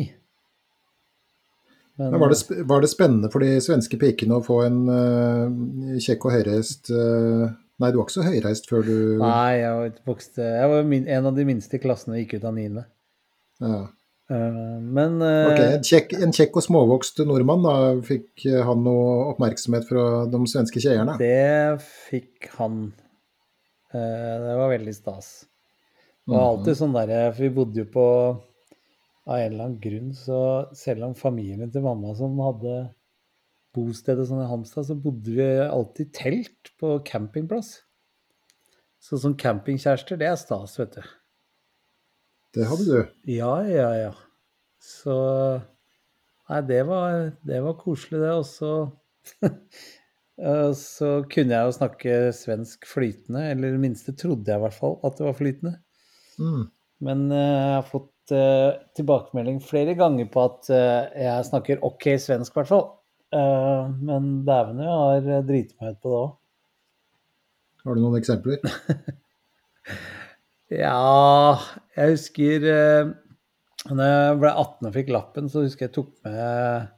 Men, 1.98 2.20
var, 2.20 2.30
det, 2.30 2.64
var 2.70 2.84
det 2.84 2.92
spennende 2.92 3.30
for 3.34 3.42
de 3.42 3.56
svenske 3.64 3.98
pikene 3.98 4.38
å 4.38 4.44
få 4.46 4.60
en 4.68 4.84
uh, 4.86 5.96
kjekk 5.98 6.28
og 6.30 6.36
høyreist 6.36 6.92
uh, 6.94 7.48
Nei, 7.82 7.90
du 7.90 7.98
var 7.98 8.06
ikke 8.06 8.14
så 8.20 8.26
høyreist 8.28 8.70
før 8.70 8.86
du 8.86 8.98
Nei, 9.18 9.56
jeg 9.58 9.72
var, 9.80 9.96
vokste, 10.06 10.46
jeg 10.46 10.70
var 10.70 10.86
min, 10.92 11.08
en 11.10 11.30
av 11.32 11.40
de 11.40 11.46
minste 11.50 11.80
i 11.80 11.82
klassen 11.82 12.14
og 12.14 12.20
gikk 12.22 12.36
ut 12.38 12.46
av 12.46 12.54
niende. 12.54 12.86
ja. 13.66 13.80
Eh, 14.28 14.80
men 14.84 15.22
eh, 15.24 15.46
Ok, 15.48 15.62
en 15.62 15.86
kjekk, 15.88 16.16
en 16.20 16.34
kjekk 16.36 16.60
og 16.60 16.66
småvokst 16.66 17.22
nordmann, 17.24 17.64
da 17.64 17.76
fikk 18.06 18.44
eh, 18.50 18.60
han 18.68 18.84
noe 18.84 19.30
oppmerksomhet 19.32 19.88
fra 19.88 20.26
de 20.28 20.42
svenske 20.52 20.84
kjeierne? 20.84 21.16
det 21.22 21.80
fikk 22.10 22.50
han. 22.58 22.90
Det 23.88 24.56
var 24.60 24.68
veldig 24.74 24.94
stas. 24.94 25.48
Det 26.28 26.36
var 26.36 26.50
alltid 26.50 26.76
sånn 26.76 26.92
derre 26.92 27.30
For 27.32 27.46
vi 27.46 27.50
bodde 27.56 27.80
jo 27.80 27.86
på 27.88 28.04
Av 29.32 29.38
en 29.38 29.46
eller 29.46 29.64
annen 29.64 29.78
grunn, 29.80 30.10
så 30.12 30.40
selv 30.76 31.08
om 31.08 31.14
familien 31.16 31.72
til 31.72 31.86
mamma 31.86 32.12
som 32.20 32.36
hadde 32.44 32.74
bosted 33.76 34.20
og 34.20 34.28
sånn 34.28 34.44
i 34.44 34.50
Hamstad, 34.50 34.90
så 34.90 34.96
bodde 35.00 35.34
vi 35.36 35.48
alltid 35.64 36.08
i 36.10 36.14
telt 36.16 36.72
på 36.80 36.98
campingplass. 37.08 37.74
Så 39.04 39.20
som 39.24 39.36
campingkjærester, 39.40 40.20
det 40.20 40.30
er 40.30 40.40
stas, 40.40 40.78
vet 40.80 40.96
du. 41.00 41.10
Det 42.56 42.68
hadde 42.70 42.86
du. 42.88 43.10
Ja, 43.32 43.56
ja, 43.68 43.90
ja. 43.98 44.14
Så 44.84 45.18
Nei, 46.48 46.62
det 46.64 46.84
var, 46.88 47.32
det 47.44 47.60
var 47.64 47.76
koselig, 47.80 48.22
det. 48.24 48.34
Og 48.40 48.46
så 48.48 48.72
Så 50.78 51.10
kunne 51.32 51.56
jeg 51.56 51.66
jo 51.66 51.74
snakke 51.74 52.18
svensk 52.36 52.86
flytende, 52.86 53.48
eller 53.52 53.72
i 53.72 53.76
det 53.76 53.82
minste 53.82 54.14
trodde 54.14 54.52
jeg 54.52 54.60
i 54.60 54.64
hvert 54.68 54.76
fall 54.76 55.00
at 55.08 55.18
det 55.18 55.26
var 55.26 55.38
flytende. 55.40 55.74
Mm. 56.38 56.68
Men 57.08 57.24
uh, 57.32 57.40
jeg 57.40 57.74
har 57.74 57.88
fått 57.90 58.34
uh, 58.34 58.78
tilbakemelding 58.98 59.58
flere 59.66 59.96
ganger 59.98 60.30
på 60.34 60.44
at 60.46 60.70
uh, 60.70 61.10
jeg 61.18 61.48
snakker 61.50 61.82
OK 61.86 62.08
svensk, 62.22 62.54
i 62.54 62.62
hvert 62.62 62.72
fall. 62.72 62.88
men 63.28 64.28
dæven, 64.48 64.78
jeg 64.80 65.24
har 65.28 65.42
driti 65.44 65.76
meg 65.82 65.98
ut 65.98 65.98
på 66.00 66.12
det 66.12 66.20
òg. 66.22 66.30
Har 67.84 67.98
du 67.98 68.02
noen 68.02 68.16
eksempler? 68.22 68.62
ja, 70.84 71.58
jeg 71.98 72.14
husker 72.14 72.68
når 73.88 74.12
jeg 74.12 74.38
ble 74.42 74.52
18 74.52 74.90
og 74.90 74.96
fikk 74.96 75.10
lappen, 75.14 75.50
så 75.52 75.64
husker 75.64 75.88
jeg 75.88 75.96
tok 75.96 76.14
med 76.26 76.94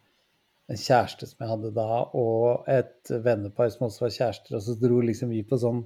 en 0.70 0.80
kjæreste 0.80 1.28
som 1.30 1.44
jeg 1.44 1.52
hadde 1.52 1.72
da, 1.76 1.88
og 2.18 2.68
et 2.70 3.12
vennepar 3.26 3.72
som 3.74 3.88
også 3.88 4.06
var 4.06 4.14
kjærester, 4.16 4.58
og 4.58 4.64
så 4.66 4.76
dro 4.80 5.00
liksom 5.06 5.32
vi 5.34 5.42
på 5.48 5.60
sånn 5.62 5.84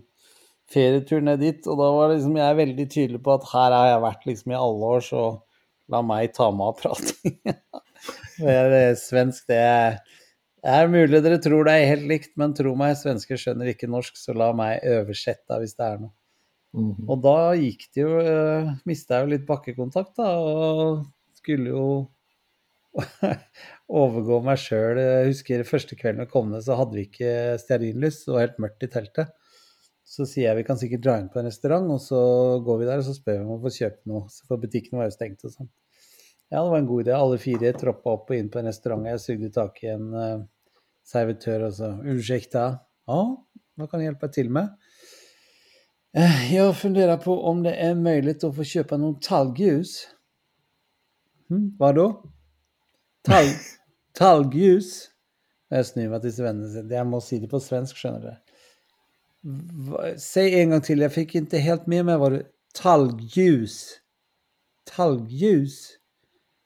ferietur 0.74 1.24
ned 1.24 1.42
dit, 1.44 1.68
og 1.68 1.80
da 1.80 1.90
var 1.96 2.14
liksom 2.14 2.38
jeg 2.40 2.60
veldig 2.60 2.88
tydelig 2.92 3.22
på 3.24 3.36
at 3.36 3.48
her 3.52 3.76
har 3.76 3.90
jeg 3.92 4.04
vært 4.08 4.28
liksom 4.30 4.54
i 4.54 4.60
alle 4.60 4.92
år, 4.96 5.06
så 5.08 5.24
la 5.94 6.02
meg 6.06 6.34
ta 6.36 6.50
meg 6.56 6.72
av 6.72 6.78
prating. 6.80 7.38
Svensk, 9.04 9.46
det 9.52 9.60
er, 9.60 9.98
er 10.64 10.92
mulig 10.92 11.22
dere 11.24 11.40
tror 11.44 11.68
det 11.68 11.78
er 11.78 11.92
helt 11.94 12.10
likt, 12.10 12.34
men 12.40 12.56
tro 12.58 12.76
meg, 12.80 12.96
svensker 13.00 13.40
skjønner 13.40 13.72
ikke 13.74 13.92
norsk, 13.92 14.20
så 14.20 14.36
la 14.38 14.52
meg 14.58 14.84
oversette 14.98 15.60
hvis 15.62 15.76
det 15.80 15.90
er 15.90 16.04
noe. 16.06 16.16
Mm 16.74 16.90
-hmm. 16.90 17.06
Og 17.08 17.22
da 17.22 17.54
gikk 17.54 17.86
det 17.94 18.02
jo 18.02 18.14
uh, 18.18 18.72
Mista 18.86 19.20
jeg 19.20 19.28
jo 19.28 19.34
litt 19.36 19.46
bakkekontakt, 19.46 20.16
da, 20.18 20.30
og 20.42 21.06
skulle 21.38 21.70
jo 21.70 21.86
overgå 24.02 24.40
meg 24.46 24.58
sjøl. 24.62 24.98
Jeg 24.98 25.30
husker 25.32 25.64
første 25.70 25.96
kvelden 25.96 26.26
vi 26.26 26.32
kom 26.32 26.50
ned, 26.52 26.64
så 26.66 26.78
hadde 26.78 26.98
vi 26.98 27.06
ikke 27.08 27.58
stearinlys. 27.62 28.26
Det 28.26 28.34
var 28.34 28.46
helt 28.48 28.60
mørkt 28.62 28.86
i 28.86 28.92
teltet. 28.96 29.34
Så 30.04 30.28
sier 30.30 30.50
jeg 30.50 30.60
vi 30.60 30.66
kan 30.68 30.78
sikkert 30.78 31.04
dra 31.06 31.16
inn 31.20 31.30
på 31.34 31.40
en 31.40 31.50
restaurant, 31.50 31.90
og 31.96 32.02
så 32.02 32.20
går 32.66 32.82
vi 32.82 32.90
der 32.90 33.02
og 33.02 33.08
så 33.08 33.16
spør 33.18 33.40
vi 33.40 33.46
om 33.46 33.56
å 33.56 33.62
få 33.64 33.74
kjøpe 33.74 34.12
noe. 34.12 34.28
For 34.48 34.62
butikkene 34.62 35.02
var 35.02 35.10
jo 35.10 35.16
stengt 35.16 35.46
og 35.48 35.56
sånn. 35.56 35.72
Ja, 36.52 36.62
det 36.62 36.70
var 36.70 36.80
en 36.84 36.90
god 36.90 37.06
idé. 37.06 37.14
Alle 37.18 37.40
fire 37.42 37.74
troppa 37.74 38.14
opp 38.14 38.30
og 38.30 38.38
inn 38.38 38.52
på 38.54 38.60
en 38.62 38.70
restaurant. 38.70 39.08
Jeg 39.10 39.22
sugde 39.24 39.50
tak 39.54 39.80
i 39.82 39.90
en 39.94 40.10
uh, 40.14 40.44
servitør 41.08 41.68
og 41.70 41.74
sa 41.74 41.94
da, 42.54 42.68
ja, 43.10 43.22
hva 43.80 43.88
kan 43.90 44.04
jeg 44.04 44.12
hjelpe 44.12 44.30
deg 44.30 44.36
til 44.38 44.52
med?' 44.54 44.74
Uh, 46.14 46.54
jeg 46.54 46.76
funderer 46.78 47.18
på 47.18 47.34
om 47.50 47.64
det 47.66 47.74
er 47.82 47.96
mulig 47.98 48.36
å 48.46 48.52
få 48.54 48.66
kjøpe 48.68 49.00
noen 49.02 49.18
talgljus. 49.24 49.96
Hm, 51.50 51.72
hva 51.80 51.90
da? 51.98 52.08
Talg, 53.26 53.66
talgljus. 54.20 54.94
Jeg 55.74 55.90
snur 55.90 56.12
meg 56.12 56.22
til 56.22 56.38
vennene 56.46 56.70
sine. 56.70 56.94
Jeg 56.94 57.10
må 57.10 57.22
si 57.24 57.40
det 57.42 57.50
på 57.50 57.62
svensk, 57.64 57.98
skjønner 57.98 58.28
dere. 58.28 58.40
Si 60.22 60.44
en 60.60 60.76
gang 60.76 60.84
til. 60.86 61.02
Jeg 61.04 61.16
fikk 61.18 61.36
ikke 61.42 61.62
helt 61.66 61.90
med 61.92 62.06
meg 62.08 62.22
hva 62.22 62.30
du 62.36 62.40
Talgljus. 62.78 64.00
Talgljus? 64.90 65.98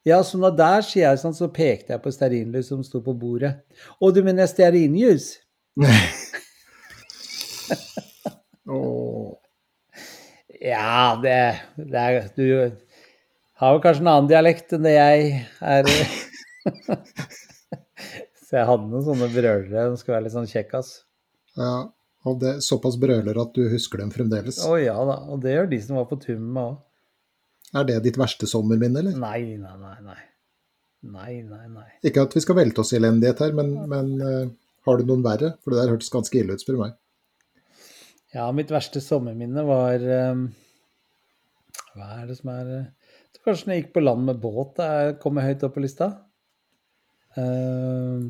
Ja, 0.07 0.21
så 0.23 0.39
når 0.39 0.55
der 0.55 0.85
sier 0.87 1.09
jeg 1.09 1.19
sånn, 1.19 1.35
så 1.35 1.49
pekte 1.51 1.95
jeg 1.95 2.03
på 2.03 2.13
stearinlys 2.15 2.69
som 2.71 2.83
sto 2.85 3.01
på 3.03 3.15
bordet. 3.17 3.57
Å, 3.99 4.11
du 4.11 4.21
mener 4.23 4.47
stearinljus? 4.47 5.33
Ja, 10.67 11.15
det, 11.21 11.37
det 11.79 12.03
er 12.03 12.29
Du 12.35 12.47
har 13.61 13.75
jo 13.75 13.83
kanskje 13.83 14.03
en 14.03 14.11
annen 14.13 14.29
dialekt 14.29 14.73
enn 14.75 14.85
det 14.85 14.95
jeg 14.95 15.29
er. 15.61 15.91
så 18.47 18.59
jeg 18.59 18.69
hadde 18.69 18.89
noen 18.91 19.05
sånne 19.05 19.29
brølere 19.31 19.85
De 19.91 19.99
skulle 19.99 20.17
være 20.17 20.27
litt 20.27 20.35
sånn 20.35 20.49
kjekkas. 20.51 20.91
Ja, 21.57 21.87
og 22.27 22.41
det 22.41 22.51
er 22.51 22.65
såpass 22.65 22.99
brøler 22.99 23.39
at 23.41 23.55
du 23.55 23.63
husker 23.71 24.01
dem 24.01 24.11
fremdeles? 24.13 24.59
Å 24.65 24.75
ja 24.81 24.97
da, 25.07 25.21
og 25.31 25.41
det 25.45 25.55
gjør 25.55 25.71
de 25.71 25.81
som 25.83 25.99
var 25.99 26.07
på 26.09 26.19
tur 26.21 26.37
med 26.37 26.51
meg 26.57 26.71
òg. 26.73 26.77
Er 27.75 27.87
det 27.87 27.97
ditt 28.05 28.19
verste 28.19 28.47
sommerminne, 28.47 29.01
eller? 29.01 29.17
Nei, 29.19 29.57
nei, 29.59 29.75
nei. 29.81 29.95
nei. 30.05 30.21
Nei, 31.07 31.33
nei, 31.45 31.65
nei. 31.71 31.89
Ikke 32.07 32.23
at 32.25 32.33
vi 32.35 32.41
skal 32.43 32.57
velte 32.57 32.81
oss 32.83 32.93
i 32.93 32.97
elendighet 32.99 33.41
her, 33.43 33.51
men, 33.55 33.73
men 33.91 34.13
uh, 34.23 34.47
har 34.87 34.99
du 34.99 35.09
noen 35.09 35.25
verre? 35.25 35.53
For 35.61 35.73
det 35.73 35.81
der 35.81 35.91
hørtes 35.93 36.13
ganske 36.13 36.39
ille 36.39 36.55
ut, 36.55 36.63
spør 36.63 36.77
du 36.77 36.81
meg. 36.85 36.95
Ja, 38.37 38.51
mitt 38.53 38.69
verste 38.69 39.01
sommerminne 39.01 39.63
var 39.65 40.03
um, 40.29 40.43
Hva 41.95 42.09
er 42.19 42.27
det 42.29 42.35
som 42.37 42.51
er 42.53 42.67
uh, 42.69 43.13
Kanskje 43.47 43.69
når 43.69 43.73
jeg 43.73 43.81
gikk 43.81 43.93
på 43.95 44.03
land 44.03 44.27
med 44.27 44.41
båt, 44.43 44.75
det 44.77 45.19
kom 45.23 45.39
høyt 45.39 45.61
opp 45.63 45.77
på 45.77 45.81
lista. 45.81 46.09
Uh, 47.37 48.27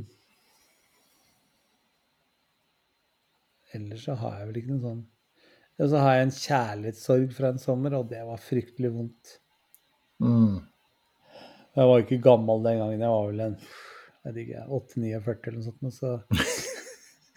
ellers 3.73 4.05
så 4.05 4.13
har 4.21 4.37
jeg 4.37 4.49
vel 4.51 4.59
ikke 4.61 4.75
noe 4.75 4.83
sånn 4.83 5.01
Og 5.81 5.89
så 5.89 6.03
har 6.03 6.17
jeg 6.19 6.27
en 6.27 6.35
kjærlighetssorg 6.37 7.33
fra 7.39 7.51
en 7.51 7.61
sommer, 7.63 7.97
og 7.97 8.11
det 8.13 8.21
var 8.29 8.45
fryktelig 8.45 8.93
vondt. 8.93 9.33
Mm. 10.23 10.61
Jeg 11.77 11.91
var 11.91 12.05
ikke 12.05 12.23
gammel 12.29 12.63
den 12.65 12.79
gangen. 12.83 13.03
Jeg 13.03 13.15
var 13.15 13.27
vel 13.31 13.45
en 13.49 13.59
jeg 14.27 14.35
vet 14.35 14.39
ikke, 14.43 14.63
8-49 14.75 15.35
eller 15.47 15.59
noe 15.59 15.67
sånt. 15.67 15.93
Så 15.97 16.66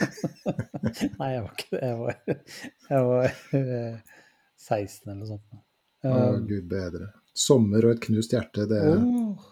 Nei, 1.20 1.30
jeg 1.34 1.42
var 1.44 1.52
ikke 1.54 1.70
det. 1.72 1.80
Jeg 1.84 1.96
var, 2.00 2.18
jeg 2.90 3.06
var 3.10 3.34
16 4.60 5.10
eller 5.10 5.18
noe 5.20 5.30
sånt. 5.30 5.62
Å, 6.00 6.12
um, 6.12 6.44
gud 6.48 6.68
bedre. 6.70 7.10
Sommer 7.36 7.86
og 7.86 7.94
et 7.94 8.04
knust 8.04 8.34
hjerte, 8.34 8.66
det 8.70 8.80
er 8.82 8.96
oh. 8.96 9.48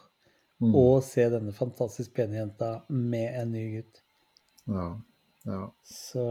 Mm. 0.58 0.72
Og 0.74 1.04
se 1.06 1.22
denne 1.30 1.52
fantastisk 1.54 2.16
pene 2.16 2.40
jenta 2.40 2.72
med 2.90 3.28
en 3.38 3.52
ny 3.54 3.64
gutt. 3.76 4.00
Ja. 4.66 4.86
ja. 5.46 5.60
Så 5.86 6.24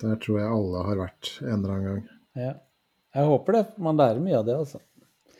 Der 0.00 0.16
tror 0.22 0.38
jeg 0.40 0.54
alle 0.54 0.84
har 0.86 1.02
vært 1.02 1.32
en 1.44 1.58
eller 1.58 1.74
annen 1.74 1.88
gang. 1.90 2.06
Ja. 2.40 2.54
Jeg 3.18 3.26
håper 3.26 3.58
det. 3.58 3.64
Man 3.84 4.00
lærer 4.00 4.22
mye 4.22 4.38
av 4.38 4.46
det, 4.46 4.56
altså. 4.62 4.80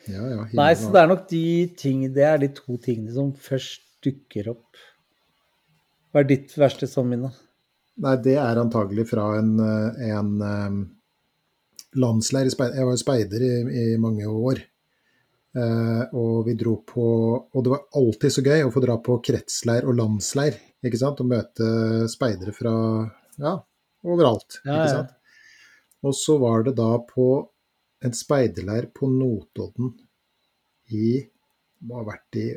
Ja, 0.09 0.21
ja, 0.27 0.45
Nei, 0.57 0.71
så 0.77 0.89
det 0.93 0.97
er 0.97 1.09
nok 1.11 1.27
de 1.29 1.45
ting 1.77 1.99
Det 2.09 2.23
er 2.25 2.39
de 2.41 2.47
to 2.57 2.73
tingene 2.81 3.11
som 3.13 3.27
først 3.37 3.83
dukker 4.01 4.49
opp. 4.55 4.79
Hva 6.11 6.21
er 6.21 6.27
ditt 6.27 6.55
verste 6.59 6.89
sommerminne? 6.91 7.31
Nei, 8.01 8.15
det 8.23 8.35
er 8.39 8.59
antagelig 8.59 9.05
fra 9.09 9.27
en, 9.37 9.53
en 9.61 10.31
um, 10.41 10.81
landsleir. 11.99 12.49
Jeg 12.51 12.87
var 12.87 12.99
speider 12.99 13.43
i, 13.45 13.53
i 13.83 13.85
mange 14.01 14.27
år. 14.27 14.61
Uh, 15.51 16.03
og 16.15 16.45
vi 16.47 16.53
dro 16.55 16.77
på 16.87 17.05
Og 17.35 17.63
det 17.65 17.71
var 17.73 17.81
alltid 17.99 18.31
så 18.31 18.43
gøy 18.45 18.61
å 18.63 18.69
få 18.71 18.79
dra 18.85 18.93
på 19.03 19.17
kretsleir 19.19 19.83
og 19.83 19.97
landsleir. 19.99 20.55
ikke 20.83 20.99
sant? 21.01 21.19
Og 21.23 21.31
møte 21.31 21.71
speidere 22.11 22.55
fra 22.55 22.73
ja, 23.35 23.57
overalt. 24.07 24.61
Ja, 24.63 24.77
ikke 24.77 24.93
sant? 24.95 25.17
Og 26.07 26.15
så 26.17 26.37
var 26.41 26.63
det 26.65 26.75
da 26.79 26.95
på 27.05 27.27
en 28.01 28.15
speiderleir 28.17 28.89
på 28.95 29.09
Notodden 29.11 29.93
i 30.91 31.19
Må 31.85 31.99
ha 31.99 32.07
vært 32.07 32.37
i 32.39 32.47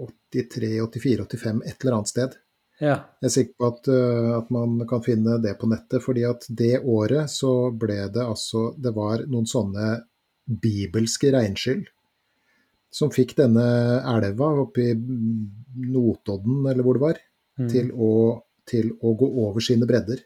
83, 0.00 0.80
84, 0.82 1.24
85, 1.24 1.62
et 1.66 1.80
eller 1.80 1.98
annet 1.98 2.12
sted. 2.12 2.36
Ja. 2.82 2.96
Jeg 3.22 3.28
er 3.30 3.32
sikker 3.32 3.54
på 3.56 3.68
at, 3.70 3.88
uh, 3.88 4.32
at, 4.36 4.50
man 4.52 4.80
kan 4.88 5.04
finne 5.04 5.38
det 5.42 5.54
på 5.60 5.68
nettet, 5.70 6.02
fordi 6.04 6.26
at 6.28 6.44
det 6.48 6.82
året 6.84 7.32
så 7.32 7.70
ble 7.72 8.02
det 8.12 8.20
altså 8.20 8.68
Det 8.76 8.92
var 8.96 9.24
noen 9.32 9.48
sånne 9.48 9.94
bibelske 10.46 11.32
regnskyll 11.34 11.86
som 12.96 13.12
fikk 13.12 13.34
denne 13.36 13.64
elva 14.08 14.52
oppe 14.62 14.84
i 14.92 14.92
Notodden, 14.96 16.62
eller 16.70 16.84
hvor 16.86 16.96
det 16.96 17.02
var, 17.02 17.18
mm. 17.60 17.68
til, 17.72 17.90
å, 17.92 18.12
til, 18.68 18.92
å, 19.02 19.12
gå 19.18 19.28
over 19.44 19.64
sine 19.64 19.88
bredder. 19.88 20.22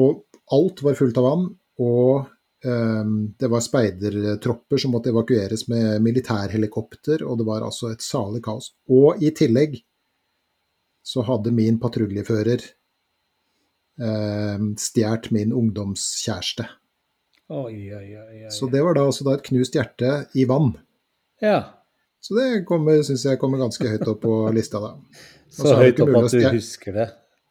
Og 0.00 0.22
alt 0.56 0.80
var 0.86 0.96
fullt 0.96 1.18
av 1.20 1.26
vann, 1.26 1.48
og 1.82 2.30
det 2.60 3.48
var 3.48 3.62
speidertropper 3.64 4.80
som 4.82 4.92
måtte 4.92 5.08
evakueres 5.14 5.62
med 5.72 6.02
militærhelikopter, 6.04 7.22
og 7.24 7.38
det 7.40 7.46
var 7.48 7.64
altså 7.64 7.88
et 7.94 8.04
salig 8.04 8.42
kaos. 8.44 8.74
Og 8.92 9.22
i 9.24 9.30
tillegg 9.32 9.78
så 11.02 11.24
hadde 11.24 11.54
min 11.56 11.78
patruljefører 11.80 12.66
um, 14.00 14.74
stjålet 14.78 15.30
min 15.34 15.54
ungdomskjæreste. 15.56 16.68
Oi, 17.50 17.90
oi, 17.96 18.08
oi, 18.14 18.50
Så 18.54 18.68
det 18.70 18.82
var 18.84 18.94
da 18.94 19.08
altså 19.08 19.26
da 19.26 19.34
et 19.34 19.46
knust 19.48 19.74
hjerte 19.74 20.12
i 20.38 20.44
vann. 20.46 20.76
Ja. 21.42 21.80
Så 22.20 22.36
det 22.36 22.68
syns 23.08 23.24
jeg 23.26 23.40
kommer 23.40 23.58
ganske 23.58 23.88
høyt 23.88 24.06
opp 24.06 24.20
på 24.22 24.34
lista, 24.54 24.78
da. 24.78 24.92
så 25.56 25.74
høyt 25.80 25.98
opp 26.04 26.14
at 26.20 26.36
du 26.36 26.44
husker 26.52 26.94
det? 27.00 27.08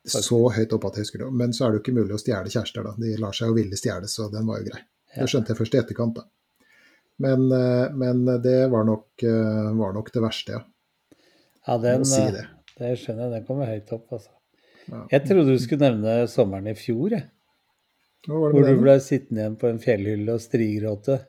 Så 0.08 0.40
høyt 0.56 0.72
opp 0.78 0.88
at 0.88 0.96
jeg 0.96 1.08
husker 1.08 1.26
det. 1.26 1.34
Men 1.42 1.52
så 1.54 1.66
er 1.66 1.74
det 1.74 1.80
jo 1.80 1.84
ikke 1.84 1.98
mulig 1.98 2.16
å 2.16 2.22
stjele 2.22 2.54
kjærester, 2.54 2.86
da. 2.86 2.96
De 3.02 3.18
lar 3.20 3.36
seg 3.36 3.52
jo 3.52 3.58
ville 3.58 3.80
stjele, 3.80 4.08
så 4.08 4.30
den 4.32 4.48
var 4.48 4.62
jo 4.62 4.70
grei. 4.70 4.86
Det 5.16 5.28
skjønte 5.32 5.54
jeg 5.54 5.58
først 5.60 5.76
i 5.76 5.80
etterkant, 5.82 6.20
da. 6.20 6.26
Men, 7.20 7.48
eh, 7.52 7.90
men 8.00 8.22
det 8.44 8.58
var 8.72 8.86
nok, 8.88 9.08
eh, 9.26 9.72
var 9.80 9.94
nok 9.98 10.12
det 10.16 10.22
verste, 10.24 10.60
ja. 10.60 10.62
Ja, 11.68 11.78
den, 11.84 12.06
si 12.08 12.22
eh, 12.22 12.32
det. 12.38 12.46
det 12.80 12.94
skjønner 13.02 13.26
jeg. 13.28 13.32
Den 13.40 13.46
kommer 13.50 13.66
høyt 13.70 13.92
opp, 13.98 14.06
altså. 14.16 14.32
Ja. 14.90 15.02
Jeg 15.12 15.26
trodde 15.28 15.52
du 15.54 15.60
skulle 15.62 15.90
nevne 15.90 16.14
sommeren 16.32 16.70
i 16.72 16.76
fjor, 16.80 17.12
jeg. 17.18 17.26
Hvor 18.28 18.54
du 18.54 18.80
ble 18.82 18.96
sittende 19.04 19.42
igjen 19.44 19.58
på 19.60 19.68
en 19.70 19.80
fjellhylle 19.84 20.34
og 20.36 20.42
strigråte. 20.44 21.20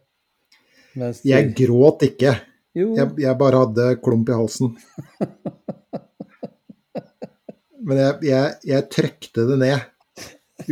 Mens 0.99 1.21
de- 1.23 1.29
Jeg 1.31 1.53
gråt 1.59 2.03
ikke. 2.07 2.33
Jo, 2.75 2.95
Jeg, 2.97 3.13
jeg 3.19 3.39
bare 3.39 3.65
hadde 3.65 3.85
klump 4.03 4.29
i 4.31 4.33
halsen. 4.39 4.77
Men 7.81 7.97
jeg, 7.97 8.17
jeg, 8.29 8.55
jeg 8.69 8.89
trykte 8.93 9.47
det 9.49 9.57
ned 9.63 9.81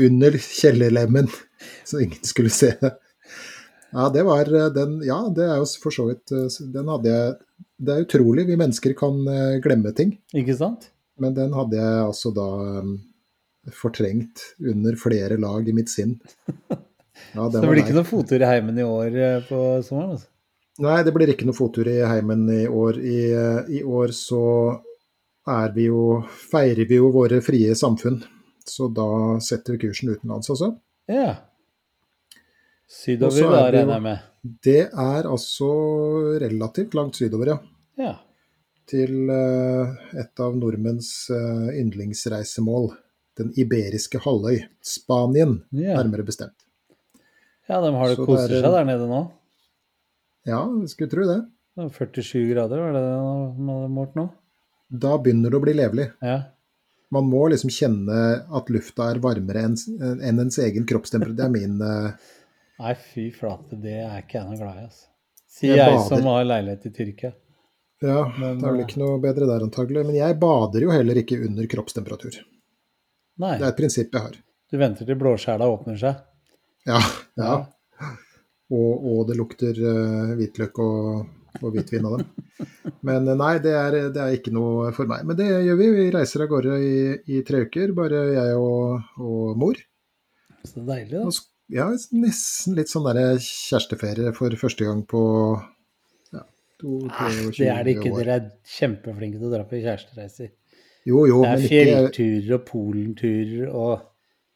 under 0.04 0.36
kjellerlemmen, 0.44 1.28
så 1.88 2.02
ingen 2.04 2.24
skulle 2.26 2.52
se 2.52 2.74
det. 2.80 2.94
Ja, 3.90 4.08
det 4.12 4.22
var 4.28 4.48
eh, 4.54 4.70
den 4.72 4.98
Ja, 5.06 5.20
det 5.32 5.46
er 5.48 5.60
jo 5.62 5.68
for 5.80 5.94
så 5.94 6.08
vidt 6.10 6.32
eh, 6.36 6.48
Den 6.74 6.90
hadde 6.92 7.12
jeg 7.12 7.36
Det 7.80 7.94
er 7.94 8.04
utrolig, 8.04 8.44
vi 8.48 8.58
mennesker 8.60 8.92
kan 8.98 9.22
eh, 9.32 9.60
glemme 9.64 9.94
ting. 9.96 10.18
ikke 10.36 10.56
sant? 10.58 10.90
Men 11.18 11.34
den 11.34 11.54
hadde 11.56 11.78
jeg 11.78 12.02
altså 12.04 12.30
da 12.30 12.46
um, 12.78 12.92
fortrengt 13.74 14.42
under 14.60 14.94
flere 15.00 15.38
lag 15.40 15.66
i 15.66 15.74
mitt 15.76 15.90
sinn. 15.92 16.18
Ja, 17.34 17.48
Så 17.50 17.58
det 17.58 17.66
blir 17.66 17.80
ikke 17.82 17.96
noen 17.96 18.06
fottur 18.06 18.38
i 18.38 18.46
heimen 18.46 18.76
i 18.78 18.84
år 18.86 19.16
på 19.48 19.56
sommeren? 19.82 20.12
altså? 20.14 20.28
Nei, 20.84 21.00
det 21.02 21.10
blir 21.16 21.32
ikke 21.32 21.48
noen 21.48 21.56
fottur 21.58 21.88
i 21.90 21.96
heimen 22.06 22.44
i 22.54 22.60
år. 22.70 23.00
I, 23.02 23.16
I 23.74 23.80
år 23.82 24.14
så 24.14 24.42
er 25.50 25.74
vi 25.74 25.88
jo 25.88 26.20
Feirer 26.30 26.86
vi 26.86 27.00
jo 27.00 27.10
våre 27.10 27.40
frie 27.42 27.74
samfunn. 27.74 28.20
Så 28.62 28.86
da 28.94 29.08
setter 29.42 29.74
vi 29.74 29.88
kursen 29.88 30.14
utenlands 30.14 30.54
også. 30.54 30.70
Ja. 31.10 31.34
Sydover, 32.88 33.42
er 33.42 33.50
da, 33.52 33.64
regner 33.74 33.94
jeg 33.98 34.02
med. 34.06 34.22
Det 34.64 34.80
er 34.88 35.26
altså 35.28 35.68
relativt 36.40 36.94
langt 36.96 37.18
sydover, 37.20 37.50
ja. 37.52 37.58
Ja. 38.00 38.14
Til 38.88 39.28
eh, 39.28 39.90
et 40.22 40.40
av 40.40 40.54
nordmenns 40.56 41.10
eh, 41.34 41.74
yndlingsreisemål. 41.82 42.94
Den 43.38 43.52
iberiske 43.60 44.18
halvøy. 44.24 44.62
Spanien, 44.82 45.58
Ja. 45.76 45.98
nærmere 46.00 46.24
bestemt. 46.26 46.64
ja, 47.68 47.80
de 47.84 47.92
har 47.92 48.08
det 48.08 48.18
er- 48.18 48.48
seg 48.48 48.62
der 48.72 48.84
nede 48.88 49.06
nå. 49.06 49.30
Ja, 50.46 50.64
jeg 50.80 50.88
skulle 50.88 51.10
tro 51.10 51.26
det. 51.28 51.42
Det 51.76 51.84
er 51.84 51.90
47 51.92 52.54
grader, 52.54 52.78
var 52.80 52.92
det 52.92 53.02
det 53.02 53.12
de 53.12 53.66
hadde 53.68 53.90
målt 53.92 54.14
nå? 54.16 54.30
Da 54.90 55.18
begynner 55.18 55.50
det 55.50 55.58
å 55.60 55.62
bli 55.62 55.74
levelig. 55.74 56.12
Ja. 56.22 56.38
Man 57.12 57.24
må 57.28 57.48
liksom 57.50 57.68
kjenne 57.70 58.46
at 58.50 58.68
lufta 58.72 59.10
er 59.12 59.20
varmere 59.20 59.62
enn 59.68 59.76
enn 60.22 60.40
ens 60.40 60.58
egen 60.58 60.86
kroppstemperatur. 60.88 61.36
Det 61.36 61.44
er 61.44 61.50
min 61.52 61.80
eh, 61.82 62.12
Nei, 62.78 62.94
fy 62.94 63.28
flate, 63.34 63.76
det 63.82 63.96
er 64.04 64.20
ikke 64.22 64.38
jeg 64.38 64.48
noe 64.48 64.58
glad 64.60 64.76
i, 64.78 64.86
altså. 64.86 65.06
Sier 65.58 65.74
jeg, 65.74 65.94
jeg 65.96 66.02
som 66.06 66.26
har 66.28 66.44
leilighet 66.46 66.84
i 66.86 66.92
Tyrkia. 66.94 67.32
Ja, 68.04 68.20
Men, 68.38 68.60
det 68.60 68.68
er 68.68 68.74
vel 68.76 68.82
eh, 68.82 68.86
ikke 68.86 69.00
noe 69.00 69.16
bedre 69.22 69.48
der 69.48 69.64
antagelig. 69.66 70.04
Men 70.06 70.18
jeg 70.18 70.36
bader 70.38 70.84
jo 70.84 70.92
heller 70.94 71.18
ikke 71.18 71.40
under 71.48 71.66
kroppstemperatur. 71.72 72.36
Nei, 73.42 73.56
Det 73.58 73.66
er 73.66 73.72
et 73.72 73.80
prinsipp 73.80 74.14
jeg 74.14 74.22
har. 74.22 74.36
du 74.70 74.78
venter 74.78 75.08
til 75.08 75.18
blåskjæla 75.18 75.66
åpner 75.72 75.98
seg. 75.98 76.22
Ja, 76.86 77.00
ja. 77.40 77.56
Og, 78.68 79.04
og 79.10 79.20
det 79.30 79.38
lukter 79.38 79.78
uh, 79.80 80.34
hvitløk 80.38 80.78
og, 80.84 81.26
og 81.58 81.74
hvitvin 81.74 82.06
av 82.06 82.18
dem. 82.20 82.30
Men 83.06 83.26
eh, 83.26 83.38
nei, 83.38 83.52
det 83.64 83.74
er, 83.74 83.98
det 84.14 84.22
er 84.22 84.38
ikke 84.38 84.54
noe 84.54 84.92
for 84.94 85.10
meg. 85.10 85.26
Men 85.26 85.38
det 85.38 85.48
gjør 85.50 85.78
vi. 85.80 85.92
Vi 85.98 86.08
reiser 86.14 86.44
av 86.44 86.52
gårde 86.52 86.78
i, 86.84 86.96
i 87.34 87.42
tre 87.48 87.64
uker, 87.66 87.94
bare 87.96 88.24
jeg 88.36 88.58
og, 88.60 89.14
og 89.18 89.58
mor. 89.58 89.80
Så 90.68 90.84
deilig, 90.84 91.16
da. 91.16 91.32
Ja, 91.68 91.88
nesten 92.16 92.76
litt 92.78 92.88
sånn 92.88 93.04
der 93.10 93.36
kjæresteferie 93.44 94.30
for 94.36 94.54
første 94.56 94.86
gang 94.88 95.02
på 95.08 95.20
ja, 96.32 96.44
to, 96.80 96.94
Ah, 97.10 97.28
23 97.28 97.58
Det 97.58 97.68
er 97.74 97.82
det 97.84 97.96
ikke. 97.98 98.12
år. 98.14 98.22
Dere 98.22 98.36
er 98.38 98.46
kjempeflinke 98.78 99.36
til 99.40 99.48
å 99.50 99.52
dra 99.52 99.64
på 99.68 99.80
kjærestereiser. 99.82 100.52
Jo, 101.08 101.26
jo, 101.28 101.42
Det 101.44 101.50
er 101.50 101.66
fjellturer 101.68 102.54
og 102.58 102.64
polenturer 102.68 103.68
og 103.72 104.06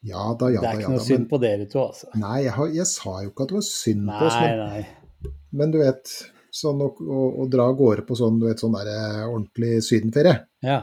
Ja 0.04 0.24
da, 0.34 0.48
ja 0.50 0.60
Det 0.64 0.68
er 0.70 0.80
ikke 0.80 0.88
noe 0.90 0.98
da. 0.98 1.04
synd 1.06 1.18
Men, 1.22 1.28
på 1.30 1.38
dere 1.44 1.66
to, 1.70 1.84
altså. 1.92 2.08
nei, 2.18 2.38
jeg, 2.42 2.52
har, 2.56 2.72
jeg 2.74 2.86
sa 2.90 3.12
jo 3.22 3.30
ikke 3.30 3.44
at 3.44 3.52
det 3.52 3.58
var 3.60 3.66
synd 3.68 4.08
på 4.10 4.26
oss, 4.26 4.38
Nei, 4.40 4.48
men, 4.56 4.72
nei. 4.72 5.34
men 5.60 5.70
du 5.76 5.78
vet 5.82 6.14
Sånn 6.52 6.82
å, 6.84 6.88
å, 7.00 7.20
å 7.40 7.46
dra 7.48 7.64
av 7.70 7.76
gårde 7.78 8.02
på 8.04 8.16
sånn, 8.18 8.34
du 8.42 8.44
vet, 8.44 8.60
sånn 8.60 8.74
der, 8.76 8.88
eh, 8.92 9.20
ordentlig 9.24 9.78
sydenferie, 9.86 10.34
Ja. 10.60 10.80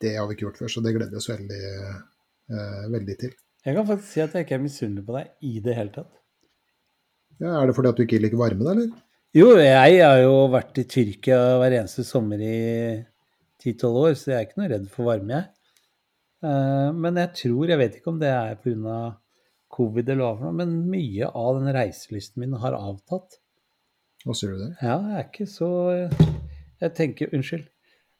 det 0.00 0.14
har 0.16 0.24
vi 0.30 0.32
ikke 0.38 0.46
gjort 0.46 0.60
før, 0.62 0.70
så 0.72 0.80
det 0.80 0.94
gleder 0.96 1.10
vi 1.12 1.18
oss 1.20 1.28
veldig, 1.28 1.58
eh, 2.48 2.86
veldig 2.94 3.16
til. 3.20 3.34
Jeg 3.64 3.76
kan 3.78 3.86
faktisk 3.88 4.10
si 4.12 4.20
at 4.20 4.34
jeg 4.36 4.44
ikke 4.44 4.56
er 4.58 4.62
misunnelig 4.64 5.06
på 5.06 5.14
deg 5.16 5.48
i 5.48 5.54
det 5.64 5.74
hele 5.78 5.92
tatt. 5.94 6.12
Ja, 7.40 7.54
er 7.62 7.66
det 7.70 7.74
fordi 7.76 7.90
at 7.90 7.98
du 7.98 8.04
ikke 8.04 8.20
liker 8.22 8.38
varme, 8.40 8.62
da, 8.66 8.74
eller? 8.76 8.90
Jo, 9.34 9.48
jeg 9.58 9.96
har 10.04 10.20
jo 10.22 10.34
vært 10.52 10.76
i 10.78 10.84
Tyrkia 10.86 11.38
hver 11.58 11.74
eneste 11.80 12.04
sommer 12.06 12.38
i 12.44 12.58
10-12 13.64 13.96
år, 14.04 14.12
så 14.20 14.30
jeg 14.30 14.36
er 14.38 14.44
ikke 14.46 14.60
noe 14.60 14.70
redd 14.70 14.84
for 14.92 15.08
varme, 15.08 15.40
jeg. 15.40 15.48
Eh, 16.44 16.90
Men 16.94 17.18
jeg 17.18 17.32
tror, 17.40 17.72
jeg 17.72 17.80
vet 17.80 17.96
ikke 17.98 18.12
om 18.12 18.20
det 18.20 18.30
er 18.30 18.54
pga. 18.62 18.98
covid 19.74 20.08
eller 20.12 20.36
hva 20.38 20.52
men 20.54 20.74
mye 20.86 21.26
av 21.26 21.56
den 21.58 21.72
reiselysten 21.74 22.38
min 22.44 22.52
har 22.62 22.76
avtatt. 22.78 23.40
Hva 24.24 24.36
sier 24.38 24.52
du 24.54 24.60
det? 24.60 24.70
Ja, 24.84 25.00
jeg 25.08 25.18
er 25.18 25.24
ikke 25.26 25.46
så 25.50 25.70
Jeg 26.84 26.92
tenker 26.94 27.32
Unnskyld. 27.34 27.66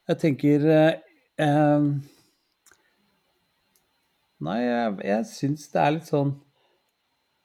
Jeg 0.09 0.18
tenker 0.24 0.66
eh, 0.72 0.97
eh, 1.38 1.86
Nei, 4.45 4.61
jeg, 4.66 4.95
jeg 5.09 5.26
syns 5.30 5.68
det 5.72 5.80
er 5.80 5.92
litt 5.97 6.09
sånn 6.11 6.32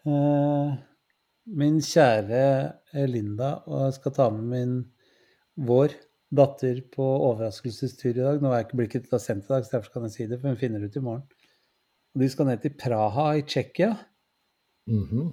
eh, 0.09 0.71
Min 1.61 1.79
kjære 1.85 2.43
Linda 3.09 3.51
og 3.69 3.85
jeg 3.85 3.97
skal 3.99 4.15
ta 4.17 4.27
med 4.33 4.47
min 4.53 4.73
vår 5.69 5.93
datter 6.39 6.81
på 6.93 7.03
overraskelsestur 7.03 8.11
i 8.11 8.19
dag. 8.21 8.41
Nå 8.41 8.51
er 8.53 8.63
ikke 8.65 8.77
blikket 8.79 9.07
til 9.07 9.15
å 9.15 9.17
ha 9.17 9.23
sendt 9.23 9.47
i 9.47 9.53
dag, 9.53 9.63
så 9.65 9.73
derfor 9.77 9.95
kan 9.95 10.03
jeg 10.05 10.13
si 10.13 10.27
det, 10.29 10.37
for 10.39 10.51
hun 10.51 10.59
finner 10.61 10.83
det 10.83 10.91
ut 10.91 10.99
i 10.99 11.03
morgen. 11.03 11.23
Og 12.13 12.21
de 12.21 12.27
skal 12.29 12.47
ned 12.51 12.61
til 12.63 12.75
Praha 12.77 13.25
i 13.39 13.41
Tsjekkia. 13.49 13.89
Mhm. 14.89 15.31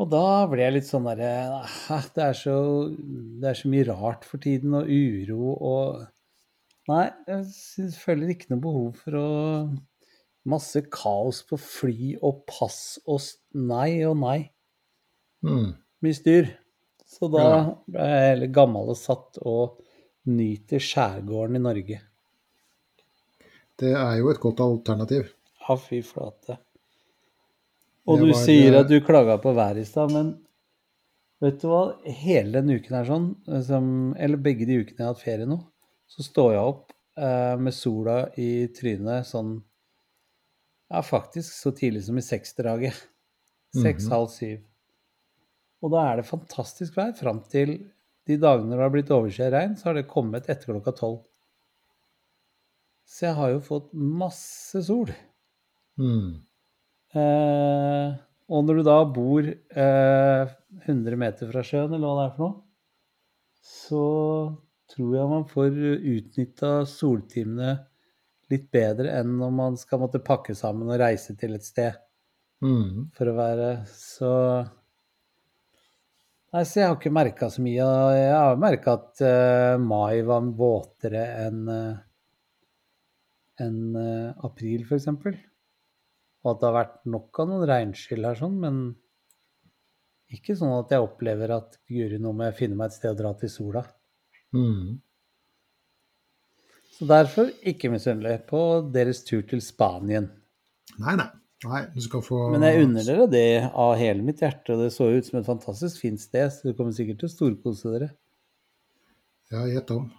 Og 0.00 0.08
da 0.08 0.22
ble 0.48 0.64
jeg 0.64 0.74
litt 0.78 0.88
sånn 0.88 1.04
derre 1.10 1.30
«Ah, 1.60 2.06
det, 2.16 2.24
er 2.30 2.36
så- 2.40 2.88
det 2.96 3.50
er 3.50 3.58
så 3.60 3.68
mye 3.68 3.84
rart 3.90 4.24
for 4.24 4.40
tiden, 4.40 4.74
og 4.80 4.88
uro 4.88 5.52
og 5.60 6.06
Nei, 6.88 7.04
jeg 7.28 7.92
føler 8.00 8.32
ikke 8.32 8.48
noe 8.50 8.62
behov 8.64 8.96
for 9.04 9.14
å 9.20 9.26
Masse 10.48 10.80
kaos 10.88 11.42
på 11.44 11.58
fly 11.60 12.14
og 12.24 12.44
pass 12.48 12.98
og 13.06 13.20
nei 13.54 14.00
og 14.08 14.16
nei. 14.22 14.38
Mm. 15.44 15.74
Mye 16.00 16.16
styr. 16.16 16.48
Så 17.10 17.28
da 17.32 17.42
Ja. 17.44 17.74
ble 17.90 18.06
jeg 18.08 18.28
heller 18.30 18.52
gammel 18.54 18.88
og 18.94 18.96
satt 18.96 19.38
og 19.42 19.80
nyter 20.30 20.78
skjærgården 20.80 21.56
i 21.56 21.62
Norge. 21.64 22.00
Det 23.80 23.92
er 23.96 24.16
jo 24.20 24.30
et 24.30 24.40
godt 24.40 24.60
alternativ. 24.60 25.30
Ja, 25.68 25.76
fy 25.76 26.00
flate. 26.04 26.58
Og 28.06 28.18
Det 28.18 28.26
du 28.26 28.32
var, 28.32 28.40
sier 28.44 28.72
eh, 28.74 28.80
at 28.80 28.88
du 28.88 29.00
klaga 29.04 29.36
på 29.40 29.52
været 29.56 29.82
i 29.82 29.84
stad, 29.88 30.12
men 30.12 30.30
vet 31.40 31.60
du 31.62 31.68
hva? 31.68 31.82
Hele 32.04 32.52
denne 32.58 32.78
uken 32.80 32.96
er 32.96 33.04
sånn, 33.08 33.28
som, 33.66 33.90
eller 34.18 34.40
begge 34.40 34.66
de 34.68 34.80
ukene 34.82 34.96
jeg 34.98 35.06
har 35.06 35.14
hatt 35.14 35.22
ferie 35.24 35.48
nå, 35.48 35.60
så 36.10 36.24
står 36.26 36.52
jeg 36.56 36.70
opp 36.72 36.92
eh, 37.20 37.56
med 37.60 37.76
sola 37.76 38.18
i 38.40 38.68
trynet 38.76 39.28
sånn 39.28 39.58
Ja, 40.90 41.02
faktisk 41.06 41.52
så 41.54 41.70
tidlig 41.76 42.02
som 42.08 42.18
i 42.18 42.24
seksdraget. 42.24 42.96
Seks, 43.70 44.04
Mhm. 44.08 44.10
halv 44.12 44.28
syv. 44.34 44.58
Og 45.82 45.92
da 45.92 46.00
er 46.10 46.16
det 46.16 46.26
fantastisk 46.26 46.96
vær 46.98 47.12
fram 47.16 47.40
til 47.48 47.76
de 48.26 48.36
dagene 48.36 48.70
det 48.74 48.80
har 48.82 48.90
blitt 48.90 49.10
overskyet 49.14 49.52
regn, 49.54 49.76
så 49.78 49.84
har 49.90 49.94
det 49.94 50.08
kommet 50.10 50.48
etter 50.50 50.66
klokka 50.72 50.92
tolv. 50.98 51.20
Så 53.06 53.26
jeg 53.28 53.34
har 53.38 53.50
jo 53.54 53.60
fått 53.60 53.92
masse 53.94 54.82
sol. 54.86 55.08
Mm. 55.98 56.42
Eh, 57.14 58.14
og 58.50 58.64
når 58.66 58.76
du 58.80 58.82
da 58.86 58.98
bor 59.04 59.46
eh, 59.46 60.52
100 60.86 61.16
meter 61.18 61.50
fra 61.50 61.62
sjøen, 61.66 61.94
eller 61.94 62.06
hva 62.06 62.18
det 62.20 62.26
er 62.32 62.36
for 62.36 62.44
noe, 62.44 62.62
så 63.62 64.04
tror 64.90 65.16
jeg 65.16 65.30
man 65.30 65.44
får 65.50 65.80
utnytta 66.14 66.70
soltimene 66.86 67.72
litt 68.50 68.68
bedre 68.74 69.12
enn 69.20 69.36
når 69.40 69.52
man 69.54 69.76
skal 69.80 70.02
måtte 70.02 70.22
pakke 70.24 70.56
sammen 70.58 70.90
og 70.90 71.00
reise 71.00 71.36
til 71.38 71.56
et 71.56 71.66
sted 71.66 71.98
Mm. 72.60 73.06
for 73.16 73.30
å 73.30 73.32
være 73.38 73.70
så 73.88 74.30
Nei, 76.50 76.64
så 76.66 76.80
jeg 76.80 76.88
har 76.90 76.96
ikke 76.98 77.12
merka 77.14 77.46
så 77.46 77.62
mye. 77.62 77.84
Jeg 78.18 78.32
har 78.34 78.56
merka 78.58 78.96
at 78.98 79.20
uh, 79.22 79.76
mai 79.78 80.18
var 80.26 80.48
våtere 80.58 81.22
enn 81.44 81.60
uh, 81.70 82.00
enn 83.62 83.78
uh, 83.94 84.32
april, 84.48 84.82
f.eks. 84.82 85.06
Og 85.14 86.50
at 86.50 86.58
det 86.58 86.66
har 86.66 86.74
vært 86.74 86.98
nok 87.12 87.40
av 87.44 87.52
noen 87.52 87.62
regnskyll 87.70 88.26
her, 88.26 88.40
sånn, 88.40 88.56
men 88.64 88.80
ikke 90.34 90.56
sånn 90.58 90.74
at 90.74 90.90
jeg 90.90 91.06
opplever 91.06 91.54
at 91.54 91.78
guri, 91.86 92.18
nå 92.18 92.34
må 92.34 92.48
jeg 92.48 92.58
finne 92.64 92.80
meg 92.80 92.90
et 92.90 92.98
sted 92.98 93.14
å 93.14 93.20
dra 93.22 93.32
til 93.38 93.52
sola. 93.52 93.84
Mm. 94.50 94.98
Så 97.00 97.06
derfor 97.08 97.48
ikke 97.64 97.88
misunnelig 97.88 98.42
på 98.50 98.58
deres 98.92 99.22
tur 99.24 99.40
til 99.48 99.62
Spanien. 99.64 100.26
Nei, 101.00 101.14
nei. 101.16 101.30
Nei, 101.64 101.80
du 101.92 102.00
skal 102.04 102.22
få 102.24 102.38
Men 102.52 102.64
jeg 102.64 102.84
unner 102.84 103.04
dere 103.08 103.24
det 103.32 103.46
av 103.68 103.94
hele 104.00 104.24
mitt 104.24 104.42
hjerte, 104.44 104.76
det 104.76 104.90
så 104.92 105.08
ut 105.08 105.24
som 105.24 105.38
et 105.40 105.48
fantastisk 105.48 106.04
fint 106.04 106.20
sted, 106.20 106.52
så 106.52 106.66
dere 106.66 106.76
kommer 106.76 106.92
sikkert 106.96 107.22
til 107.22 107.28
å 107.28 107.32
storkose 107.32 107.92
dere. 107.94 108.08
Ja, 109.48 109.64
gjett 109.68 109.92
om. 109.96 110.10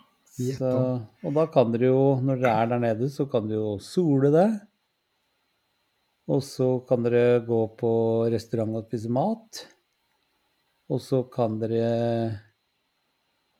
Gjett 0.41 0.57
Så, 0.57 0.73
og 1.21 1.37
da 1.37 1.45
kan 1.53 1.69
dere 1.73 1.91
jo, 1.91 2.03
når 2.25 2.41
dere 2.41 2.57
er 2.63 2.73
der 2.73 2.83
nede, 2.87 3.09
så 3.13 3.27
kan 3.29 3.45
dere 3.49 3.61
jo 3.61 3.77
sole 3.85 4.33
det. 4.33 4.49
Og 6.33 6.41
så 6.45 6.71
kan 6.89 7.05
dere 7.05 7.43
gå 7.45 7.61
på 7.77 7.91
restaurant 8.33 8.81
og 8.81 8.89
spise 8.89 9.13
mat. 9.13 9.65
Og 10.89 11.01
så 11.05 11.21
kan 11.29 11.61
dere 11.61 11.85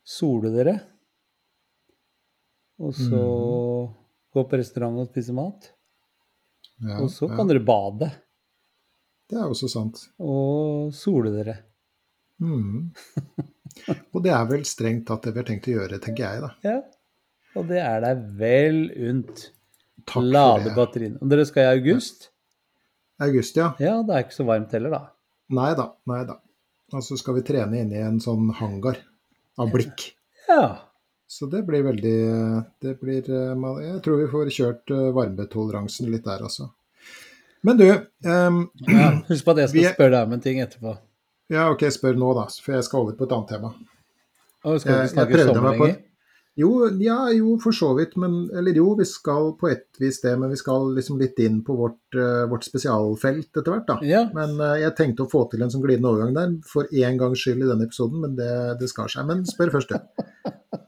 sole 0.02 0.50
dere. 0.54 0.80
Og 2.82 2.94
så 2.96 3.20
gå 4.32 4.42
på 4.48 4.58
restaurant 4.58 4.98
og 5.02 5.10
spise 5.10 5.34
mat. 5.36 5.68
Ja, 6.82 6.98
Og 7.02 7.10
så 7.14 7.28
ja. 7.28 7.36
kan 7.38 7.46
dere 7.46 7.62
bade 7.62 8.08
Det 9.30 9.36
er 9.38 9.46
også 9.46 9.68
sant. 9.70 10.00
og 10.18 10.90
sole 10.96 11.30
dere. 11.34 11.54
Mm. 12.42 12.90
Og 14.12 14.18
det 14.24 14.32
er 14.34 14.48
vel 14.50 14.64
strengt 14.68 15.06
tatt 15.08 15.22
det 15.28 15.32
vi 15.36 15.40
har 15.40 15.48
tenkt 15.48 15.68
å 15.70 15.76
gjøre, 15.76 16.00
tenker 16.02 16.26
jeg, 16.26 16.42
da. 16.42 16.50
Ja. 16.66 16.80
Og 17.56 17.68
det 17.68 17.78
er 17.84 18.02
deg 18.02 18.22
vel 18.40 18.80
unt. 19.10 19.46
Takk 20.08 20.26
Lade 20.26 20.72
batteriene. 20.74 21.20
Og 21.22 21.30
dere 21.30 21.46
skal 21.46 21.68
i 21.68 21.78
august? 21.78 22.30
August, 23.22 23.56
ja. 23.60 23.70
Ja, 23.78 24.00
det 24.02 24.16
er 24.16 24.24
ikke 24.26 24.40
så 24.40 24.46
varmt 24.48 24.72
heller, 24.74 24.90
da. 24.96 25.02
Nei 25.54 25.70
da, 25.78 25.86
nei 26.10 26.22
da. 26.26 26.40
Og 26.92 27.04
så 27.06 27.16
skal 27.20 27.38
vi 27.38 27.44
trene 27.46 27.78
inne 27.84 28.00
i 28.00 28.04
en 28.04 28.18
sånn 28.20 28.50
hangar 28.58 28.98
av 29.60 29.70
blikk. 29.72 30.10
Ja. 30.48 30.64
Så 31.32 31.46
det 31.46 31.62
blir 31.64 31.80
veldig 31.82 32.18
det 32.84 32.98
blir, 33.00 33.30
eh, 33.30 33.84
Jeg 33.84 34.00
tror 34.04 34.18
vi 34.20 34.28
får 34.28 34.50
kjørt 34.52 34.90
eh, 34.92 35.06
varmetoleransen 35.16 36.10
litt 36.12 36.26
der, 36.26 36.42
altså. 36.44 36.66
Men 37.64 37.78
du 37.78 37.86
um. 38.28 38.58
Husk 39.30 39.46
på 39.46 39.54
at 39.54 39.62
jeg 39.62 39.70
skal 39.70 39.78
Vi 39.78 39.86
spørre 39.94 40.12
deg 40.12 40.26
om 40.28 40.34
en 40.36 40.42
ting 40.44 40.60
etterpå. 40.60 40.92
Ja, 41.54 41.70
OK, 41.72 41.86
spør 41.94 42.20
nå, 42.20 42.34
da. 42.36 42.44
For 42.60 42.76
jeg 42.76 42.84
skal 42.84 43.06
over 43.06 43.16
på 43.16 43.24
et 43.24 43.32
annet 43.38 43.54
tema. 43.54 43.72
Og 44.68 44.82
skal 44.82 44.92
vi 44.92 44.98
jeg 45.06 45.14
snakke 45.14 45.46
sommer 45.46 45.78
lenger? 45.78 45.96
Jo, 46.60 46.70
ja, 47.00 47.16
jo, 47.32 47.56
for 47.64 47.80
så 47.80 47.94
vidt. 47.96 48.12
Men 48.20 48.36
Eller 48.52 48.76
jo, 48.76 48.90
vi 49.00 49.08
skal 49.08 49.54
på 49.56 49.72
et 49.72 49.88
vis 50.04 50.20
det, 50.20 50.36
men 50.36 50.52
vi 50.52 50.60
skal 50.60 50.92
liksom 50.98 51.16
litt 51.22 51.40
inn 51.40 51.62
på 51.64 51.78
vårt, 51.80 52.02
uh, 52.18 52.44
vårt 52.52 52.68
spesialfelt 52.68 53.48
etter 53.56 53.72
hvert, 53.72 53.88
da. 53.88 53.96
Ja. 54.04 54.26
Men 54.36 54.58
uh, 54.60 54.76
jeg 54.84 54.98
tenkte 55.00 55.24
å 55.24 55.32
få 55.32 55.46
til 55.48 55.64
en 55.64 55.72
sånn 55.72 55.88
glidende 55.88 56.12
overgang 56.12 56.36
der 56.36 56.58
for 56.68 56.92
én 56.92 57.16
gangs 57.16 57.40
skyld 57.40 57.64
i 57.64 57.72
denne 57.72 57.88
episoden, 57.88 58.20
men 58.26 58.36
det, 58.36 58.52
det 58.84 58.92
skar 58.92 59.08
seg. 59.08 59.24
Men 59.32 59.46
spør 59.48 59.78
først, 59.78 59.96
du. 59.96 60.82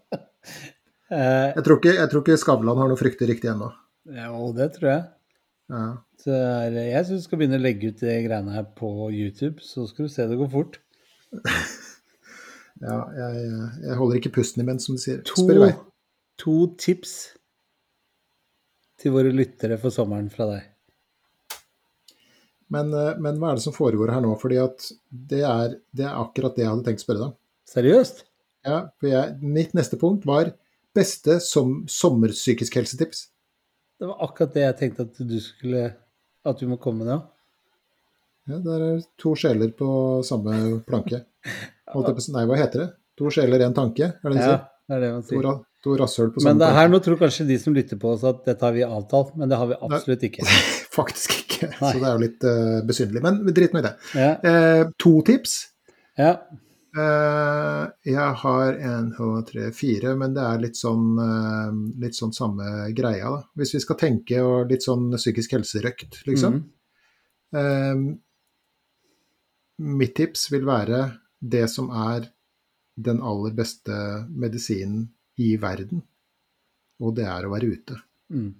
Eh, 1.12 1.50
Jeg 1.54 1.64
tror 1.66 1.78
ikke, 1.80 1.94
jeg 1.98 2.10
tror 2.12 2.22
ikke 2.24 2.38
Skavlan 2.40 2.78
har 2.80 2.88
noe 2.90 2.98
fryktelig 3.00 3.34
riktig 3.34 3.50
ennå. 3.52 3.68
jo, 4.08 4.46
det 4.56 4.70
tror 4.78 4.88
jeg. 4.90 5.04
Ja. 5.72 5.84
Så 6.20 6.32
er, 6.36 6.74
jeg 6.90 7.06
syns 7.06 7.22
du 7.22 7.28
skal 7.28 7.40
begynne 7.40 7.58
å 7.60 7.64
legge 7.64 7.90
ut 7.92 8.00
de 8.00 8.14
greiene 8.26 8.52
her 8.54 8.66
på 8.76 8.90
YouTube, 9.12 9.60
så 9.64 9.86
skal 9.88 10.06
du 10.08 10.12
se 10.12 10.26
det 10.28 10.36
går 10.40 10.50
fort. 10.52 10.78
ja 12.84 12.98
jeg, 13.16 13.46
jeg 13.86 13.96
holder 14.00 14.20
ikke 14.20 14.34
pusten 14.38 14.64
imens, 14.64 14.86
som 14.88 14.96
de 14.98 15.02
sier. 15.04 15.22
To, 15.28 15.38
Spør 15.44 15.56
i 15.60 15.64
vei. 15.66 15.72
to 16.40 16.56
tips 16.80 17.14
til 19.00 19.12
våre 19.14 19.32
lyttere 19.34 19.76
for 19.80 19.92
sommeren 19.94 20.30
fra 20.32 20.48
deg. 20.52 20.70
Men, 22.74 22.88
eh, 22.96 23.16
men 23.20 23.36
hva 23.38 23.52
er 23.52 23.58
det 23.60 23.64
som 23.66 23.74
foregår 23.76 24.12
her 24.14 24.22
nå? 24.24 24.32
Fordi 24.40 24.56
at 24.62 24.86
det 25.10 25.42
er, 25.46 25.76
det 25.94 26.06
er 26.08 26.16
akkurat 26.20 26.56
det 26.56 26.64
jeg 26.64 26.72
hadde 26.72 26.86
tenkt 26.88 27.02
å 27.02 27.06
spørre 27.06 27.20
deg 27.22 27.28
om. 27.32 27.36
Seriøst? 27.70 28.24
Ja, 28.64 28.78
for 29.00 29.10
jeg, 29.10 29.36
mitt 29.44 29.74
neste 29.76 29.98
punkt 30.00 30.24
var 30.28 30.52
beste 30.96 31.38
som 31.42 31.82
sommerpsykisk 31.90 32.76
helsetips. 32.78 33.26
Det 34.00 34.08
var 34.08 34.24
akkurat 34.26 34.54
det 34.56 34.64
jeg 34.64 34.76
tenkte 34.80 35.06
at 35.06 35.20
du 35.22 35.36
skulle 35.42 35.84
At 36.44 36.58
du 36.60 36.66
må 36.68 36.76
komme 36.76 37.04
med 37.04 37.12
nå. 37.12 37.20
Ja, 38.50 38.58
der 38.60 38.82
er 38.84 39.04
to 39.20 39.32
sjeler 39.38 39.70
på 39.72 39.86
samme 40.26 40.80
planke. 40.84 41.22
Nei, 42.34 42.42
hva 42.48 42.58
heter 42.58 42.82
det? 42.82 42.88
To 43.20 43.30
sjeler, 43.32 43.62
én 43.64 43.76
tanke? 43.76 44.10
Er 44.18 44.34
det 44.34 44.34
det 44.34 44.42
de 44.42 44.50
Ja, 44.50 44.58
det 44.90 44.96
er 44.96 45.04
det 45.04 45.12
man 45.14 45.22
sier. 45.24 45.46
to 45.84 45.94
rasshøl 46.00 46.32
på 46.34 46.42
samme 46.42 46.50
Men 46.50 46.60
det 46.60 46.72
her 46.76 46.90
nå 46.92 47.00
tror 47.04 47.20
kanskje 47.20 47.46
de 47.48 47.56
som 47.62 47.76
lytter 47.76 48.00
på 48.00 48.10
oss 48.12 48.24
at 48.28 48.42
dette 48.44 48.66
har 48.66 48.74
vi 48.76 48.84
avtalt, 48.84 49.32
men 49.40 49.48
det 49.48 49.60
har 49.60 49.70
vi 49.70 49.78
absolutt 49.80 50.26
ikke. 50.28 50.44
Faktisk 50.98 51.36
ikke. 51.38 51.70
Nei. 51.78 51.92
Så 51.92 52.00
det 52.02 52.08
er 52.10 52.12
jo 52.18 52.22
litt 52.24 52.44
uh, 52.48 52.80
besynderlig. 52.88 53.22
Men 53.24 53.40
drit 53.56 53.72
nå 53.76 53.80
i 53.80 53.86
det. 53.86 53.94
Ja, 54.18 54.30
Eh, 54.50 54.82
to 55.00 55.14
tips. 55.26 55.56
ja. 56.20 56.36
Eh, 56.94 57.84
jeg 58.06 58.34
har 58.38 58.76
en, 58.86 59.08
to, 59.16 59.28
tre, 59.48 59.70
fire, 59.74 60.12
men 60.18 60.34
det 60.36 60.42
er 60.46 60.60
litt 60.62 60.78
sånn, 60.78 61.16
eh, 61.18 61.72
litt 62.04 62.14
sånn 62.14 62.34
samme 62.36 62.68
greia, 62.94 63.32
da. 63.34 63.40
Hvis 63.58 63.74
vi 63.74 63.80
skal 63.82 63.98
tenke 63.98 64.38
og 64.46 64.70
litt 64.70 64.86
sånn 64.86 65.08
psykisk 65.16 65.56
helserøkt, 65.58 66.20
liksom. 66.28 66.62
Mm. 67.54 68.06
Mitt 69.78 70.14
tips 70.18 70.48
vil 70.50 70.64
være 70.66 71.04
det 71.38 71.68
som 71.70 71.90
er 71.94 72.24
den 72.98 73.20
aller 73.22 73.54
beste 73.54 73.94
medisinen 74.30 75.04
i 75.38 75.52
verden, 75.62 76.02
og 76.98 77.14
det 77.14 77.28
er 77.30 77.46
å 77.46 77.52
være 77.52 77.70
ute. 77.70 78.00
Mm. 78.34 78.50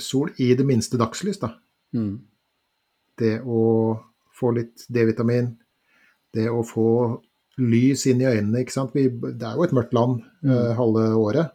Sol 0.00 0.32
i 0.40 0.48
det 0.56 0.64
minste 0.64 0.96
dagslys, 1.00 1.42
da. 1.44 1.52
Mm. 1.92 2.16
Det 3.20 3.34
å 3.44 3.60
få 4.32 4.54
litt 4.56 4.88
D-vitamin, 4.88 5.52
det 6.36 6.46
å 6.52 6.62
få 6.66 6.88
lys 7.62 8.04
inn 8.10 8.20
i 8.20 8.28
øynene, 8.28 8.62
ikke 8.62 8.74
sant. 8.74 8.96
Vi, 8.96 9.08
det 9.08 9.46
er 9.46 9.56
jo 9.56 9.64
et 9.64 9.76
mørkt 9.76 9.94
land 9.96 10.20
eh, 10.44 10.72
halve 10.76 11.06
året. 11.16 11.54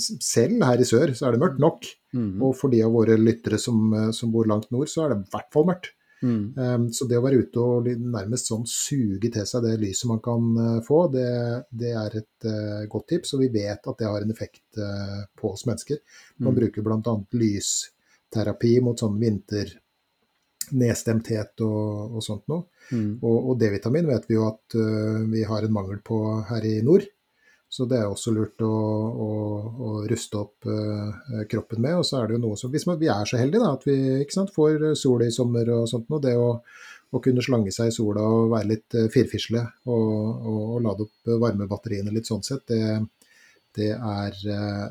Selv 0.00 0.62
her 0.64 0.80
i 0.80 0.86
sør 0.88 1.12
så 1.16 1.28
er 1.28 1.34
det 1.34 1.42
mørkt 1.42 1.60
nok. 1.60 1.84
Mm. 2.16 2.38
Og 2.46 2.54
for 2.56 2.72
de 2.72 2.80
av 2.86 2.94
våre 2.94 3.18
lyttere 3.20 3.58
som, 3.60 3.90
eh, 3.92 4.08
som 4.16 4.32
bor 4.32 4.48
langt 4.48 4.70
nord, 4.72 4.88
så 4.88 5.04
er 5.04 5.12
det 5.12 5.20
i 5.20 5.34
hvert 5.34 5.52
fall 5.52 5.68
mørkt. 5.68 5.92
Mm. 6.24 6.54
Um, 6.56 6.84
så 6.94 7.04
det 7.04 7.18
å 7.18 7.24
være 7.24 7.42
ute 7.44 7.60
og 7.60 7.88
nærmest 8.00 8.48
sånn 8.48 8.62
suge 8.70 9.28
til 9.34 9.44
seg 9.44 9.66
det 9.66 9.74
lyset 9.82 10.08
man 10.08 10.22
kan 10.24 10.46
uh, 10.56 10.78
få, 10.86 11.02
det, 11.12 11.26
det 11.68 11.90
er 12.00 12.16
et 12.22 12.46
uh, 12.48 12.86
godt 12.88 13.10
tips. 13.12 13.34
Og 13.36 13.42
vi 13.44 13.50
vet 13.52 13.84
at 13.90 14.00
det 14.00 14.08
har 14.08 14.24
en 14.24 14.32
effekt 14.32 14.80
på 15.36 15.50
oss 15.52 15.66
mennesker. 15.68 16.00
Man 16.38 16.54
Mm. 16.54 16.60
bruker 16.62 16.86
bl.a. 16.86 17.14
lysterapi 17.36 18.78
mot 18.80 18.98
sånn 19.04 19.20
vinternedstemthet 20.70 21.60
og, 21.64 22.14
og 22.16 22.24
sånt 22.24 22.46
noe. 22.50 22.66
Mm. 22.90 23.18
Og, 23.22 23.50
og 23.50 23.58
D-vitamin 23.60 24.08
vet 24.08 24.28
vi 24.28 24.38
jo 24.38 24.46
at 24.48 24.76
uh, 24.78 25.24
vi 25.30 25.44
har 25.46 25.64
en 25.64 25.74
mangel 25.74 26.00
på 26.04 26.20
her 26.50 26.64
i 26.68 26.78
nord. 26.86 27.06
Så 27.74 27.88
det 27.90 27.98
er 27.98 28.06
også 28.06 28.30
lurt 28.30 28.62
å, 28.62 28.70
å, 28.70 29.28
å 29.82 29.92
ruste 30.06 30.38
opp 30.38 30.68
uh, 30.68 31.42
kroppen 31.50 31.82
med. 31.82 31.98
Og 31.98 32.06
så 32.06 32.20
er 32.20 32.28
det 32.28 32.36
jo 32.36 32.44
noe 32.44 32.58
som 32.60 32.70
Hvis 32.70 32.86
man, 32.86 33.00
vi 33.00 33.10
er 33.10 33.26
så 33.26 33.40
heldige 33.40 33.64
da, 33.64 33.74
at 33.74 33.86
vi 33.88 33.96
ikke 34.22 34.36
sant, 34.36 34.54
får 34.54 34.92
sol 35.00 35.26
i 35.26 35.32
sommer 35.34 35.72
og 35.74 35.88
sånt 35.90 36.06
noe, 36.12 36.22
det 36.22 36.36
å, 36.38 36.52
å 37.14 37.22
kunne 37.24 37.42
slange 37.44 37.74
seg 37.74 37.90
i 37.90 37.96
sola 37.96 38.22
og 38.22 38.54
være 38.54 38.70
litt 38.76 38.98
uh, 39.00 39.10
firfisle 39.12 39.64
og, 39.90 40.48
og, 40.54 40.80
lade 40.84 41.08
opp 41.08 41.36
varmebatteriene 41.46 42.14
litt 42.14 42.30
sånn 42.30 42.46
sett, 42.46 42.66
det, 42.70 42.98
det, 43.74 43.92
er, 43.94 44.42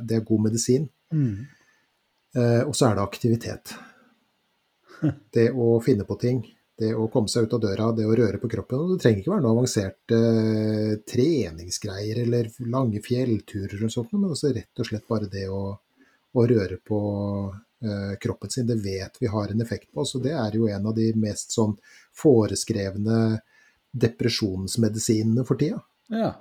det 0.04 0.18
er 0.20 0.28
god 0.28 0.50
medisin. 0.50 0.90
Mm. 1.14 1.46
Eh, 2.34 2.62
og 2.66 2.74
så 2.76 2.90
er 2.90 2.98
det 2.98 3.06
aktivitet. 3.06 3.76
Det 5.36 5.50
å 5.52 5.78
finne 5.84 6.06
på 6.08 6.18
ting. 6.22 6.44
Det 6.80 6.90
å 6.98 7.06
komme 7.14 7.30
seg 7.30 7.46
ut 7.46 7.54
av 7.54 7.62
døra, 7.62 7.92
det 7.94 8.06
å 8.10 8.16
røre 8.18 8.40
på 8.42 8.50
kroppen. 8.50 8.82
Og 8.82 8.94
det 8.94 9.04
trenger 9.04 9.22
ikke 9.22 9.34
være 9.36 9.44
noe 9.46 9.54
avanserte 9.54 10.20
eh, 10.20 10.94
treningsgreier 11.10 12.24
eller 12.24 12.50
lange 12.74 13.02
fjellturer 13.06 13.78
eller 13.78 13.94
sånt, 13.94 14.14
men 14.16 14.34
også 14.34 14.54
rett 14.56 14.82
og 14.82 14.90
slett 14.90 15.06
bare 15.10 15.30
det 15.32 15.46
å, 15.54 15.62
å 16.34 16.46
røre 16.50 16.80
på 16.82 17.02
eh, 17.86 18.16
kroppen 18.24 18.54
sin. 18.54 18.68
Det 18.70 18.80
vet 18.82 19.22
vi 19.22 19.30
har 19.30 19.54
en 19.54 19.62
effekt 19.62 19.92
på. 19.94 20.06
Så 20.10 20.22
det 20.24 20.34
er 20.34 20.58
jo 20.58 20.68
en 20.72 20.90
av 20.90 20.98
de 20.98 21.12
mest 21.20 21.54
sånn 21.54 21.76
foreskrevne 22.18 23.20
depresjonsmedisinene 23.94 25.46
for 25.46 25.62
tida. 25.62 25.78
Ja. 26.10 26.34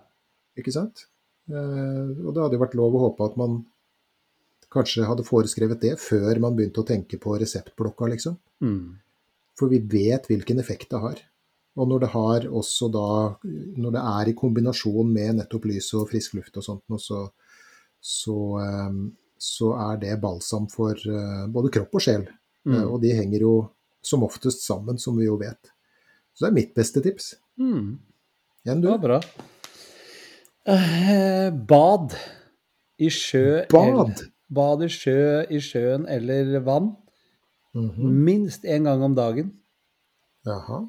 Ikke 0.59 0.73
sant? 0.73 1.07
Eh, 1.53 2.09
og 2.25 2.33
det 2.33 2.41
hadde 2.41 2.57
jo 2.57 2.65
vært 2.65 2.79
lov 2.79 2.97
å 2.97 3.05
håpe 3.09 3.29
at 3.29 3.37
man 3.41 3.61
kanskje 4.73 5.07
hadde 5.09 5.27
foreskrevet 5.27 5.83
det 5.85 5.97
før 6.01 6.41
man 6.43 6.57
begynte 6.57 6.83
å 6.83 6.89
tenke 6.89 7.19
på 7.21 7.37
reseptblokka, 7.41 8.09
liksom. 8.15 8.39
Mm. 8.65 8.99
For 9.59 9.73
vi 9.73 9.83
vet 9.85 10.27
hvilken 10.31 10.63
effekt 10.63 10.91
det 10.93 11.01
har. 11.03 11.21
Og 11.77 11.89
når 11.89 12.03
det 12.05 12.11
har 12.13 12.47
også 12.53 12.91
da 12.93 13.07
Når 13.43 13.95
det 13.95 14.01
er 14.01 14.29
i 14.29 14.35
kombinasjon 14.37 15.09
med 15.09 15.39
nettopp 15.39 15.65
lys 15.71 15.87
og 15.97 16.11
frisk 16.11 16.35
luft 16.37 16.59
og 16.61 16.67
sånt, 16.67 16.83
så, 17.01 17.23
så, 17.97 18.37
eh, 18.61 18.99
så 19.41 19.71
er 19.91 20.01
det 20.03 20.19
balsam 20.21 20.69
for 20.73 20.93
eh, 20.93 21.47
både 21.53 21.73
kropp 21.73 21.97
og 21.97 22.05
sjel. 22.05 22.27
Mm. 22.69 22.75
Eh, 22.77 22.85
Og 22.85 23.01
de 23.05 23.15
henger 23.17 23.47
jo 23.47 23.55
som 24.03 24.25
oftest 24.27 24.67
sammen, 24.67 24.99
som 24.99 25.17
vi 25.17 25.29
jo 25.29 25.39
vet. 25.41 25.73
Så 26.35 26.45
det 26.45 26.51
er 26.51 26.59
mitt 26.59 26.75
beste 26.77 27.01
tips. 27.05 27.35
Mm. 27.61 27.99
Det 28.65 28.79
du? 28.83 28.89
var 28.89 29.03
bra. 29.03 29.19
Eh, 30.69 31.49
bad 31.51 32.15
i 33.03 33.09
sjø 33.11 33.65
Bad? 33.73 34.27
Bad 34.53 34.83
i 34.85 34.89
sjø 34.93 35.45
i 35.51 35.61
sjøen 35.65 36.07
eller 36.09 36.59
vann 36.67 36.97
Mhm. 37.75 38.11
minst 38.27 38.65
én 38.69 38.85
gang 38.85 39.01
om 39.03 39.15
dagen. 39.17 39.53
Jaha. 40.45 40.83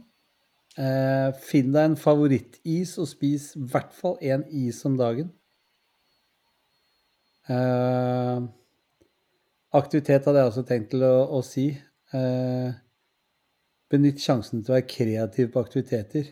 Eh, 0.78 1.30
finn 1.40 1.72
deg 1.72 1.86
en 1.86 1.96
favorittis 1.96 2.98
og 3.00 3.08
spis 3.08 3.54
i 3.56 3.62
hvert 3.72 3.94
fall 3.94 4.18
én 4.22 4.44
is 4.52 4.82
om 4.86 4.98
dagen. 4.98 5.30
Eh, 7.48 8.42
aktivitet 9.74 10.26
hadde 10.28 10.40
jeg 10.44 10.52
også 10.52 10.64
tenkt 10.68 10.92
til 10.94 11.04
å, 11.08 11.14
å 11.38 11.42
si. 11.46 11.70
Eh, 12.14 12.72
benytt 13.94 14.22
sjansen 14.24 14.64
til 14.64 14.74
å 14.74 14.78
være 14.78 14.90
kreativ 14.90 15.52
på 15.54 15.64
aktiviteter. 15.64 16.30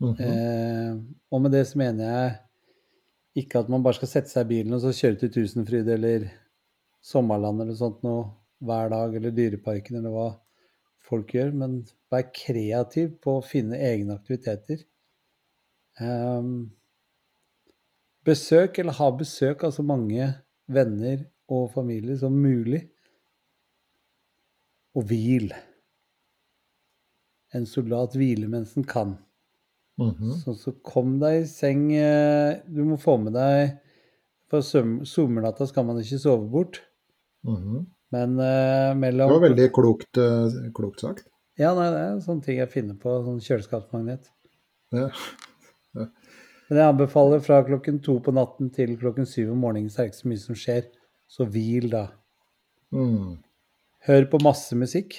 Mhm. 0.00 0.20
Eh, 0.20 0.94
og 1.30 1.42
med 1.44 1.52
det 1.52 1.66
så 1.68 1.78
mener 1.78 2.10
jeg 2.10 2.38
ikke 3.38 3.62
at 3.62 3.70
man 3.70 3.82
bare 3.84 3.98
skal 4.00 4.10
sette 4.10 4.32
seg 4.32 4.46
i 4.46 4.50
bilen 4.56 4.74
og 4.74 4.82
så 4.82 4.92
kjøre 4.94 5.20
til 5.20 5.32
Tusenfryd 5.36 5.88
eller 5.94 6.26
Sommerland 7.04 7.62
eller 7.62 7.78
sånt 7.78 8.02
noe 8.04 8.26
hver 8.60 8.90
dag, 8.92 9.14
eller 9.16 9.32
Dyreparken 9.32 10.00
eller 10.00 10.12
hva 10.12 10.28
folk 11.10 11.32
gjør, 11.34 11.54
men 11.56 11.78
vær 12.12 12.26
kreativ 12.34 13.14
på 13.22 13.38
å 13.38 13.44
finne 13.44 13.78
egne 13.80 14.18
aktiviteter. 14.18 14.82
Um, 16.00 16.70
besøk, 18.26 18.78
eller 18.78 18.98
ha 18.98 19.08
besøk 19.16 19.64
av 19.66 19.74
så 19.74 19.84
mange 19.86 20.28
venner 20.70 21.24
og 21.50 21.70
familie 21.74 22.18
som 22.20 22.36
mulig. 22.36 22.84
Og 24.98 25.06
hvil. 25.08 25.50
En 27.54 27.66
soldat 27.66 28.14
hviler 28.18 28.50
mens 28.50 28.76
den 28.76 28.86
kan. 28.86 29.16
Mhm. 30.00 30.34
Så, 30.40 30.54
så 30.56 30.72
kom 30.86 31.18
deg 31.20 31.42
i 31.42 31.48
seng 31.48 31.90
eh, 31.92 32.62
Du 32.64 32.78
må 32.88 32.96
få 32.96 33.18
med 33.20 33.34
deg 33.36 33.74
For 34.48 34.64
sommernatta 34.64 35.66
skal 35.68 35.84
man 35.84 36.00
ikke 36.00 36.20
sove 36.22 36.46
bort. 36.50 36.80
Mhm. 37.46 37.84
Men 38.10 38.38
eh, 38.42 38.94
Det 38.96 39.28
var 39.30 39.44
veldig 39.44 39.68
klokt, 39.76 40.18
uh, 40.18 40.48
klokt 40.74 41.04
sagt. 41.04 41.28
Ja, 41.60 41.74
nei, 41.76 41.90
det 41.92 42.00
er 42.00 42.16
sånne 42.24 42.42
ting 42.42 42.58
jeg 42.58 42.72
finner 42.72 42.96
på. 42.98 43.12
Sånn 43.26 43.42
kjøleskapsmagnet. 43.44 44.30
Ja. 45.94 46.06
Men 46.70 46.78
jeg 46.78 46.86
anbefaler 46.86 47.40
fra 47.42 47.56
klokken 47.66 47.96
to 48.02 48.16
på 48.22 48.30
natten 48.34 48.68
til 48.74 48.92
klokken 48.98 49.26
syv 49.26 49.48
om 49.56 49.62
morgenen, 49.64 49.90
så 49.90 50.04
er 50.04 50.06
det 50.06 50.12
ikke 50.12 50.20
så 50.20 50.30
mye 50.30 50.42
som 50.42 50.58
skjer. 50.58 50.84
Så 51.30 51.46
hvil, 51.50 51.88
da. 51.90 52.04
Mm. 52.94 53.40
Hør 54.06 54.26
på 54.30 54.38
masse 54.42 54.78
musikk. 54.78 55.16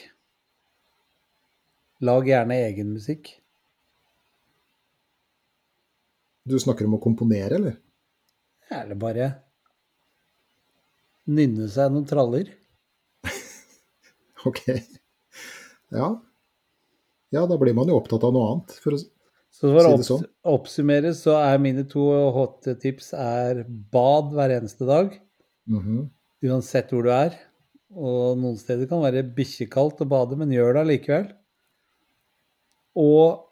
Lag 2.07 2.27
gjerne 2.27 2.55
egen 2.69 2.93
musikk. 2.95 3.33
Du 6.47 6.57
snakker 6.59 6.87
om 6.87 6.95
å 6.97 7.01
komponere, 7.03 7.57
eller? 7.59 7.75
Eller 8.71 8.97
bare 8.99 9.27
nynne 11.31 11.67
seg 11.71 11.91
noen 11.93 12.07
traller. 12.09 12.49
Ok. 14.49 14.63
Ja. 15.93 16.07
Ja, 17.29 17.43
da 17.45 17.57
blir 17.61 17.75
man 17.77 17.91
jo 17.91 17.99
opptatt 17.99 18.23
av 18.25 18.31
noe 18.33 18.47
annet. 18.55 18.71
For 18.81 18.95
å... 18.97 18.97
Så 19.53 19.67
for 19.69 19.85
å 19.85 19.91
Si 19.91 19.99
det 19.99 20.07
sånn. 20.07 20.23
oppsummere, 20.49 21.11
så 21.13 21.35
er 21.37 21.59
mine 21.61 21.83
to 21.91 22.01
hot 22.33 22.65
tips 22.81 23.11
er 23.13 23.61
bad 23.93 24.31
hver 24.33 24.55
eneste 24.55 24.87
dag. 24.89 25.13
Mhm. 25.69 26.07
Uansett 26.47 26.89
hvor 26.89 27.05
du 27.05 27.11
er. 27.13 27.35
Og 27.93 28.39
noen 28.41 28.57
steder 28.57 28.89
kan 28.89 29.03
det 29.03 29.11
være 29.11 29.35
bikkjekaldt 29.37 30.01
å 30.01 30.09
bade, 30.09 30.39
men 30.39 30.55
gjør 30.55 30.73
det 30.79 30.83
allikevel. 30.87 31.27
Og 32.97 33.43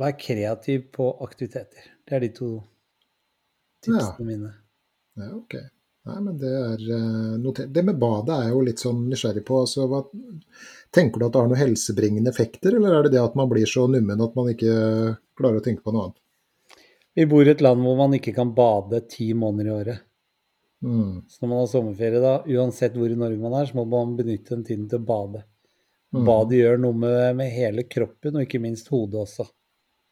vær 0.00 0.16
kreativ 0.18 0.88
på 0.94 1.08
aktiviteter. 1.24 1.90
Det 2.04 2.16
er 2.16 2.24
de 2.24 2.32
to 2.34 2.50
tipsene 3.84 4.26
mine. 4.26 4.52
Ja, 5.20 5.30
ok. 5.36 5.56
Nei, 6.04 6.16
men 6.20 6.34
det 6.36 6.50
er 6.52 6.82
eh, 6.92 7.36
notert. 7.40 7.70
Det 7.72 7.84
med 7.86 8.00
badet 8.00 8.34
er 8.34 8.48
jeg 8.48 8.52
jo 8.52 8.64
litt 8.66 8.82
sånn 8.82 9.04
nysgjerrig 9.08 9.44
på. 9.48 9.60
Altså, 9.64 9.86
hva, 9.88 10.02
tenker 10.92 11.20
du 11.20 11.26
at 11.26 11.32
det 11.32 11.40
har 11.40 11.48
noen 11.48 11.62
helsebringende 11.62 12.32
effekter, 12.34 12.76
eller 12.76 12.98
er 12.98 13.06
det 13.06 13.14
det 13.14 13.22
at 13.22 13.38
man 13.38 13.48
blir 13.48 13.68
så 13.70 13.86
nummen 13.88 14.20
at 14.20 14.36
man 14.36 14.50
ikke 14.52 14.74
klarer 15.38 15.62
å 15.62 15.64
tenke 15.64 15.84
på 15.84 15.94
noe 15.94 16.08
annet? 16.08 16.20
Vi 17.14 17.24
bor 17.30 17.46
i 17.46 17.54
et 17.54 17.62
land 17.62 17.80
hvor 17.86 17.96
man 17.96 18.18
ikke 18.18 18.34
kan 18.36 18.52
bade 18.56 19.00
ti 19.08 19.30
måneder 19.38 19.70
i 19.70 19.74
året. 19.78 20.04
Mm. 20.84 21.24
Så 21.30 21.40
når 21.40 21.48
man 21.48 21.60
har 21.62 21.68
sommerferie, 21.70 22.20
da, 22.20 22.36
uansett 22.52 22.96
hvor 22.98 23.08
i 23.08 23.16
Norge 23.16 23.40
man 23.40 23.56
er, 23.56 23.70
så 23.70 23.78
må 23.78 23.86
man 23.88 24.16
benytte 24.18 24.52
den 24.52 24.64
tiden 24.66 24.88
til 24.90 25.00
å 25.00 25.08
bade. 25.08 25.44
Mm. 26.12 26.24
Badet 26.26 26.58
gjør 26.58 26.82
noe 26.82 26.98
med, 27.06 27.20
med 27.38 27.54
hele 27.54 27.86
kroppen, 27.88 28.36
og 28.36 28.44
ikke 28.44 28.60
minst 28.60 28.90
hodet 28.92 29.22
også. 29.24 29.46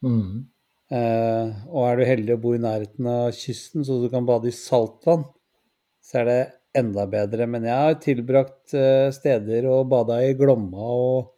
Mm. 0.02 0.48
Eh, 0.92 1.52
og 1.70 1.86
er 1.88 1.96
du 1.96 2.04
heldig 2.08 2.34
å 2.36 2.40
bo 2.42 2.52
i 2.56 2.60
nærheten 2.62 3.06
av 3.08 3.30
kysten, 3.36 3.84
så 3.86 4.00
du 4.02 4.08
kan 4.12 4.26
bade 4.28 4.50
i 4.50 4.56
saltvann, 4.56 5.24
så 6.02 6.20
er 6.20 6.28
det 6.28 6.40
enda 6.82 7.06
bedre. 7.10 7.46
Men 7.48 7.64
jeg 7.68 7.78
har 7.86 7.96
tilbrakt 8.02 8.74
eh, 8.76 9.08
steder 9.14 9.68
og 9.70 9.88
bada 9.92 10.18
i 10.26 10.34
Glomma 10.38 10.90
og 10.92 11.32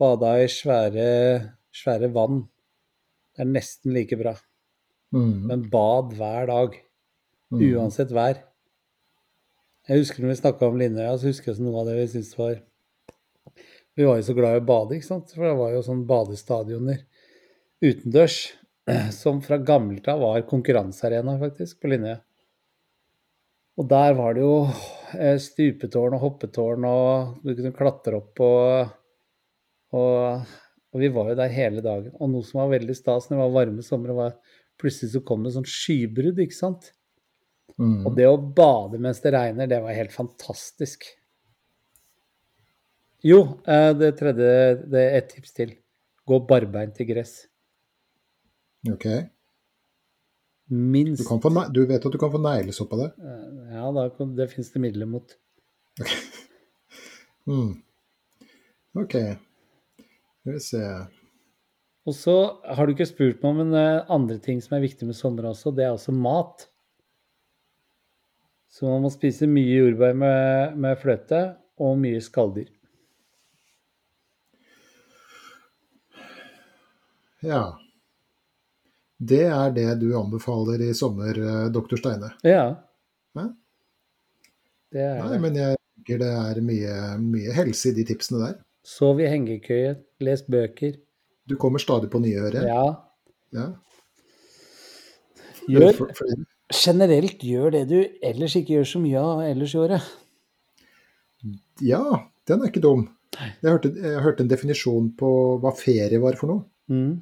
bada 0.00 0.36
i 0.42 0.48
svære, 0.50 1.06
svære 1.74 2.10
vann. 2.14 2.42
Det 3.36 3.44
er 3.44 3.52
nesten 3.52 3.94
like 3.94 4.16
bra. 4.18 4.34
Mm. 5.14 5.46
Men 5.52 5.70
bad 5.72 6.16
hver 6.18 6.52
dag, 6.52 6.82
Mm. 7.46 7.60
uansett 7.78 8.10
vær. 8.10 8.40
Jeg 9.86 10.00
husker 10.00 10.24
når 10.24 10.32
vi 10.32 10.38
snakka 10.40 10.66
om 10.66 10.78
Linnøya, 10.80 11.12
så 11.14 11.28
husker 11.30 11.52
jeg 11.52 11.62
noe 11.62 11.78
av 11.78 11.86
det 11.86 11.92
vi 12.00 12.06
syntes 12.10 12.32
var 12.34 12.56
Vi 13.94 14.02
var 14.02 14.16
jo 14.18 14.24
så 14.26 14.34
glad 14.34 14.56
i 14.56 14.60
å 14.60 14.64
bade, 14.66 14.96
ikke 14.96 15.06
sant? 15.06 15.30
For 15.30 15.46
det 15.46 15.52
var 15.56 15.70
jo 15.70 15.84
sånn 15.86 16.02
badestadioner 16.08 17.04
utendørs 17.84 18.38
som 19.20 19.42
fra 19.44 19.58
gammelt 19.58 20.08
av 20.08 20.22
var 20.22 20.46
konkurransearena, 20.48 21.38
faktisk, 21.40 21.80
på 21.82 21.90
Linje. 21.92 22.18
Og 23.76 23.88
der 23.90 24.14
var 24.16 24.36
det 24.36 24.44
jo 24.44 24.54
eh, 25.18 25.36
stupetårn 25.42 26.16
og 26.16 26.22
hoppetårn, 26.22 26.86
og 26.88 27.42
du 27.44 27.52
kunne 27.52 27.74
klatre 27.76 28.20
opp 28.22 28.40
og, 28.44 28.94
og 29.96 30.54
Og 30.96 31.00
vi 31.02 31.10
var 31.12 31.28
jo 31.28 31.34
der 31.36 31.52
hele 31.52 31.82
dagen. 31.84 32.14
Og 32.16 32.30
noe 32.32 32.46
som 32.46 32.62
var 32.62 32.70
veldig 32.72 32.94
stas 32.96 33.26
når 33.28 33.36
det 33.36 33.42
var 33.42 33.56
varme 33.58 33.82
somre, 33.84 34.14
var 34.16 34.38
plutselig 34.80 35.10
så 35.12 35.20
kom 35.28 35.42
det 35.44 35.52
sånn 35.52 35.66
skybrudd, 35.68 36.38
ikke 36.40 36.56
sant? 36.56 36.86
Mm. 37.76 38.06
Og 38.06 38.14
det 38.16 38.24
å 38.30 38.38
bade 38.38 39.00
mens 39.02 39.20
det 39.20 39.34
regner, 39.34 39.68
det 39.68 39.82
var 39.84 39.92
helt 39.92 40.14
fantastisk. 40.14 41.04
Jo, 43.26 43.42
eh, 43.68 43.90
det 43.98 44.14
tredje 44.16 44.48
Det 44.88 45.02
er 45.02 45.18
et 45.18 45.28
tips 45.34 45.52
til. 45.52 45.76
Gå 46.24 46.40
barbeint 46.48 46.96
i 47.00 47.08
gress. 47.08 47.42
Ok. 48.92 49.06
Du, 50.66 50.74
Minst. 50.76 51.28
kan 51.28 51.40
få, 51.40 51.50
du 51.72 51.84
vet 51.86 52.04
at 52.06 52.12
du 52.12 52.18
kan 52.18 52.32
få 52.32 52.40
neglesopp 52.42 52.92
av 52.96 52.98
det? 53.04 53.10
Eh, 53.22 53.74
Ja, 53.76 53.90
da, 53.94 54.08
det 54.38 54.48
fins 54.50 54.72
det 54.74 54.82
midler 54.82 55.06
mot. 55.10 55.36
Mm. 57.46 57.76
Ok. 58.98 59.12
Skal 59.14 60.52
vi 60.56 60.60
se. 60.64 60.80
Og 62.10 62.14
så 62.18 62.32
har 62.74 62.86
du 62.86 62.90
ikke 62.96 63.06
spurt 63.06 63.38
meg 63.38 63.52
om 63.52 63.60
en 63.62 63.76
eh, 63.78 64.00
andre 64.10 64.40
ting 64.42 64.58
som 64.58 64.74
er 64.74 64.82
viktig 64.82 65.06
med 65.06 65.14
sommer 65.14 65.46
også. 65.52 65.70
Det 65.70 65.84
er 65.86 65.92
også 65.94 66.10
mat. 66.10 66.64
Så 68.66 68.90
man 68.90 69.04
må 69.06 69.12
spise 69.14 69.46
mye 69.46 69.78
jordbær 69.78 70.18
med, 70.18 70.74
med 70.74 70.98
fløte 70.98 71.40
og 71.78 71.94
mye 72.02 72.18
skalldyr. 72.26 72.66
Ja. 77.46 77.62
Det 79.16 79.46
er 79.48 79.72
det 79.72 79.88
du 80.02 80.10
anbefaler 80.18 80.82
i 80.84 80.92
sommer, 80.94 81.38
eh, 81.38 81.68
doktor 81.72 82.00
Steine? 82.00 82.32
Ja. 82.44 82.66
Ja. 83.36 83.46
Det 84.92 85.02
er 85.02 85.22
Nei, 85.22 85.30
det. 85.32 85.40
men 85.40 85.56
jeg 85.56 85.80
tenker 85.96 86.20
det 86.20 86.28
er 86.32 86.60
mye, 86.64 86.94
mye 87.22 87.54
helse 87.56 87.90
i 87.90 87.96
de 87.96 88.04
tipsene 88.08 88.42
der. 88.44 88.60
Sov 88.86 89.20
i 89.20 89.26
hengekøye, 89.30 89.96
les 90.22 90.44
bøker. 90.46 90.94
Du 91.48 91.56
kommer 91.56 91.82
stadig 91.82 92.10
på 92.12 92.20
nye 92.22 92.44
ører. 92.44 92.68
Ja. 92.68 92.84
Ja. 93.56 93.66
Gjør, 95.66 96.04
generelt 96.70 97.42
gjør 97.42 97.72
det 97.74 97.82
du 97.90 97.98
ellers 98.22 98.54
ikke 98.58 98.76
gjør 98.76 98.88
så 98.92 99.00
mye 99.02 99.22
av 99.22 99.42
ellers 99.48 99.74
i 99.74 99.80
året. 99.82 100.12
Ja, 101.82 102.02
den 102.48 102.62
er 102.62 102.70
ikke 102.70 102.84
dum. 102.84 103.08
Jeg 103.36 103.68
hørte, 103.68 103.90
jeg 103.92 104.22
hørte 104.24 104.44
en 104.44 104.50
definisjon 104.50 105.10
på 105.18 105.30
hva 105.62 105.72
ferie 105.76 106.20
var 106.22 106.38
for 106.38 106.52
noe. 106.52 106.64
Mm. 106.92 107.18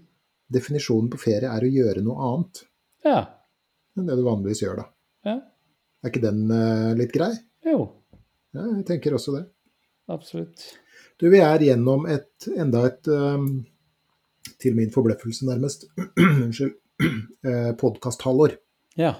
Definisjonen 0.54 1.10
på 1.12 1.20
ferie 1.22 1.50
er 1.50 1.66
å 1.66 1.72
gjøre 1.72 2.04
noe 2.06 2.28
annet 2.30 2.62
Ja. 3.06 3.18
enn 3.98 4.06
det 4.08 4.16
du 4.18 4.24
vanligvis 4.26 4.62
gjør, 4.64 4.80
da. 4.84 4.86
ja. 5.30 5.36
Er 6.04 6.12
ikke 6.12 6.20
den 6.24 6.42
uh, 6.52 6.92
litt 6.98 7.12
grei? 7.14 7.32
Jo, 7.64 7.84
Ja, 8.54 8.64
jeg 8.76 8.84
tenker 8.86 9.14
også 9.16 9.32
det. 9.38 9.44
absolutt. 10.12 10.64
Du, 11.18 11.28
vi 11.32 11.40
er 11.42 11.62
gjennom 11.64 12.04
et, 12.10 12.48
enda 12.54 12.84
et 12.90 13.08
um, 13.08 13.64
til 14.60 14.74
min 14.76 14.90
forbløffelse 14.94 15.46
nærmest, 15.48 15.86
unnskyld, 16.18 16.74
uh, 17.48 17.72
podkasthalvår. 17.80 18.58
Ja. 19.00 19.14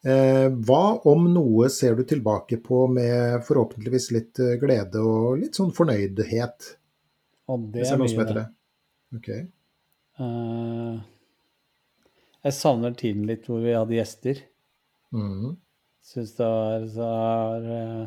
Eh, 0.00 0.46
hva 0.64 0.84
om 1.10 1.26
noe 1.28 1.66
ser 1.72 1.92
du 1.98 2.06
tilbake 2.08 2.56
på 2.64 2.86
med 2.88 3.42
forhåpentligvis 3.44 4.06
litt 4.16 4.38
eh, 4.40 4.54
glede 4.60 5.02
og 5.04 5.34
litt 5.42 5.58
sånn 5.60 5.74
fornøydhet? 5.76 6.70
Og 7.52 7.66
det 7.74 7.84
er 7.84 8.00
mye, 8.00 8.24
det. 8.30 8.46
det. 9.18 9.40
Eh, 10.20 11.00
jeg 12.44 12.56
savner 12.56 12.96
tiden 12.96 13.26
litt 13.28 13.46
hvor 13.48 13.62
vi 13.64 13.74
hadde 13.76 13.96
gjester. 13.96 14.40
Mm. 15.16 15.56
Syns 16.04 16.34
det 16.36 16.46
var 16.48 16.86
så 16.90 17.06
er, 17.10 17.66
eh, 17.76 18.04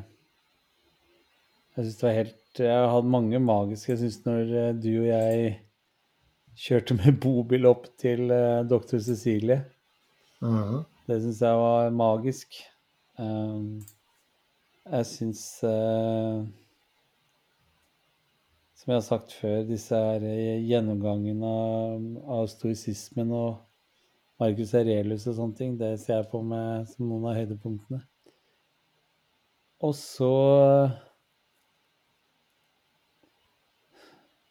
Jeg 1.75 1.85
syns 1.85 1.97
det 1.99 2.05
var 2.07 2.15
helt 2.15 2.59
Jeg 2.63 2.77
har 2.77 2.87
hatt 2.93 3.09
mange 3.11 3.39
magiske 3.43 3.91
Jeg 3.91 3.99
syns 3.99 4.17
når 4.23 4.53
eh, 4.61 4.69
du 4.77 4.89
og 5.01 5.09
jeg 5.09 5.51
kjørte 6.63 6.95
med 6.95 7.19
bobil 7.21 7.67
opp 7.67 7.89
til 7.99 8.31
doktor 8.69 9.01
Cecilie 9.03 9.59
mm. 10.39 10.79
Det 11.09 11.19
syns 11.25 11.41
jeg 11.43 11.59
var 11.59 11.89
magisk. 11.91 12.59
Jeg 13.17 15.05
syns 15.09 15.41
Som 18.83 18.91
jeg 18.91 18.97
har 18.97 19.05
sagt 19.05 19.33
før, 19.39 19.61
disse 19.63 19.95
her 19.95 20.23
eh, 20.27 20.57
gjennomgangene 20.67 21.47
av, 21.47 22.01
av 22.35 22.49
stoisismen 22.51 23.31
og 23.31 23.61
Marcus 24.43 24.73
Aurelius 24.75 25.23
og 25.31 25.37
sånne 25.37 25.55
ting, 25.55 25.77
det 25.79 25.93
ser 26.01 26.17
jeg 26.17 26.27
på 26.33 26.41
med 26.43 26.89
som 26.91 27.07
noen 27.07 27.29
av 27.31 27.37
høydepunktene. 27.39 28.01
Og 29.87 29.95
så 29.95 30.33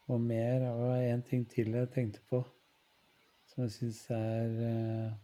Og 0.08 0.20
mer 0.20 0.64
Det 0.64 0.72
var 0.80 1.06
én 1.12 1.22
ting 1.28 1.44
til 1.48 1.76
jeg 1.76 1.92
tenkte 1.92 2.24
på 2.32 2.40
som 3.52 3.66
jeg 3.66 3.76
syns 3.76 4.02
er 4.16 4.60
eh, 4.72 5.14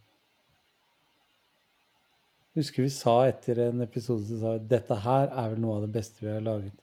Husker 2.61 2.85
vi 2.85 2.93
sa 2.93 3.23
etter 3.25 3.65
en 3.71 3.81
episode 3.81 4.29
som 4.29 4.37
sa 4.37 4.59
vi, 4.59 4.67
dette 4.69 5.05
her 5.09 5.31
er 5.33 5.55
vel 5.55 5.63
noe 5.65 5.79
av 5.79 5.89
det 5.89 5.95
beste 5.97 6.21
vi 6.21 6.29
har 6.29 6.45
laget. 6.45 6.77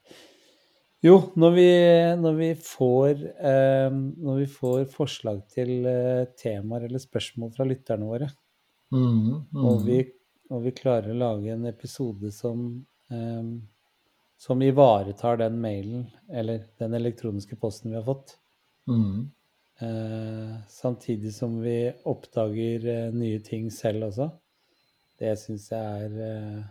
Jo, 1.04 1.16
når 1.36 1.52
vi, 1.52 1.68
når 2.18 2.34
vi, 2.38 2.48
får, 2.56 3.20
eh, 3.50 3.92
når 3.92 4.38
vi 4.40 4.46
får 4.50 4.84
forslag 4.90 5.42
til 5.52 5.84
eh, 5.90 6.24
temaer 6.40 6.86
eller 6.88 7.02
spørsmål 7.02 7.52
fra 7.56 7.68
lytterne 7.68 8.08
våre, 8.08 8.32
Mm, 8.94 9.42
mm. 9.50 9.64
og, 9.66 9.80
vi, 9.82 9.96
og 10.54 10.60
vi 10.62 10.70
klarer 10.70 11.10
å 11.10 11.18
lage 11.18 11.50
en 11.50 11.64
episode 11.66 12.30
som, 12.30 12.60
eh, 13.10 13.48
som 14.38 14.62
ivaretar 14.62 15.40
den 15.40 15.56
mailen 15.58 16.04
eller 16.30 16.60
den 16.78 16.94
elektroniske 16.94 17.58
posten 17.58 17.90
vi 17.90 17.98
har 17.98 18.06
fått, 18.06 18.36
Mm, 18.86 19.24
eh, 19.82 20.52
samtidig 20.70 21.32
som 21.34 21.58
vi 21.60 21.90
oppdager 22.06 22.86
eh, 22.86 23.10
nye 23.10 23.40
ting 23.42 23.66
selv 23.74 24.06
også, 24.12 24.28
det 25.18 25.32
syns 25.42 25.66
jeg 25.72 26.06
er 26.06 26.16
eh, 26.30 26.64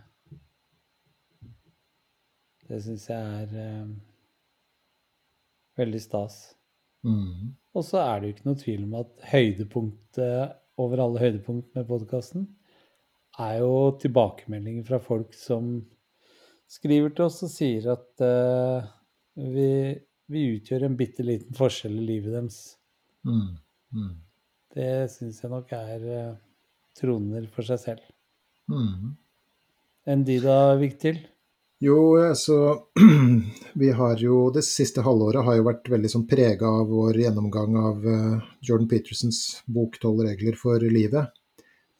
Det 2.66 2.80
syns 2.82 3.04
jeg 3.12 3.42
er 3.44 3.84
veldig 5.78 6.00
stas. 6.02 6.36
mm, 7.06 7.54
Og 7.76 7.84
så 7.84 8.00
er 8.02 8.20
det 8.20 8.28
jo 8.28 8.34
ikke 8.36 8.48
noe 8.48 8.60
tvil 8.60 8.84
om 8.86 8.94
at 9.02 9.26
høydepunktet 9.32 10.56
over 10.80 11.02
alle 11.04 11.22
høydepunkt 11.22 11.74
med 11.76 11.86
podkasten 11.88 12.46
er 13.40 13.58
jo 13.60 13.92
tilbakemeldinger 14.00 14.86
fra 14.88 15.00
folk 15.02 15.34
som 15.36 15.84
skriver 16.68 17.12
til 17.14 17.26
oss 17.28 17.42
og 17.46 17.52
sier 17.52 17.90
at 17.92 18.24
uh, 18.24 18.86
vi, 19.36 19.68
vi 20.32 20.44
utgjør 20.56 20.86
en 20.88 20.96
bitte 20.98 21.24
liten 21.26 21.56
forskjell 21.56 21.98
i 22.00 22.06
livet 22.08 22.32
deres. 22.32 22.58
mm, 23.28 23.52
mm, 23.92 24.14
Det 24.76 24.90
syns 25.12 25.42
jeg 25.42 25.52
nok 25.52 25.72
er 25.76 26.08
uh, 26.08 26.34
troner 26.96 27.46
for 27.52 27.68
seg 27.68 27.82
selv. 27.84 28.10
mm. 28.72 29.14
Enn 30.06 30.22
de 30.26 30.38
da, 30.40 30.76
Vigtil? 30.80 31.18
Jo, 31.78 32.16
altså 32.16 32.86
Vi 33.74 33.90
har 33.90 34.16
jo 34.16 34.50
Det 34.50 34.62
siste 34.64 35.02
halvåret 35.04 35.44
har 35.44 35.58
jo 35.58 35.66
vært 35.66 35.90
veldig 35.92 36.08
sånn 36.08 36.28
prega 36.28 36.70
av 36.80 36.88
vår 36.88 37.18
gjennomgang 37.20 37.76
av 37.76 38.06
eh, 38.08 38.46
Jordan 38.64 38.88
Petersens 38.88 39.40
bok 39.66 39.98
'Tolv 40.00 40.24
regler 40.24 40.56
for 40.56 40.80
livet'. 40.80 41.28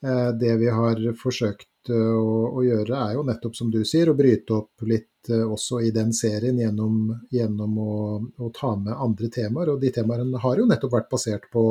Eh, 0.01 0.31
det 0.41 0.55
vi 0.62 0.72
har 0.72 1.03
forsøkt 1.20 1.93
å, 1.93 2.31
å 2.57 2.64
gjøre, 2.64 2.97
er 2.97 3.18
jo 3.18 3.27
nettopp 3.29 3.57
som 3.59 3.68
du 3.70 3.83
sier, 3.85 4.09
å 4.09 4.16
bryte 4.16 4.57
opp 4.57 4.87
litt 4.89 5.29
også 5.29 5.81
i 5.83 5.91
den 5.91 6.12
serien 6.14 6.59
gjennom, 6.59 7.12
gjennom 7.35 7.79
å, 7.83 7.95
å 8.39 8.51
ta 8.55 8.72
med 8.81 8.95
andre 8.95 9.29
temaer. 9.35 9.74
Og 9.74 9.81
de 9.83 9.93
temaene 9.95 10.41
har 10.43 10.59
jo 10.59 10.66
nettopp 10.70 10.93
vært 10.97 11.09
basert 11.11 11.49
på 11.53 11.64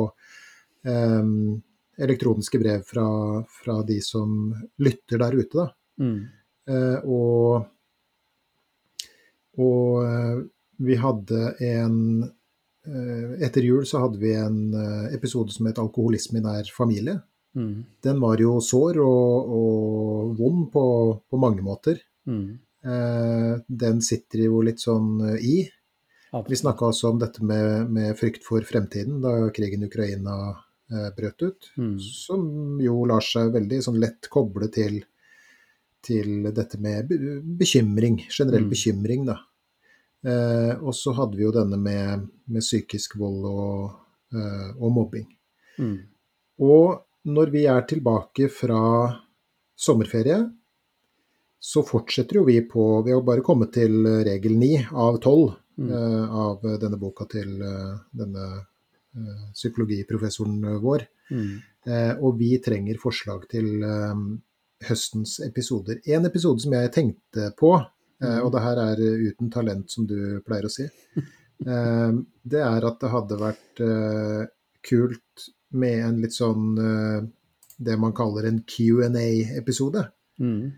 um, 0.84 1.54
elektroniske 1.96 2.60
brev 2.60 2.84
fra, 2.84 3.06
fra 3.62 3.78
de 3.88 3.96
som 4.04 4.52
lytter 4.84 5.24
der 5.24 5.38
ute. 5.40 5.64
da. 5.64 5.68
Mm. 6.04 6.20
Og 7.08 7.64
og 9.56 10.04
eh, 10.04 10.40
vi 10.86 10.96
hadde 11.00 11.54
en 11.64 11.96
eh, 12.22 13.30
Etter 13.46 13.64
jul 13.64 13.86
så 13.88 14.02
hadde 14.04 14.20
vi 14.20 14.34
en 14.36 14.74
eh, 14.76 15.14
episode 15.16 15.52
som 15.54 15.66
het 15.66 15.78
'Alkoholisme 15.80 16.38
i 16.38 16.44
nær 16.44 16.68
familie'. 16.76 17.22
Mm. 17.56 17.84
Den 18.04 18.20
var 18.20 18.36
jo 18.36 18.60
sår 18.60 19.00
og, 19.00 19.48
og 19.58 20.36
vond 20.36 20.68
på, 20.72 20.84
på 21.30 21.40
mange 21.40 21.62
måter. 21.64 21.96
Mm. 22.28 22.58
Den 23.66 24.02
sitter 24.04 24.44
jo 24.44 24.60
litt 24.60 24.78
sånn 24.78 25.38
i. 25.40 25.64
Vi 26.46 26.58
snakka 26.60 26.90
også 26.90 27.08
om 27.10 27.18
dette 27.18 27.42
med, 27.42 27.88
med 27.90 28.12
frykt 28.14 28.44
for 28.44 28.60
fremtiden 28.60 29.22
da 29.24 29.48
krigen 29.56 29.82
i 29.82 29.88
Ukraina 29.88 30.36
brøt 31.16 31.42
ut. 31.42 31.70
Mm. 31.80 31.96
Som 31.98 32.78
jo 32.84 33.06
lar 33.08 33.24
seg 33.24 33.56
veldig 33.56 33.80
sånn 33.88 33.98
lett 34.04 34.28
koble 34.30 34.68
til, 34.68 35.00
til 36.04 36.52
dette 36.52 36.78
med 36.78 37.08
bekymring, 37.58 38.20
generell 38.28 38.68
Mm. 38.68 38.70
bekymring, 38.70 39.26
da. 39.32 39.40
Eh, 40.26 40.72
og 40.82 40.94
så 40.96 41.14
hadde 41.16 41.38
vi 41.38 41.46
jo 41.46 41.54
denne 41.54 41.78
med, 41.78 42.26
med 42.50 42.64
psykisk 42.64 43.16
vold 43.20 43.46
og, 43.46 43.96
eh, 44.34 44.70
og 44.76 44.94
mobbing. 44.96 45.28
Mm. 45.78 45.98
Og 46.66 47.30
når 47.30 47.52
vi 47.52 47.66
er 47.70 47.86
tilbake 47.86 48.48
fra 48.50 48.80
sommerferie, 49.76 50.40
så 51.60 51.82
fortsetter 51.86 52.38
jo 52.38 52.46
vi 52.46 52.60
på 52.68 52.82
Vi 53.04 53.14
har 53.14 53.22
bare 53.26 53.42
kommet 53.44 53.72
til 53.74 54.04
regel 54.26 54.54
ni 54.58 54.74
av 54.92 55.18
tolv 55.24 55.54
Mm. 55.78 55.90
eh, 55.92 56.34
av 56.34 56.62
denne 56.80 56.96
boka 56.96 57.26
til 57.28 57.60
eh, 57.60 57.96
denne 58.16 58.44
eh, 58.56 59.42
psykologiprofessoren 59.52 60.62
vår. 60.80 61.04
Mm. 61.30 61.50
Eh, 61.86 62.12
og 62.16 62.38
vi 62.40 62.54
trenger 62.64 63.00
forslag 63.02 63.44
til 63.50 63.84
høstens 64.86 65.38
episoder. 65.44 66.00
En 66.12 66.26
episode 66.28 66.64
som 66.64 66.74
jeg 66.76 66.92
tenkte 66.94 67.50
på, 67.58 67.74
og 68.16 68.48
det 68.54 68.62
her 68.64 68.78
er 68.80 69.00
uten 69.28 69.50
talent, 69.52 69.90
som 69.92 70.06
du 70.08 70.40
pleier 70.46 70.68
å 70.68 70.72
si, 70.72 70.86
eh, 71.66 72.12
det 72.42 72.62
er 72.64 72.86
at 72.88 73.00
det 73.02 73.10
hadde 73.12 73.40
vært 73.40 73.82
eh, 73.84 74.46
kult 74.86 75.48
med 75.76 76.04
en 76.06 76.20
litt 76.22 76.36
sånn 76.36 76.78
eh, 76.80 77.26
det 77.76 77.96
man 78.00 78.14
kaller 78.16 78.48
en 78.48 78.62
Q&A-episode. 78.64 80.06
Mm. 80.40 80.72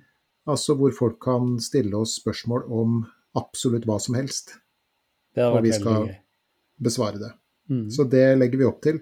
Altså 0.49 0.75
hvor 0.79 0.95
folk 0.97 1.21
kan 1.23 1.59
stille 1.63 1.95
oss 1.99 2.17
spørsmål 2.19 2.67
om 2.75 3.03
absolutt 3.39 3.87
hva 3.87 3.99
som 4.03 4.17
helst. 4.19 4.57
Og 5.39 5.61
vi 5.63 5.75
skal-. 5.75 6.11
Besvare 6.79 7.19
det. 7.19 7.31
Mm. 7.71 7.87
Så 7.91 8.05
det 8.07 8.27
legger 8.39 8.61
vi 8.61 8.67
opp 8.69 8.83
til. 8.83 9.01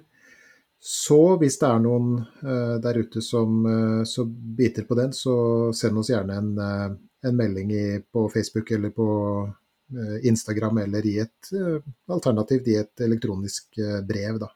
Så 0.80 1.36
hvis 1.40 1.58
det 1.60 1.68
er 1.68 1.80
noen 1.82 2.12
uh, 2.44 2.76
der 2.80 3.00
ute 3.00 3.22
som 3.24 3.64
uh, 3.66 4.02
så 4.08 4.24
biter 4.26 4.86
på 4.88 4.96
den, 4.98 5.12
så 5.16 5.34
send 5.76 6.00
oss 6.00 6.10
gjerne 6.12 6.36
en, 6.40 6.50
eh, 6.60 6.94
en 7.26 7.36
melding 7.38 7.72
i, 7.74 7.84
på 8.12 8.26
Facebook 8.32 8.70
eller 8.76 8.92
på 8.94 9.08
eh, 9.46 10.16
Instagram 10.30 10.82
eller 10.84 11.08
i 11.08 11.16
et 11.24 11.50
eh, 11.56 11.82
alternativt 12.12 12.70
i 12.72 12.78
et 12.80 13.04
elektronisk 13.06 13.78
eh, 13.82 14.00
brev, 14.06 14.40
da. 14.42 14.50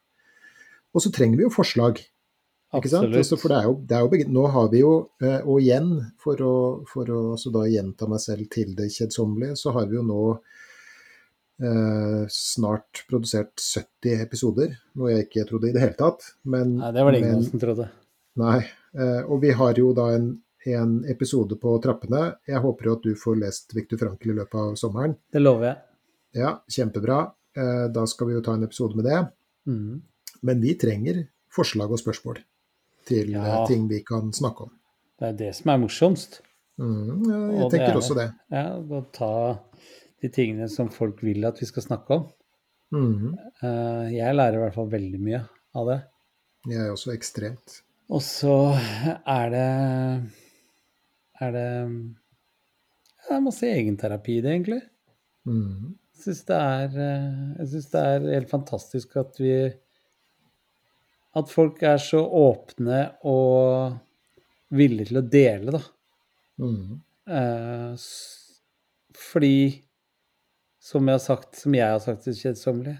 Og 0.94 1.04
så 1.04 1.12
trenger 1.14 1.38
vi 1.38 1.46
jo 1.46 1.52
forslag. 1.54 2.00
Ikke 2.74 2.90
sant? 2.90 3.10
Altså, 3.18 3.36
for 3.38 3.50
det 3.50 3.58
er 3.58 3.66
jo, 3.66 3.74
det 3.86 3.96
er 3.98 4.06
jo 4.06 4.32
nå 4.34 4.46
har 4.54 4.68
vi 4.70 4.80
jo, 4.84 4.90
og 5.42 5.56
igjen, 5.58 5.88
for 6.22 6.38
å, 6.46 6.54
for 6.86 7.08
å 7.10 7.20
så 7.38 7.50
da 7.54 7.64
gjenta 7.66 8.06
meg 8.10 8.22
selv 8.22 8.46
til 8.50 8.76
det 8.78 8.86
kjedsommelige, 8.94 9.56
så 9.58 9.72
har 9.74 9.88
vi 9.90 9.98
jo 9.98 10.04
nå 10.06 10.20
eh, 11.62 12.26
snart 12.30 13.02
produsert 13.10 13.58
70 13.62 14.22
episoder, 14.24 14.76
noe 14.98 15.12
jeg 15.14 15.26
ikke 15.28 15.46
trodde 15.48 15.70
i 15.70 15.74
det 15.74 15.82
hele 15.82 15.98
tatt. 15.98 16.30
Men, 16.44 16.76
Nei, 16.80 16.92
det 16.94 17.04
var 17.06 17.14
det 17.14 17.22
ingen 17.22 17.40
men- 17.40 17.48
som 17.48 17.62
trodde. 17.62 17.88
Nei. 18.40 18.60
Eh, 18.94 19.22
og 19.26 19.40
vi 19.42 19.50
har 19.54 19.74
jo 19.78 19.92
da 19.94 20.08
en, 20.16 20.30
en 20.66 21.04
episode 21.08 21.56
på 21.60 21.76
trappene. 21.82 22.34
Jeg 22.48 22.60
håper 22.60 22.84
jo 22.84 22.92
at 22.98 23.02
du 23.02 23.14
får 23.16 23.38
lest 23.40 23.72
Viktor 23.74 23.96
Frankl 23.98 24.30
i 24.30 24.34
løpet 24.40 24.54
av 24.60 24.74
sommeren. 24.76 25.16
Det 25.32 25.40
lover 25.40 25.66
jeg. 25.70 25.76
Ja, 26.42 26.50
kjempebra. 26.68 27.32
Eh, 27.56 27.86
da 27.88 28.04
skal 28.06 28.26
vi 28.28 28.34
jo 28.34 28.42
ta 28.44 28.54
en 28.54 28.64
episode 28.64 28.94
med 28.96 29.04
det. 29.08 29.20
Mm. 29.66 30.02
Men 30.42 30.60
vi 30.60 30.74
trenger 30.78 31.24
forslag 31.52 31.90
og 31.90 31.98
spørsmål 31.98 32.38
til 33.08 33.30
Ja. 33.32 33.62
eh, 33.62 33.66
ting 33.66 33.88
vi 33.88 34.02
kan 34.06 34.30
snakke 34.32 34.62
om. 34.68 34.70
Det 35.18 35.28
er 35.28 35.32
det 35.32 35.54
som 35.56 35.70
er 35.70 35.78
morsomst. 35.78 36.40
Mm, 36.78 37.24
ja, 37.28 37.38
jeg 37.52 37.62
Og 37.64 37.70
det 37.70 37.78
tenker 37.80 37.90
er 37.92 37.96
også 37.96 38.14
det. 38.16 38.28
Ja, 38.50 38.76
å 38.78 39.04
ta 39.12 39.58
de 40.22 40.28
tingene 40.28 40.68
som 40.70 40.88
folk 40.88 41.20
vil 41.22 41.44
at 41.44 41.58
vi 41.60 41.66
skal 41.66 41.82
snakke 41.82 42.10
om. 42.10 42.28
Mm, 42.92 43.34
Eh, 43.62 44.10
Jeg 44.16 44.34
lærer 44.34 44.54
i 44.54 44.58
hvert 44.64 44.74
fall 44.74 44.88
veldig 44.90 45.20
mye 45.20 45.42
av 45.74 45.86
det. 45.86 46.02
jeg 46.68 46.78
er 46.80 46.90
også 46.92 47.12
ekstremt. 47.12 47.82
Og 48.10 48.20
så 48.20 48.74
er 49.26 49.50
det 49.50 50.30
Er 51.40 51.52
det 51.56 51.66
ja, 51.66 53.28
Det 53.28 53.36
er 53.36 53.44
masse 53.44 53.68
egenterapi 53.68 54.38
i 54.38 54.42
det, 54.44 54.54
egentlig. 54.56 54.80
Mm, 55.48 55.94
Jeg 56.14 56.22
syns 56.24 56.42
det 56.50 56.56
er 56.56 56.98
eh, 57.04 57.76
det 57.94 58.00
er 58.02 58.26
helt 58.34 58.50
fantastisk 58.50 59.16
at 59.16 59.38
vi 59.40 59.54
At 61.38 61.48
folk 61.50 61.82
er 61.86 61.98
så 62.02 62.20
åpne 62.26 63.04
og 63.30 63.94
villige 64.74 65.10
til 65.10 65.20
å 65.20 65.28
dele, 65.30 65.76
da. 65.78 65.82
mm, 66.58 66.98
Eh, 67.30 67.94
fordi, 69.14 69.82
som 70.82 71.06
jeg 71.06 71.14
har 71.14 71.22
sagt, 71.22 71.54
som 71.60 71.74
jeg 71.76 71.92
har 71.92 72.00
sagt 72.02 72.24
til 72.26 72.34
kjedsommelige, 72.34 72.98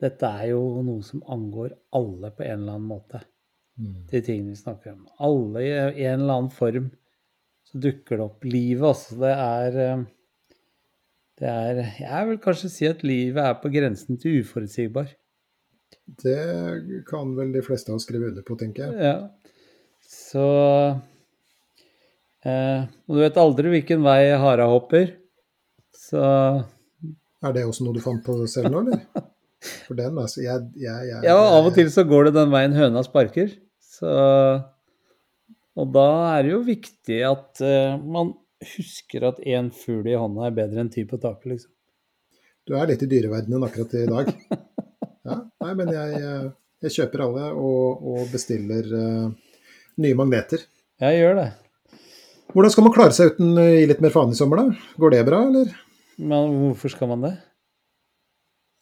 dette 0.00 0.26
er 0.40 0.48
jo 0.50 0.62
noe 0.82 1.04
som 1.06 1.22
angår 1.30 1.74
alle 1.94 2.30
på 2.34 2.42
en 2.46 2.56
eller 2.62 2.78
annen 2.78 2.88
måte. 2.88 3.20
mm, 3.78 4.06
De 4.10 4.20
tingene 4.24 4.54
vi 4.54 4.58
snakker 4.62 4.96
om. 4.96 5.06
Alle 5.20 5.62
i 5.62 6.04
en 6.08 6.20
eller 6.24 6.34
annen 6.40 6.50
form 6.50 6.90
så 7.70 7.78
dukker 7.86 8.18
det 8.18 8.26
opp 8.26 8.46
livet 8.48 8.88
også. 8.90 9.18
Det 9.22 9.30
er 9.34 9.78
eh, 9.84 10.02
Det 11.40 11.48
er 11.48 11.78
Jeg 12.02 12.28
vil 12.28 12.40
kanskje 12.42 12.70
si 12.72 12.88
at 12.88 13.04
livet 13.06 13.40
er 13.44 13.56
på 13.62 13.70
grensen 13.72 14.18
til 14.20 14.42
uforutsigbar. 14.42 15.12
Det 16.20 17.04
kan 17.06 17.30
vel 17.36 17.52
de 17.54 17.62
fleste 17.62 17.92
av 17.92 18.00
oss 18.00 18.06
skrive 18.08 18.32
under 18.32 18.44
på, 18.46 18.56
tenker 18.58 18.90
jeg. 18.90 18.98
Ja. 18.98 19.14
Så 20.10 20.44
eh, 22.42 22.82
Og 23.06 23.16
du 23.16 23.22
vet 23.22 23.38
aldri 23.40 23.74
hvilken 23.76 24.02
vei 24.04 24.34
hara 24.42 24.66
hopper. 24.70 25.14
Så 25.94 26.20
Er 26.20 27.54
det 27.54 27.64
også 27.68 27.86
noe 27.86 27.96
du 27.96 28.02
fant 28.02 28.24
på 28.26 28.36
selv 28.50 28.74
nå, 28.74 28.82
eller? 28.84 29.06
For 29.60 29.94
den, 29.98 30.16
altså 30.18 30.40
jeg, 30.40 30.70
jeg, 30.80 31.08
jeg, 31.10 31.24
Ja, 31.28 31.36
av 31.36 31.66
og 31.68 31.74
til 31.76 31.90
så 31.92 32.02
går 32.08 32.28
det 32.28 32.36
den 32.38 32.52
veien 32.52 32.74
høna 32.74 33.02
sparker. 33.06 33.52
Så 33.84 34.10
Og 35.78 35.90
da 35.94 36.08
er 36.36 36.46
det 36.46 36.54
jo 36.54 36.62
viktig 36.66 37.18
at 37.28 37.60
eh, 37.62 38.00
man 38.00 38.32
husker 38.74 39.28
at 39.28 39.38
én 39.46 39.70
fugl 39.74 40.08
i 40.10 40.16
hånda 40.18 40.48
er 40.48 40.56
bedre 40.56 40.82
enn 40.82 40.90
ti 40.92 41.04
på 41.08 41.20
taket, 41.20 41.52
liksom. 41.54 41.72
Du 42.68 42.74
er 42.76 42.90
litt 42.90 43.02
i 43.02 43.08
dyreverdenen 43.10 43.66
akkurat 43.66 43.96
i 43.98 44.08
dag. 44.10 44.34
Ja, 45.20 45.34
nei, 45.60 45.72
men 45.76 45.90
jeg, 45.92 46.12
jeg, 46.16 46.46
jeg 46.80 46.92
kjøper 46.94 47.22
alle 47.26 47.48
og, 47.52 48.06
og 48.08 48.30
bestiller 48.32 48.86
uh, 48.88 49.58
nye 50.00 50.16
magneter. 50.16 50.62
Jeg 51.04 51.18
gjør 51.18 51.36
det. 51.36 51.44
Hvordan 52.54 52.72
skal 52.72 52.86
man 52.86 52.94
klare 52.94 53.14
seg 53.14 53.34
uten 53.34 53.52
å 53.60 53.66
gi 53.68 53.84
litt 53.90 54.00
mer 54.00 54.14
faen 54.14 54.32
i 54.32 54.38
sommer, 54.38 54.62
da? 54.62 54.94
Går 55.04 55.12
det 55.12 55.20
bra, 55.28 55.42
eller? 55.50 55.74
Men 56.16 56.56
hvorfor 56.62 56.94
skal 56.96 57.12
man 57.12 57.28
det? 57.28 57.34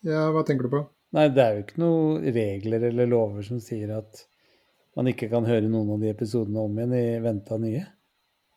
Ja, 0.07 0.28
hva 0.30 0.45
tenker 0.47 0.68
du 0.68 0.76
på? 0.76 0.84
Nei, 1.18 1.26
det 1.34 1.43
er 1.43 1.57
jo 1.57 1.64
ikke 1.66 1.82
noen 1.82 2.32
regler 2.39 2.86
eller 2.93 3.11
lover 3.11 3.45
som 3.51 3.59
sier 3.62 3.93
at 3.99 4.22
man 4.97 5.11
ikke 5.11 5.28
kan 5.30 5.47
høre 5.49 5.68
noen 5.68 5.91
av 5.95 6.03
de 6.03 6.11
episodene 6.12 6.62
om 6.64 6.78
igjen 6.78 6.95
i 6.97 7.05
vente 7.24 7.55
av 7.55 7.61
nye. 7.62 7.84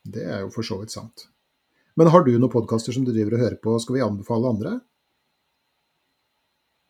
Det 0.01 0.23
er 0.25 0.45
jo 0.45 0.53
for 0.53 0.65
så 0.65 0.79
vidt 0.81 0.93
sant. 0.93 1.27
Men 1.99 2.09
har 2.13 2.23
du 2.25 2.31
noen 2.33 2.51
podkaster 2.51 2.95
som 2.95 3.03
du 3.05 3.11
driver 3.11 3.35
og 3.35 3.43
hører 3.43 3.59
på, 3.61 3.75
skal 3.83 3.97
vi 3.97 4.05
anbefale 4.05 4.53
andre? 4.53 4.77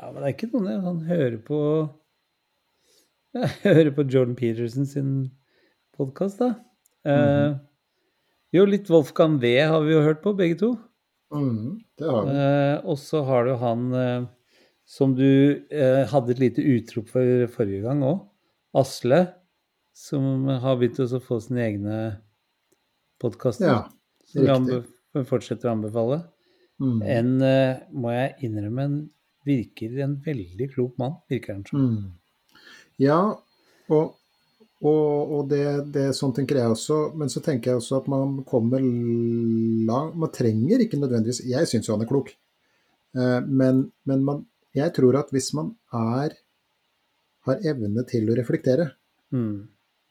Ja, 0.02 0.12
men 0.12 0.22
det 0.22 0.30
er 0.30 0.36
ikke 0.36 0.52
noen 0.54 0.70
jeg 0.72 0.84
kan 0.86 1.02
høre 1.10 1.42
på 1.46 1.60
Jeg 3.42 3.52
hører 3.64 3.92
på 3.96 4.06
Jordan 4.12 4.36
Peterson 4.36 4.88
sin 4.90 5.12
podkast, 5.96 6.42
da. 6.42 6.50
eh, 7.08 7.54
jo, 8.52 8.66
litt 8.68 8.90
Wolfgang 8.92 9.38
V 9.40 9.54
har 9.62 9.86
vi 9.86 9.94
jo 9.94 10.02
hørt 10.04 10.20
på, 10.24 10.34
begge 10.36 10.58
to. 10.60 10.74
Mm, 11.32 11.80
det 12.00 12.10
har 12.12 12.26
vi. 12.28 12.34
Eh, 12.36 12.90
og 12.92 13.00
så 13.00 13.22
har 13.24 13.48
du 13.48 13.54
han 13.62 13.86
eh, 13.96 14.26
som 14.84 15.14
du 15.16 15.30
eh, 15.72 16.02
hadde 16.12 16.34
et 16.34 16.42
lite 16.44 16.66
utrop 16.74 17.08
for 17.14 17.48
forrige 17.54 17.86
gang 17.86 18.04
òg. 18.04 18.20
Asle, 18.78 19.26
som 19.98 20.48
har 20.64 20.78
begynt 20.80 21.00
å 21.04 21.20
få 21.24 21.42
sine 21.44 21.66
egne 21.66 21.98
podkaster. 23.22 23.68
Ja, 23.68 23.82
som 24.32 24.52
anbe 24.56 24.84
fortsetter 25.28 25.70
å 25.70 25.76
anbefale. 25.76 26.22
Mm. 26.82 27.02
En, 27.18 27.32
eh, 27.46 27.82
må 27.92 28.14
jeg 28.14 28.48
innrømme, 28.48 28.86
en 28.88 28.98
virker 29.46 30.00
en 30.06 30.16
veldig 30.26 30.70
klok 30.74 30.98
mann, 31.02 31.20
virker 31.30 31.58
han 31.58 31.66
som. 31.68 31.84
Mm. 31.84 32.62
Ja, 33.02 33.20
og, 33.90 34.16
og, 34.82 35.34
og 35.36 35.50
det, 35.52 35.66
det 35.94 36.08
sånn 36.18 36.34
tenker 36.38 36.62
jeg 36.62 36.76
også. 36.76 37.00
Men 37.18 37.32
så 37.34 37.44
tenker 37.44 37.72
jeg 37.72 37.82
også 37.82 38.02
at 38.02 38.10
man 38.12 38.40
kommer 38.48 38.82
langt 38.82 40.18
Man 40.22 40.34
trenger 40.34 40.84
ikke 40.84 41.00
nødvendigvis 41.02 41.44
Jeg 41.50 41.70
syns 41.70 41.90
jo 41.90 41.96
han 41.96 42.06
er 42.06 42.10
klok. 42.10 42.32
Eh, 43.18 43.40
men 43.48 43.88
men 44.10 44.26
man, 44.26 44.46
jeg 44.78 44.94
tror 44.96 45.20
at 45.20 45.34
hvis 45.34 45.52
man 45.58 45.74
er 45.98 46.38
har 47.48 47.64
evne 47.74 48.04
til 48.10 48.30
å 48.30 48.36
reflektere, 48.38 48.92
Mm. 49.32 49.68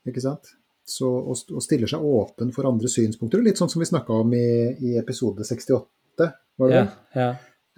ikke 0.08 0.22
sant? 0.24 0.54
Så, 0.90 1.06
og, 1.06 1.36
og 1.54 1.62
stiller 1.62 1.86
seg 1.86 2.00
åpen 2.02 2.50
for 2.56 2.66
andre 2.66 2.88
synspunkter. 2.90 3.42
Litt 3.44 3.60
sånn 3.60 3.68
som 3.70 3.78
vi 3.82 3.86
snakka 3.86 4.16
om 4.24 4.32
i, 4.34 4.46
i 4.80 4.94
episode 4.98 5.44
68. 5.46 6.26
Var 6.58 6.68
det 6.72 6.74
Ja, 6.74 6.84
det? 6.84 7.20
ja. 7.20 7.30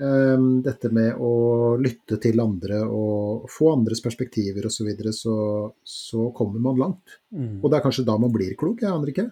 Um, 0.02 0.62
dette 0.64 0.88
med 0.90 1.18
å 1.20 1.76
lytte 1.78 2.16
til 2.22 2.40
andre 2.40 2.80
og 2.88 3.44
få 3.52 3.68
andres 3.74 4.00
perspektiver 4.02 4.64
osv., 4.66 4.78
så, 4.80 4.86
videre, 4.88 5.12
så 5.12 5.34
så 5.84 6.30
kommer 6.34 6.58
man 6.64 6.78
langt. 6.80 7.18
Mm. 7.34 7.58
Og 7.62 7.68
det 7.70 7.78
er 7.78 7.84
kanskje 7.84 8.06
da 8.08 8.16
man 8.18 8.32
blir 8.32 8.54
klok, 8.58 8.80
jeg 8.82 8.90
aner 8.90 9.12
ikke. 9.12 9.28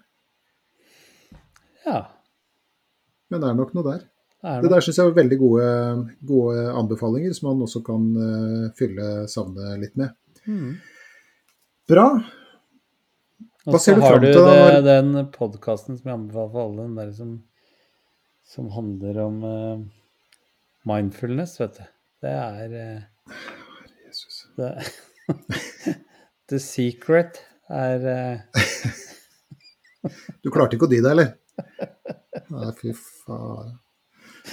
ja. 1.87 2.03
Men 3.31 3.41
det 3.41 3.49
er 3.49 3.55
nok 3.59 3.73
noe 3.79 3.87
der. 3.87 4.05
Det 4.41 4.63
Det 4.65 4.71
der 4.73 4.81
syns 4.81 4.99
jeg 4.99 5.09
var 5.11 5.17
veldig 5.19 5.37
gode, 5.41 5.65
gode 6.25 6.61
anbefalinger, 6.73 7.33
som 7.37 7.51
man 7.51 7.65
også 7.67 7.83
kan 7.85 8.07
uh, 8.17 8.71
fylle 8.79 9.09
savnet 9.29 9.83
litt 9.83 9.99
med. 10.01 10.15
Mm. 10.49 10.79
Bra. 11.91 12.07
Og 13.69 13.77
så 13.77 13.95
har 14.01 14.21
du 14.23 14.31
det, 14.33 14.81
den 14.87 15.13
podkasten 15.35 15.99
som 15.99 16.09
jeg 16.09 16.17
anbefaler 16.17 16.53
for 16.55 16.63
alle, 16.65 16.87
den 16.87 16.97
der 16.97 17.11
som, 17.13 17.35
som 18.49 18.71
handler 18.73 19.21
om 19.27 19.45
uh, 19.45 19.83
mindfulness, 20.89 21.59
vet 21.61 21.77
du. 21.77 21.85
Det 22.21 22.33
er 22.37 22.73
eh, 22.77 23.37
Jesus. 24.07 24.41
det, 24.57 24.73
The 26.53 26.59
Secret 26.61 27.41
er 27.73 28.43
Du 30.45 30.51
klarte 30.53 30.77
ikke 30.77 30.89
å 30.89 30.93
dy 30.93 31.01
deg, 31.01 31.13
eller? 31.13 31.31
Nei, 32.53 32.73
fy 32.81 32.93
faen. 32.97 33.79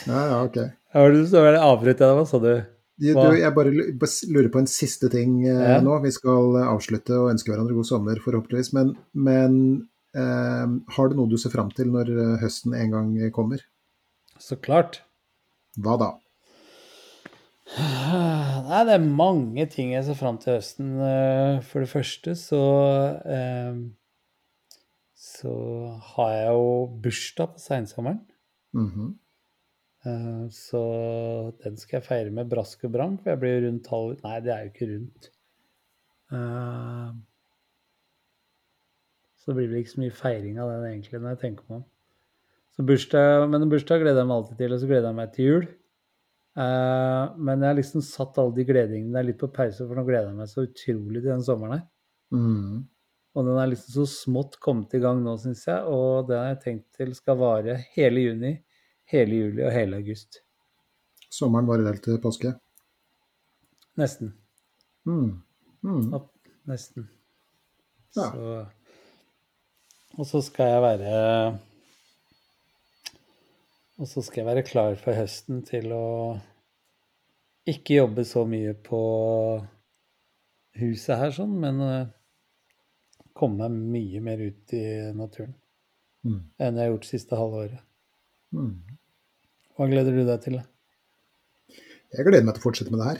Ja, 0.08 0.22
ja, 0.32 0.38
ok. 0.46 0.58
Har 0.98 1.12
du 1.14 1.22
så 1.30 1.44
avbrøt 1.44 2.00
jeg 2.00 2.04
deg, 2.04 2.18
hva 2.18 2.26
sa 2.28 2.40
du? 2.44 2.52
Du, 2.98 3.12
Hva? 3.14 3.28
jeg 3.38 3.54
bare 3.54 3.70
lurer 3.74 4.48
på 4.50 4.58
en 4.64 4.70
siste 4.72 5.10
ting 5.14 5.44
eh, 5.46 5.54
Ja. 5.76 5.82
nå. 5.86 6.00
Vi 6.02 6.10
skal 6.16 6.56
eh, 6.58 6.70
avslutte 6.72 7.14
og 7.20 7.30
ønske 7.34 7.52
hverandre 7.54 7.76
god 7.78 7.86
sommer, 7.86 8.18
forhåpentligvis. 8.24 8.72
Men, 8.74 8.96
men 9.14 9.58
eh, 10.18 10.66
har 10.96 11.10
du 11.12 11.18
noe 11.20 11.30
du 11.30 11.38
ser 11.38 11.54
fram 11.54 11.70
til 11.78 11.92
når 11.94 12.10
eh, 12.16 12.38
høsten 12.42 12.74
en 12.74 12.96
gang 12.96 13.12
kommer? 13.36 13.62
Så 14.42 14.58
klart. 14.58 15.04
Hva 15.78 15.98
da? 16.02 16.10
Nei, 17.78 18.82
det 18.88 18.96
er 18.96 19.04
mange 19.06 19.66
ting 19.70 19.92
jeg 19.94 20.06
ser 20.08 20.18
fram 20.18 20.38
til 20.42 20.56
høsten. 20.58 20.96
Eh, 21.04 21.62
For 21.68 21.84
det 21.84 21.92
første 21.92 22.34
så 22.40 22.64
eh, 23.28 23.78
Så 25.18 25.54
har 26.16 26.34
jeg 26.34 26.52
jo 26.56 26.68
bursdag 27.04 27.54
på 27.56 27.62
seinsommeren. 27.62 28.22
Mhm. 28.74 29.08
Eh, 29.12 29.24
Så 30.04 30.82
den 31.64 31.80
skal 31.82 31.98
jeg 31.98 32.06
feire 32.06 32.32
med 32.32 32.48
brask 32.48 32.84
og 32.88 32.94
bram, 32.94 33.18
for 33.18 33.34
jeg 33.34 33.40
blir 33.42 33.64
rundt 33.66 33.90
halv 33.92 34.22
Nei, 34.24 34.38
det 34.46 34.52
er 34.54 34.62
jo 34.64 34.72
ikke 34.72 34.90
rundt. 34.92 35.32
Eh, 36.32 37.10
Så 39.48 39.54
det 39.54 39.62
blir 39.62 39.70
vel 39.72 39.80
ikke 39.80 39.94
så 39.94 40.02
mye 40.02 40.12
feiring 40.12 40.58
av 40.60 40.70
den 40.74 40.86
egentlig, 40.90 41.20
når 41.24 41.38
jeg 41.38 41.40
tenker 41.46 41.68
meg 41.70 41.78
om. 41.78 41.84
Så 42.76 42.84
bursdag, 42.84 43.46
Men 43.48 43.64
en 43.64 43.70
bursdag 43.72 44.02
gleder 44.02 44.20
jeg 44.20 44.28
meg 44.28 44.42
alltid 44.42 44.58
til, 44.60 44.74
og 44.74 44.82
så 44.82 44.90
gleder 44.90 45.08
jeg 45.08 45.18
meg 45.20 45.30
til 45.32 45.48
jul. 45.48 45.68
Eh, 46.58 47.38
men 47.48 47.64
jeg 47.64 47.70
har 47.70 47.78
liksom 47.78 48.04
satt 48.04 48.40
alle 48.44 48.56
de 48.58 48.66
gledingene 48.68 49.24
litt 49.24 49.40
på 49.40 49.48
pause, 49.56 49.88
for 49.88 49.96
nå 49.96 50.04
gleder 50.04 50.34
jeg 50.34 50.40
meg 50.42 50.52
så 50.52 50.66
utrolig 50.68 51.22
til 51.22 51.32
den 51.32 51.46
sommeren 51.48 51.78
her. 51.78 51.86
Mm. 52.36 52.84
Og 53.38 53.48
den 53.48 53.62
er 53.62 53.72
liksom 53.72 53.96
så 53.96 54.06
smått 54.18 54.60
kommet 54.60 54.98
i 54.98 55.02
gang 55.06 55.24
nå, 55.24 55.38
syns 55.40 55.64
jeg. 55.70 55.80
Og 55.96 56.28
den 56.28 56.42
har 56.42 56.52
jeg 56.52 56.62
tenkt 56.66 57.00
til 57.00 57.16
skal 57.16 57.40
vare 57.40 57.80
hele 57.96 58.28
juni, 58.28 58.54
hele 59.12 59.42
juli 59.42 59.64
og 59.66 59.74
hele 59.76 60.00
august. 60.02 60.42
Sommeren 61.34 61.68
varer 61.68 61.92
helt 61.92 62.04
til 62.06 62.20
påske. 62.24 62.54
Nesten. 64.00 64.34
Mm. 65.08 65.40
Mm. 65.84 66.12
Opp, 66.14 66.34
nesten. 66.70 67.08
Ja. 68.16 68.30
Så, 68.32 68.66
og 70.18 70.26
så 70.26 70.42
skal 70.42 70.72
jeg 70.72 70.82
være 70.82 71.18
Og 73.98 74.08
så 74.10 74.24
skal 74.26 74.42
jeg 74.42 74.48
være 74.48 74.66
klar 74.66 74.96
for 75.02 75.18
høsten 75.18 75.64
til 75.66 75.92
å 75.94 76.08
ikke 77.68 77.98
jobbe 77.98 78.24
så 78.26 78.46
mye 78.48 78.74
på 78.80 79.00
huset 80.78 81.18
her, 81.20 81.34
sånn, 81.36 81.56
men 81.60 81.82
eh, 81.84 82.12
komme 83.38 83.68
meg 83.68 83.90
mye 83.98 84.22
mer 84.24 84.44
ut 84.46 84.76
i 84.78 84.86
naturen 85.18 85.52
mm. 86.24 86.40
enn 86.62 86.78
jeg 86.80 86.86
har 86.86 86.94
gjort 86.94 87.10
siste 87.10 87.40
halve 87.40 87.64
året. 87.66 87.87
Mhm. 88.56 88.98
Hva 89.78 89.88
gleder 89.92 90.16
du 90.16 90.24
deg 90.26 90.42
til? 90.42 90.62
Jeg 92.16 92.26
gleder 92.26 92.46
meg 92.48 92.56
til 92.56 92.64
å 92.64 92.66
fortsette 92.66 92.94
med 92.94 93.02
det 93.04 93.10
her. 93.12 93.20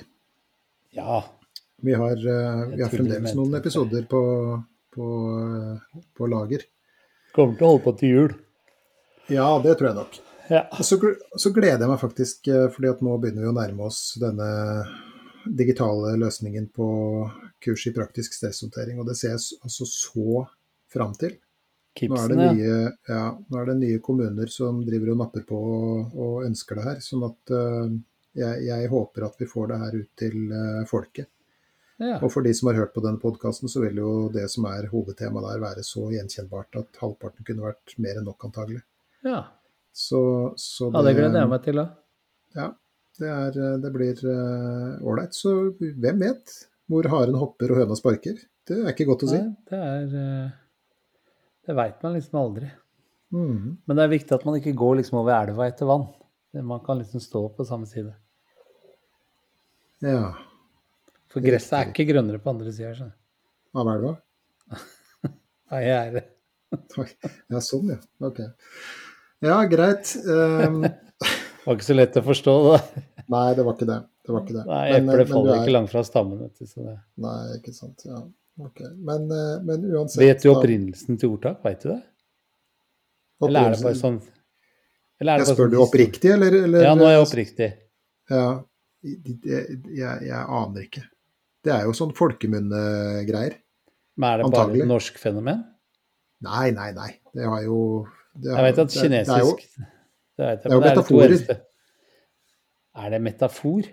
Ja. 0.98 1.20
Vi 1.86 1.94
har, 1.94 2.16
eh, 2.18 2.64
vi 2.74 2.82
har 2.82 2.90
fremdeles 2.90 3.36
noen 3.38 3.54
episoder 3.60 4.08
på, 4.10 4.22
på, 4.96 5.08
eh, 5.44 6.00
på 6.18 6.30
lager. 6.32 6.64
Kommer 7.36 7.58
til 7.58 7.68
å 7.68 7.74
holde 7.74 7.86
på 7.86 7.94
til 8.00 8.16
jul. 8.16 8.34
Ja, 9.30 9.50
det 9.62 9.76
tror 9.78 9.92
jeg 9.92 10.00
nok. 10.00 10.18
Ja. 10.50 10.64
Så, 10.82 10.98
så 11.38 11.52
gleder 11.54 11.84
jeg 11.84 11.92
meg 11.92 12.02
faktisk, 12.02 12.48
eh, 12.50 12.70
fordi 12.74 12.90
at 12.90 13.04
nå 13.06 13.18
begynner 13.22 13.46
vi 13.46 13.52
å 13.52 13.58
nærme 13.58 13.90
oss 13.92 14.02
denne 14.22 14.48
digitale 15.48 16.16
løsningen 16.20 16.72
på 16.74 16.88
kurs 17.64 17.86
i 17.88 17.94
praktisk 17.96 18.34
stresshåndtering, 18.36 18.98
og 19.00 19.12
det 19.12 19.18
ser 19.20 19.36
jeg 19.36 19.60
altså 19.62 19.88
så 19.88 20.46
fram 20.92 21.14
til. 21.20 21.36
Nå 22.02 22.18
er, 22.20 22.30
det 22.30 22.36
Kipsen, 22.36 22.42
ja. 22.44 22.52
nye, 22.54 22.92
ja, 23.10 23.24
nå 23.38 23.58
er 23.62 23.72
det 23.72 23.78
nye 23.80 24.02
kommuner 24.04 24.52
som 24.54 24.84
driver 24.86 25.14
og 25.14 25.18
napper 25.24 25.46
på 25.48 25.58
og, 25.58 26.14
og 26.14 26.46
ønsker 26.48 26.80
det 26.80 26.86
her, 26.86 27.02
sånn 27.04 27.26
at 27.28 27.54
uh, 27.56 27.90
jeg, 28.38 28.62
jeg 28.68 28.92
håper 28.92 29.26
at 29.28 29.42
vi 29.42 29.50
får 29.50 29.72
det 29.72 29.82
her 29.82 29.98
ut 29.98 30.10
til 30.22 30.38
uh, 30.54 30.86
folket. 30.90 31.30
Ja. 31.98 32.20
Og 32.22 32.30
for 32.30 32.46
de 32.46 32.54
som 32.54 32.70
har 32.70 32.78
hørt 32.78 32.94
på 32.94 33.02
denne 33.02 33.18
podkasten, 33.18 33.72
så 33.74 33.82
vil 33.82 33.98
jo 33.98 34.12
det 34.30 34.46
som 34.54 34.68
er 34.70 34.86
hovedtemaet 34.92 35.48
der, 35.48 35.64
være 35.64 35.86
så 35.86 36.06
gjenkjennbart 36.14 36.78
at 36.84 37.00
halvparten 37.02 37.48
kunne 37.48 37.66
vært 37.66 37.96
mer 38.04 38.20
enn 38.20 38.28
nok, 38.30 38.50
antagelig. 38.50 38.84
ja. 39.26 39.46
Så, 39.98 40.20
så 40.62 40.92
ja, 40.94 41.02
det 41.02 41.16
gleder 41.18 41.42
jeg 41.42 41.50
meg 41.50 41.62
til, 41.66 41.80
da. 41.82 41.86
Ja, 42.54 42.68
det, 43.18 43.30
er, 43.34 43.56
det 43.82 43.90
blir 43.96 44.20
ålreit. 45.02 45.34
så 45.34 45.56
hvem 45.82 46.20
vet 46.22 46.54
hvor 46.88 47.08
haren 47.12 47.38
hopper 47.42 47.74
og 47.74 47.82
høna 47.82 47.98
sparker? 48.00 48.38
Det 48.68 48.78
er 48.82 48.94
ikke 48.94 49.08
godt 49.08 49.26
å 49.28 49.32
si. 49.32 49.40
Nei, 49.40 49.56
det 49.70 49.80
er 49.80 50.16
eh, 50.22 50.56
Det 51.68 51.76
veit 51.76 52.04
man 52.04 52.14
liksom 52.16 52.40
aldri. 52.40 52.70
Mm. 53.36 53.78
Men 53.86 53.98
det 54.00 54.04
er 54.06 54.14
viktig 54.14 54.36
at 54.38 54.46
man 54.48 54.56
ikke 54.60 54.72
går 54.80 55.02
liksom 55.02 55.20
over 55.20 55.36
elva 55.36 55.68
etter 55.68 55.90
vann. 55.90 56.06
Man 56.64 56.80
kan 56.86 56.98
liksom 57.02 57.20
stå 57.22 57.42
på 57.58 57.66
samme 57.68 57.86
side. 57.90 58.14
Ja. 60.02 60.32
For 61.32 61.44
gresset 61.44 61.76
er 61.76 61.90
ikke 61.92 62.06
grønnere 62.12 62.40
på 62.42 62.54
andre 62.54 62.72
sida. 62.74 62.94
skjønner 62.96 63.14
du. 63.14 63.80
Av 63.82 63.92
elva? 63.94 64.14
Nei, 65.74 65.82
jeg 65.84 65.98
er 65.98 66.16
det. 66.20 66.26
Ja, 67.52 67.60
sånn, 67.64 67.92
ja. 67.94 68.00
Ok. 68.28 68.40
Ja, 69.46 69.60
greit. 69.72 70.10
Um, 70.28 70.82
Det 70.84 70.96
var 71.68 71.78
ikke 71.78 71.88
så 71.88 71.96
lett 71.96 72.18
å 72.20 72.24
forstå, 72.26 72.54
da. 72.72 73.04
nei, 73.32 73.46
det 73.56 73.64
var 73.68 73.76
ikke 73.78 73.88
det. 73.88 74.00
Det 74.28 74.34
var 74.36 74.44
ikke 74.44 74.56
det. 74.58 74.64
Nei, 74.68 74.82
Men, 74.96 75.08
Eplet 75.14 75.30
faller 75.32 75.54
er- 75.54 75.62
ikke 75.64 75.76
langt 75.78 75.92
fra 75.94 76.04
stammen. 76.08 76.40
vet 76.44 76.60
du, 76.60 76.68
så 76.68 76.84
det. 76.88 76.96
Nei, 77.24 77.38
ikke 77.60 77.74
sant. 77.76 78.04
Ja, 78.08 78.20
ok. 78.60 78.82
Men, 78.98 79.28
eh, 79.32 79.60
men 79.64 79.86
uansett 79.94 80.22
Vet 80.24 80.42
du 80.44 80.50
opprinnelsen 80.54 81.18
til 81.20 81.30
ordtak? 81.36 81.62
Veit 81.64 81.82
du 81.84 81.90
det? 81.90 82.02
Eller 83.44 83.68
er 83.70 83.76
det 83.76 83.84
bare 83.84 84.00
sånn 84.00 84.18
eller 85.20 85.38
det 85.40 85.48
Jeg 85.48 85.56
spør 85.56 85.66
sånn 85.68 85.72
du 85.72 85.78
oppriktig, 85.82 86.32
eller, 86.34 86.54
eller 86.66 86.84
Ja, 86.86 86.94
nå 86.98 87.06
er 87.08 87.16
jeg 87.18 87.24
oppriktig. 87.26 87.70
Ja, 88.30 88.64
Jeg, 89.04 89.80
jeg, 89.94 90.22
jeg 90.28 90.44
aner 90.60 90.82
ikke. 90.84 91.04
Det 91.64 91.72
er 91.74 91.86
jo 91.88 91.94
sånn 91.98 92.14
folkemunnegreier. 92.18 93.56
Men 94.18 94.30
er 94.30 94.44
det 94.44 94.52
bare 94.52 94.76
et 94.78 94.88
norsk 94.90 95.18
fenomen? 95.22 95.64
Nei, 96.46 96.70
nei, 96.72 96.92
nei. 96.94 97.12
Det 97.34 97.46
har 97.50 97.62
jo 97.66 97.80
det 98.38 98.52
Jeg 98.54 98.66
vet 98.68 98.80
at 98.80 98.88
det- 98.90 99.10
det 99.10 99.28
er 99.30 99.40
jo- 99.42 99.56
kinesisk 99.56 99.68
Det 100.38 100.62
det 100.64 100.66
er 100.66 100.76
jo 100.76 100.82
metaforer. 100.82 100.82
det 100.82 100.92
er 100.92 100.96
de 100.96 101.04
to 101.04 101.14
metaforer. 101.18 101.30
eldste. 101.32 101.62
Er 102.98 103.10
det 103.10 103.22
metafor? 103.22 103.84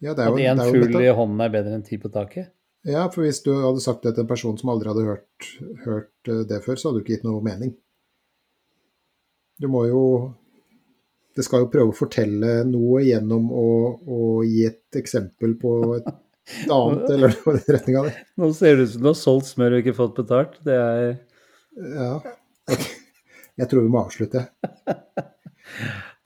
Ja, 0.00 0.14
det 0.14 0.18
er 0.18 0.28
At 0.28 0.28
jo, 0.28 0.36
én 0.36 0.56
det 0.56 0.64
er 0.64 0.72
jo 0.72 0.72
fugl 0.84 1.00
i 1.00 1.14
hånden 1.16 1.40
er 1.40 1.48
bedre 1.48 1.74
enn 1.74 1.84
ti 1.84 1.96
på 1.96 2.12
taket? 2.12 2.50
Ja, 2.84 3.06
for 3.08 3.24
hvis 3.24 3.40
du 3.44 3.52
hadde 3.56 3.80
sagt 3.80 4.04
det 4.04 4.12
til 4.14 4.26
en 4.26 4.28
person 4.28 4.58
som 4.60 4.70
aldri 4.74 4.90
hadde 4.90 5.06
hørt, 5.06 5.46
hørt 5.86 6.28
eh, 6.28 6.42
det 6.48 6.60
før, 6.66 6.76
så 6.76 6.90
hadde 6.90 7.00
du 7.00 7.04
ikke 7.04 7.16
gitt 7.16 7.26
noe 7.26 7.40
mening. 7.44 7.72
Du 9.60 9.70
må 9.70 9.84
jo 9.86 10.00
Det 11.34 11.42
skal 11.46 11.64
jo 11.64 11.70
prøve 11.70 11.90
å 11.90 11.96
fortelle 11.96 12.60
noe 12.68 13.00
gjennom 13.02 13.48
å, 13.50 13.68
å 14.06 14.18
gi 14.46 14.68
et 14.68 14.98
eksempel 15.00 15.56
på 15.58 15.72
et 15.96 16.06
annet, 16.76 17.08
eller 17.10 17.32
noe 17.34 17.56
i 17.56 17.62
den 17.64 17.74
retninga. 17.74 18.04
Nå 18.38 18.50
ser 18.54 18.76
det 18.78 18.86
ut 18.86 18.92
som 18.92 19.02
du 19.02 19.08
har 19.10 19.16
solgt 19.18 19.48
smør 19.50 19.74
og 19.74 19.82
ikke 19.82 19.96
fått 19.98 20.20
betalt. 20.20 20.60
Det 20.66 20.76
er 20.78 21.16
Ja. 21.74 22.12
Jeg 23.54 23.70
tror 23.70 23.82
vi 23.82 23.90
må 23.90 24.04
avslutte. 24.04 24.44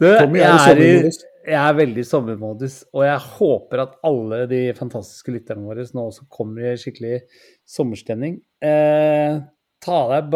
du, 0.00 0.06
Tommy 0.10 0.42
jeg, 0.42 0.52
er 0.52 0.82
i 0.82 0.90
er. 1.06 1.18
Jeg 1.48 1.58
er 1.58 1.76
veldig 1.78 2.02
i 2.04 2.06
sommermodus, 2.08 2.80
og 2.94 3.04
jeg 3.06 3.20
håper 3.38 3.82
at 3.84 3.94
alle 4.06 4.42
de 4.50 4.60
fantastiske 4.76 5.32
lytterne 5.34 5.64
våre 5.66 5.84
nå 5.96 6.04
også 6.10 6.26
kommer 6.32 6.72
i 6.72 6.78
skikkelig 6.80 7.22
sommerstemning. 7.68 8.36
Eh, 8.64 9.38
ta 9.84 9.98
deg 10.12 10.32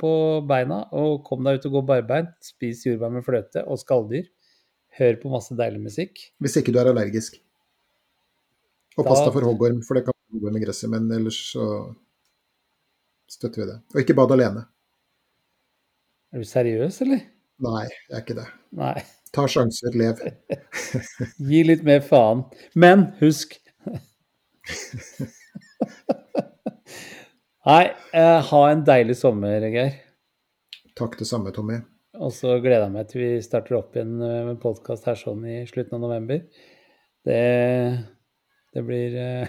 på 0.00 0.12
beina 0.48 0.82
og 0.94 1.24
kom 1.26 1.42
deg 1.46 1.58
ut 1.58 1.66
og 1.70 1.76
gå 1.78 1.82
barbeint. 1.92 2.34
Spis 2.44 2.84
jordbær 2.86 3.12
med 3.16 3.26
fløte 3.26 3.64
og 3.66 3.80
skalldyr. 3.82 4.28
Hør 4.98 5.16
på 5.22 5.32
masse 5.32 5.56
deilig 5.58 5.80
musikk. 5.82 6.20
Hvis 6.42 6.56
ikke 6.60 6.70
du 6.74 6.78
er 6.78 6.92
allergisk. 6.92 7.40
Og 8.96 9.02
Da- 9.04 9.10
pass 9.10 9.24
deg 9.24 9.32
for 9.34 9.42
hoggorm, 9.48 9.82
for 9.82 9.94
det 9.98 10.04
kan 10.06 10.14
gå 10.40 10.52
med 10.52 10.62
gresset, 10.62 10.88
men 10.90 11.10
ellers 11.10 11.40
så 11.52 11.64
støtter 13.28 13.64
vi 13.64 13.66
det. 13.72 13.80
Og 13.94 14.00
ikke 14.04 14.14
bad 14.14 14.30
alene. 14.30 14.66
Er 16.32 16.38
du 16.38 16.44
seriøs, 16.46 17.00
eller? 17.02 17.22
Nei, 17.64 17.84
jeg 18.10 18.16
er 18.18 18.22
ikke 18.22 18.36
det. 18.38 18.46
Nei. 18.72 19.02
Ta 19.34 19.46
sjanser, 19.50 19.90
lev. 19.98 20.20
Gi 21.50 21.62
litt 21.66 21.82
mer 21.86 22.00
faen. 22.06 22.44
Men 22.78 23.08
husk 23.20 23.56
Nei, 27.64 27.84
eh, 28.12 28.40
ha 28.50 28.60
en 28.70 28.84
deilig 28.84 29.16
sommer, 29.18 29.64
Geir. 29.72 29.92
Takk 30.96 31.16
det 31.18 31.26
samme, 31.28 31.52
Tommy. 31.56 31.78
Og 32.20 32.30
så 32.32 32.58
gleder 32.62 32.84
jeg 32.86 32.94
meg 32.94 33.08
til 33.10 33.22
vi 33.24 33.30
starter 33.42 33.78
opp 33.80 33.96
igjen 33.96 34.20
eh, 34.22 34.42
med 34.46 34.60
podkast 34.62 35.08
her 35.08 35.16
sånn 35.18 35.42
i 35.48 35.62
slutten 35.68 35.96
av 35.98 36.04
november. 36.04 36.44
Det, 37.24 37.40
det 38.76 38.82
blir 38.86 39.16
eh, 39.18 39.46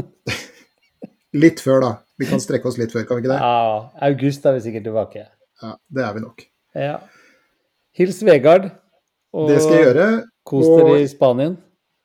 Litt 1.44 1.62
før, 1.64 1.78
da. 1.84 1.92
Vi 2.20 2.26
kan 2.28 2.40
strekke 2.42 2.68
oss 2.68 2.78
litt 2.80 2.92
før, 2.92 3.06
kan 3.08 3.20
vi 3.20 3.24
ikke 3.24 3.32
det? 3.32 3.40
Ja, 3.40 3.92
august 4.08 4.44
er 4.48 4.56
vi 4.56 4.64
sikkert 4.66 4.88
tilbake. 4.88 5.22
Ja, 5.62 5.76
Det 5.88 6.02
er 6.04 6.16
vi 6.16 6.24
nok. 6.24 6.44
Ja. 6.76 6.96
Hils 7.96 8.20
Vegard. 8.24 8.72
Og 9.32 9.48
Det 9.48 9.60
skal 9.62 9.76
jeg 9.78 9.86
gjøre. 9.90 10.08
kos 10.44 10.66
dere 10.66 10.96
i 11.00 11.08
Spanien. 11.08 11.56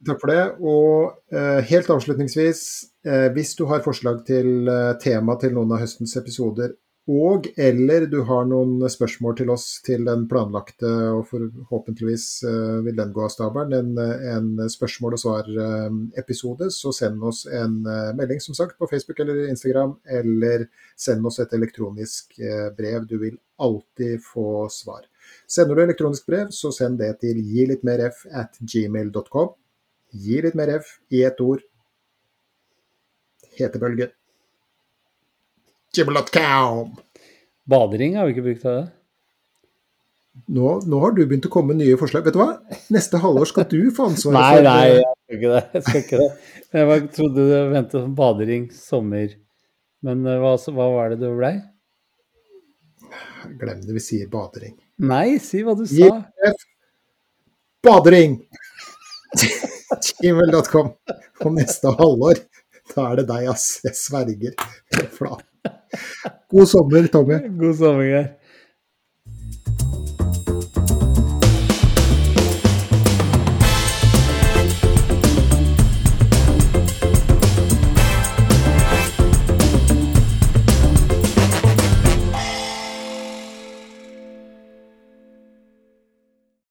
Takk 0.06 0.20
for 0.22 0.32
det. 0.32 0.44
Og 0.62 1.34
eh, 1.34 1.62
helt 1.72 1.90
avslutningsvis, 1.90 2.62
eh, 3.08 3.30
hvis 3.34 3.56
du 3.58 3.66
har 3.66 3.86
forslag 3.86 4.22
til 4.28 4.70
eh, 4.70 4.94
tema 5.02 5.36
til 5.42 5.56
noen 5.56 5.74
av 5.74 5.82
høstens 5.82 6.16
episoder, 6.20 6.76
og 7.08 7.46
eller 7.56 8.04
du 8.12 8.18
har 8.28 8.44
noen 8.50 8.82
spørsmål 8.92 9.38
til 9.40 9.52
oss 9.54 9.66
til 9.86 10.04
den 10.04 10.26
planlagte, 10.28 10.90
og 11.16 11.22
forhåpentligvis 11.30 12.26
eh, 12.44 12.80
vil 12.84 12.98
den 13.00 13.14
gå 13.16 13.24
av 13.24 13.32
stabelen, 13.32 13.94
en, 13.96 14.02
eh, 14.04 14.26
en 14.36 14.70
spørsmål 14.70 15.16
og 15.16 15.22
svar-episode, 15.24 16.68
så 16.76 16.92
send 16.96 17.24
oss 17.24 17.46
en 17.48 17.80
eh, 17.88 18.12
melding 18.18 18.44
som 18.44 18.58
sagt 18.60 18.76
på 18.78 18.90
Facebook 18.92 19.24
eller 19.24 19.48
Instagram, 19.48 19.96
eller 20.20 20.68
send 21.00 21.26
oss 21.26 21.40
et 21.40 21.56
elektronisk 21.56 22.38
eh, 22.44 22.68
brev. 22.76 23.08
Du 23.08 23.16
vil 23.24 23.40
alltid 23.64 24.20
få 24.28 24.68
svar. 24.70 25.08
Sender 25.48 25.78
du 25.78 25.86
elektronisk 25.86 26.28
brev, 26.30 26.52
så 26.56 26.74
send 26.76 27.00
det 27.02 27.14
til 27.24 27.40
gi 27.40 27.68
litt 27.70 27.86
mer 27.88 28.08
f 28.10 28.26
at 28.32 28.60
gmail.com. 28.62 29.56
Gi 30.16 30.40
litt 30.44 30.56
mer 30.56 30.72
F 30.78 30.98
i 31.12 31.24
ett 31.28 31.40
ord. 31.44 31.64
Hetebølgen. 33.58 34.14
Gibbelat-cow. 35.96 36.86
Badering 37.68 38.16
har 38.16 38.28
vi 38.28 38.36
ikke 38.36 38.46
brukt 38.46 38.68
av 38.70 38.78
det. 38.78 38.86
Nå, 40.54 40.72
nå 40.86 41.00
har 41.02 41.16
du 41.16 41.24
begynt 41.26 41.48
å 41.50 41.52
komme 41.52 41.74
med 41.74 41.82
nye 41.82 41.98
forslag. 42.00 42.24
Vet 42.28 42.38
du 42.38 42.40
hva? 42.40 42.78
Neste 42.94 43.20
halvår 43.20 43.50
skal 43.50 43.66
du 43.72 43.80
få 43.96 44.12
ansvaret 44.12 44.38
Nei, 44.38 44.52
for 44.54 44.68
nei, 44.68 44.84
jeg 44.94 45.08
skal 45.18 45.40
ikke 45.40 45.54
det. 45.54 45.64
Jeg 45.74 45.86
skal 45.88 46.04
ikke 46.04 46.22
det. 46.22 46.30
Jeg 46.78 46.90
bare 46.92 47.12
trodde 47.18 47.48
du 47.48 47.56
ventet 47.74 47.98
på 47.98 48.16
badering 48.22 48.68
sommer. 48.76 49.34
Men 50.06 50.28
eh, 50.30 50.40
hva, 50.44 50.54
hva 50.78 50.90
var 50.94 51.12
det 51.12 51.20
du 51.24 51.32
blei? 51.40 51.56
Glem 53.58 53.82
det, 53.82 53.96
vi 53.98 54.04
sier 54.04 54.30
badering. 54.32 54.78
Nei, 54.98 55.38
si 55.38 55.62
hva 55.62 55.76
du 55.78 55.86
sa. 55.86 56.10
JF 56.42 56.64
Badering! 57.86 58.40
Gmail.com. 60.22 60.90
Og 61.46 61.54
neste 61.54 61.92
halvår, 62.00 62.42
da 62.96 63.06
er 63.12 63.22
det 63.22 63.28
deg, 63.30 63.46
ass. 63.52 63.68
Jeg 63.86 63.96
sverger. 64.00 64.58
God 66.50 66.70
sommer, 66.72 67.08
Tommy. 67.14 67.40
God 67.60 67.78
sommer, 67.78 68.10
Geir. 68.10 68.32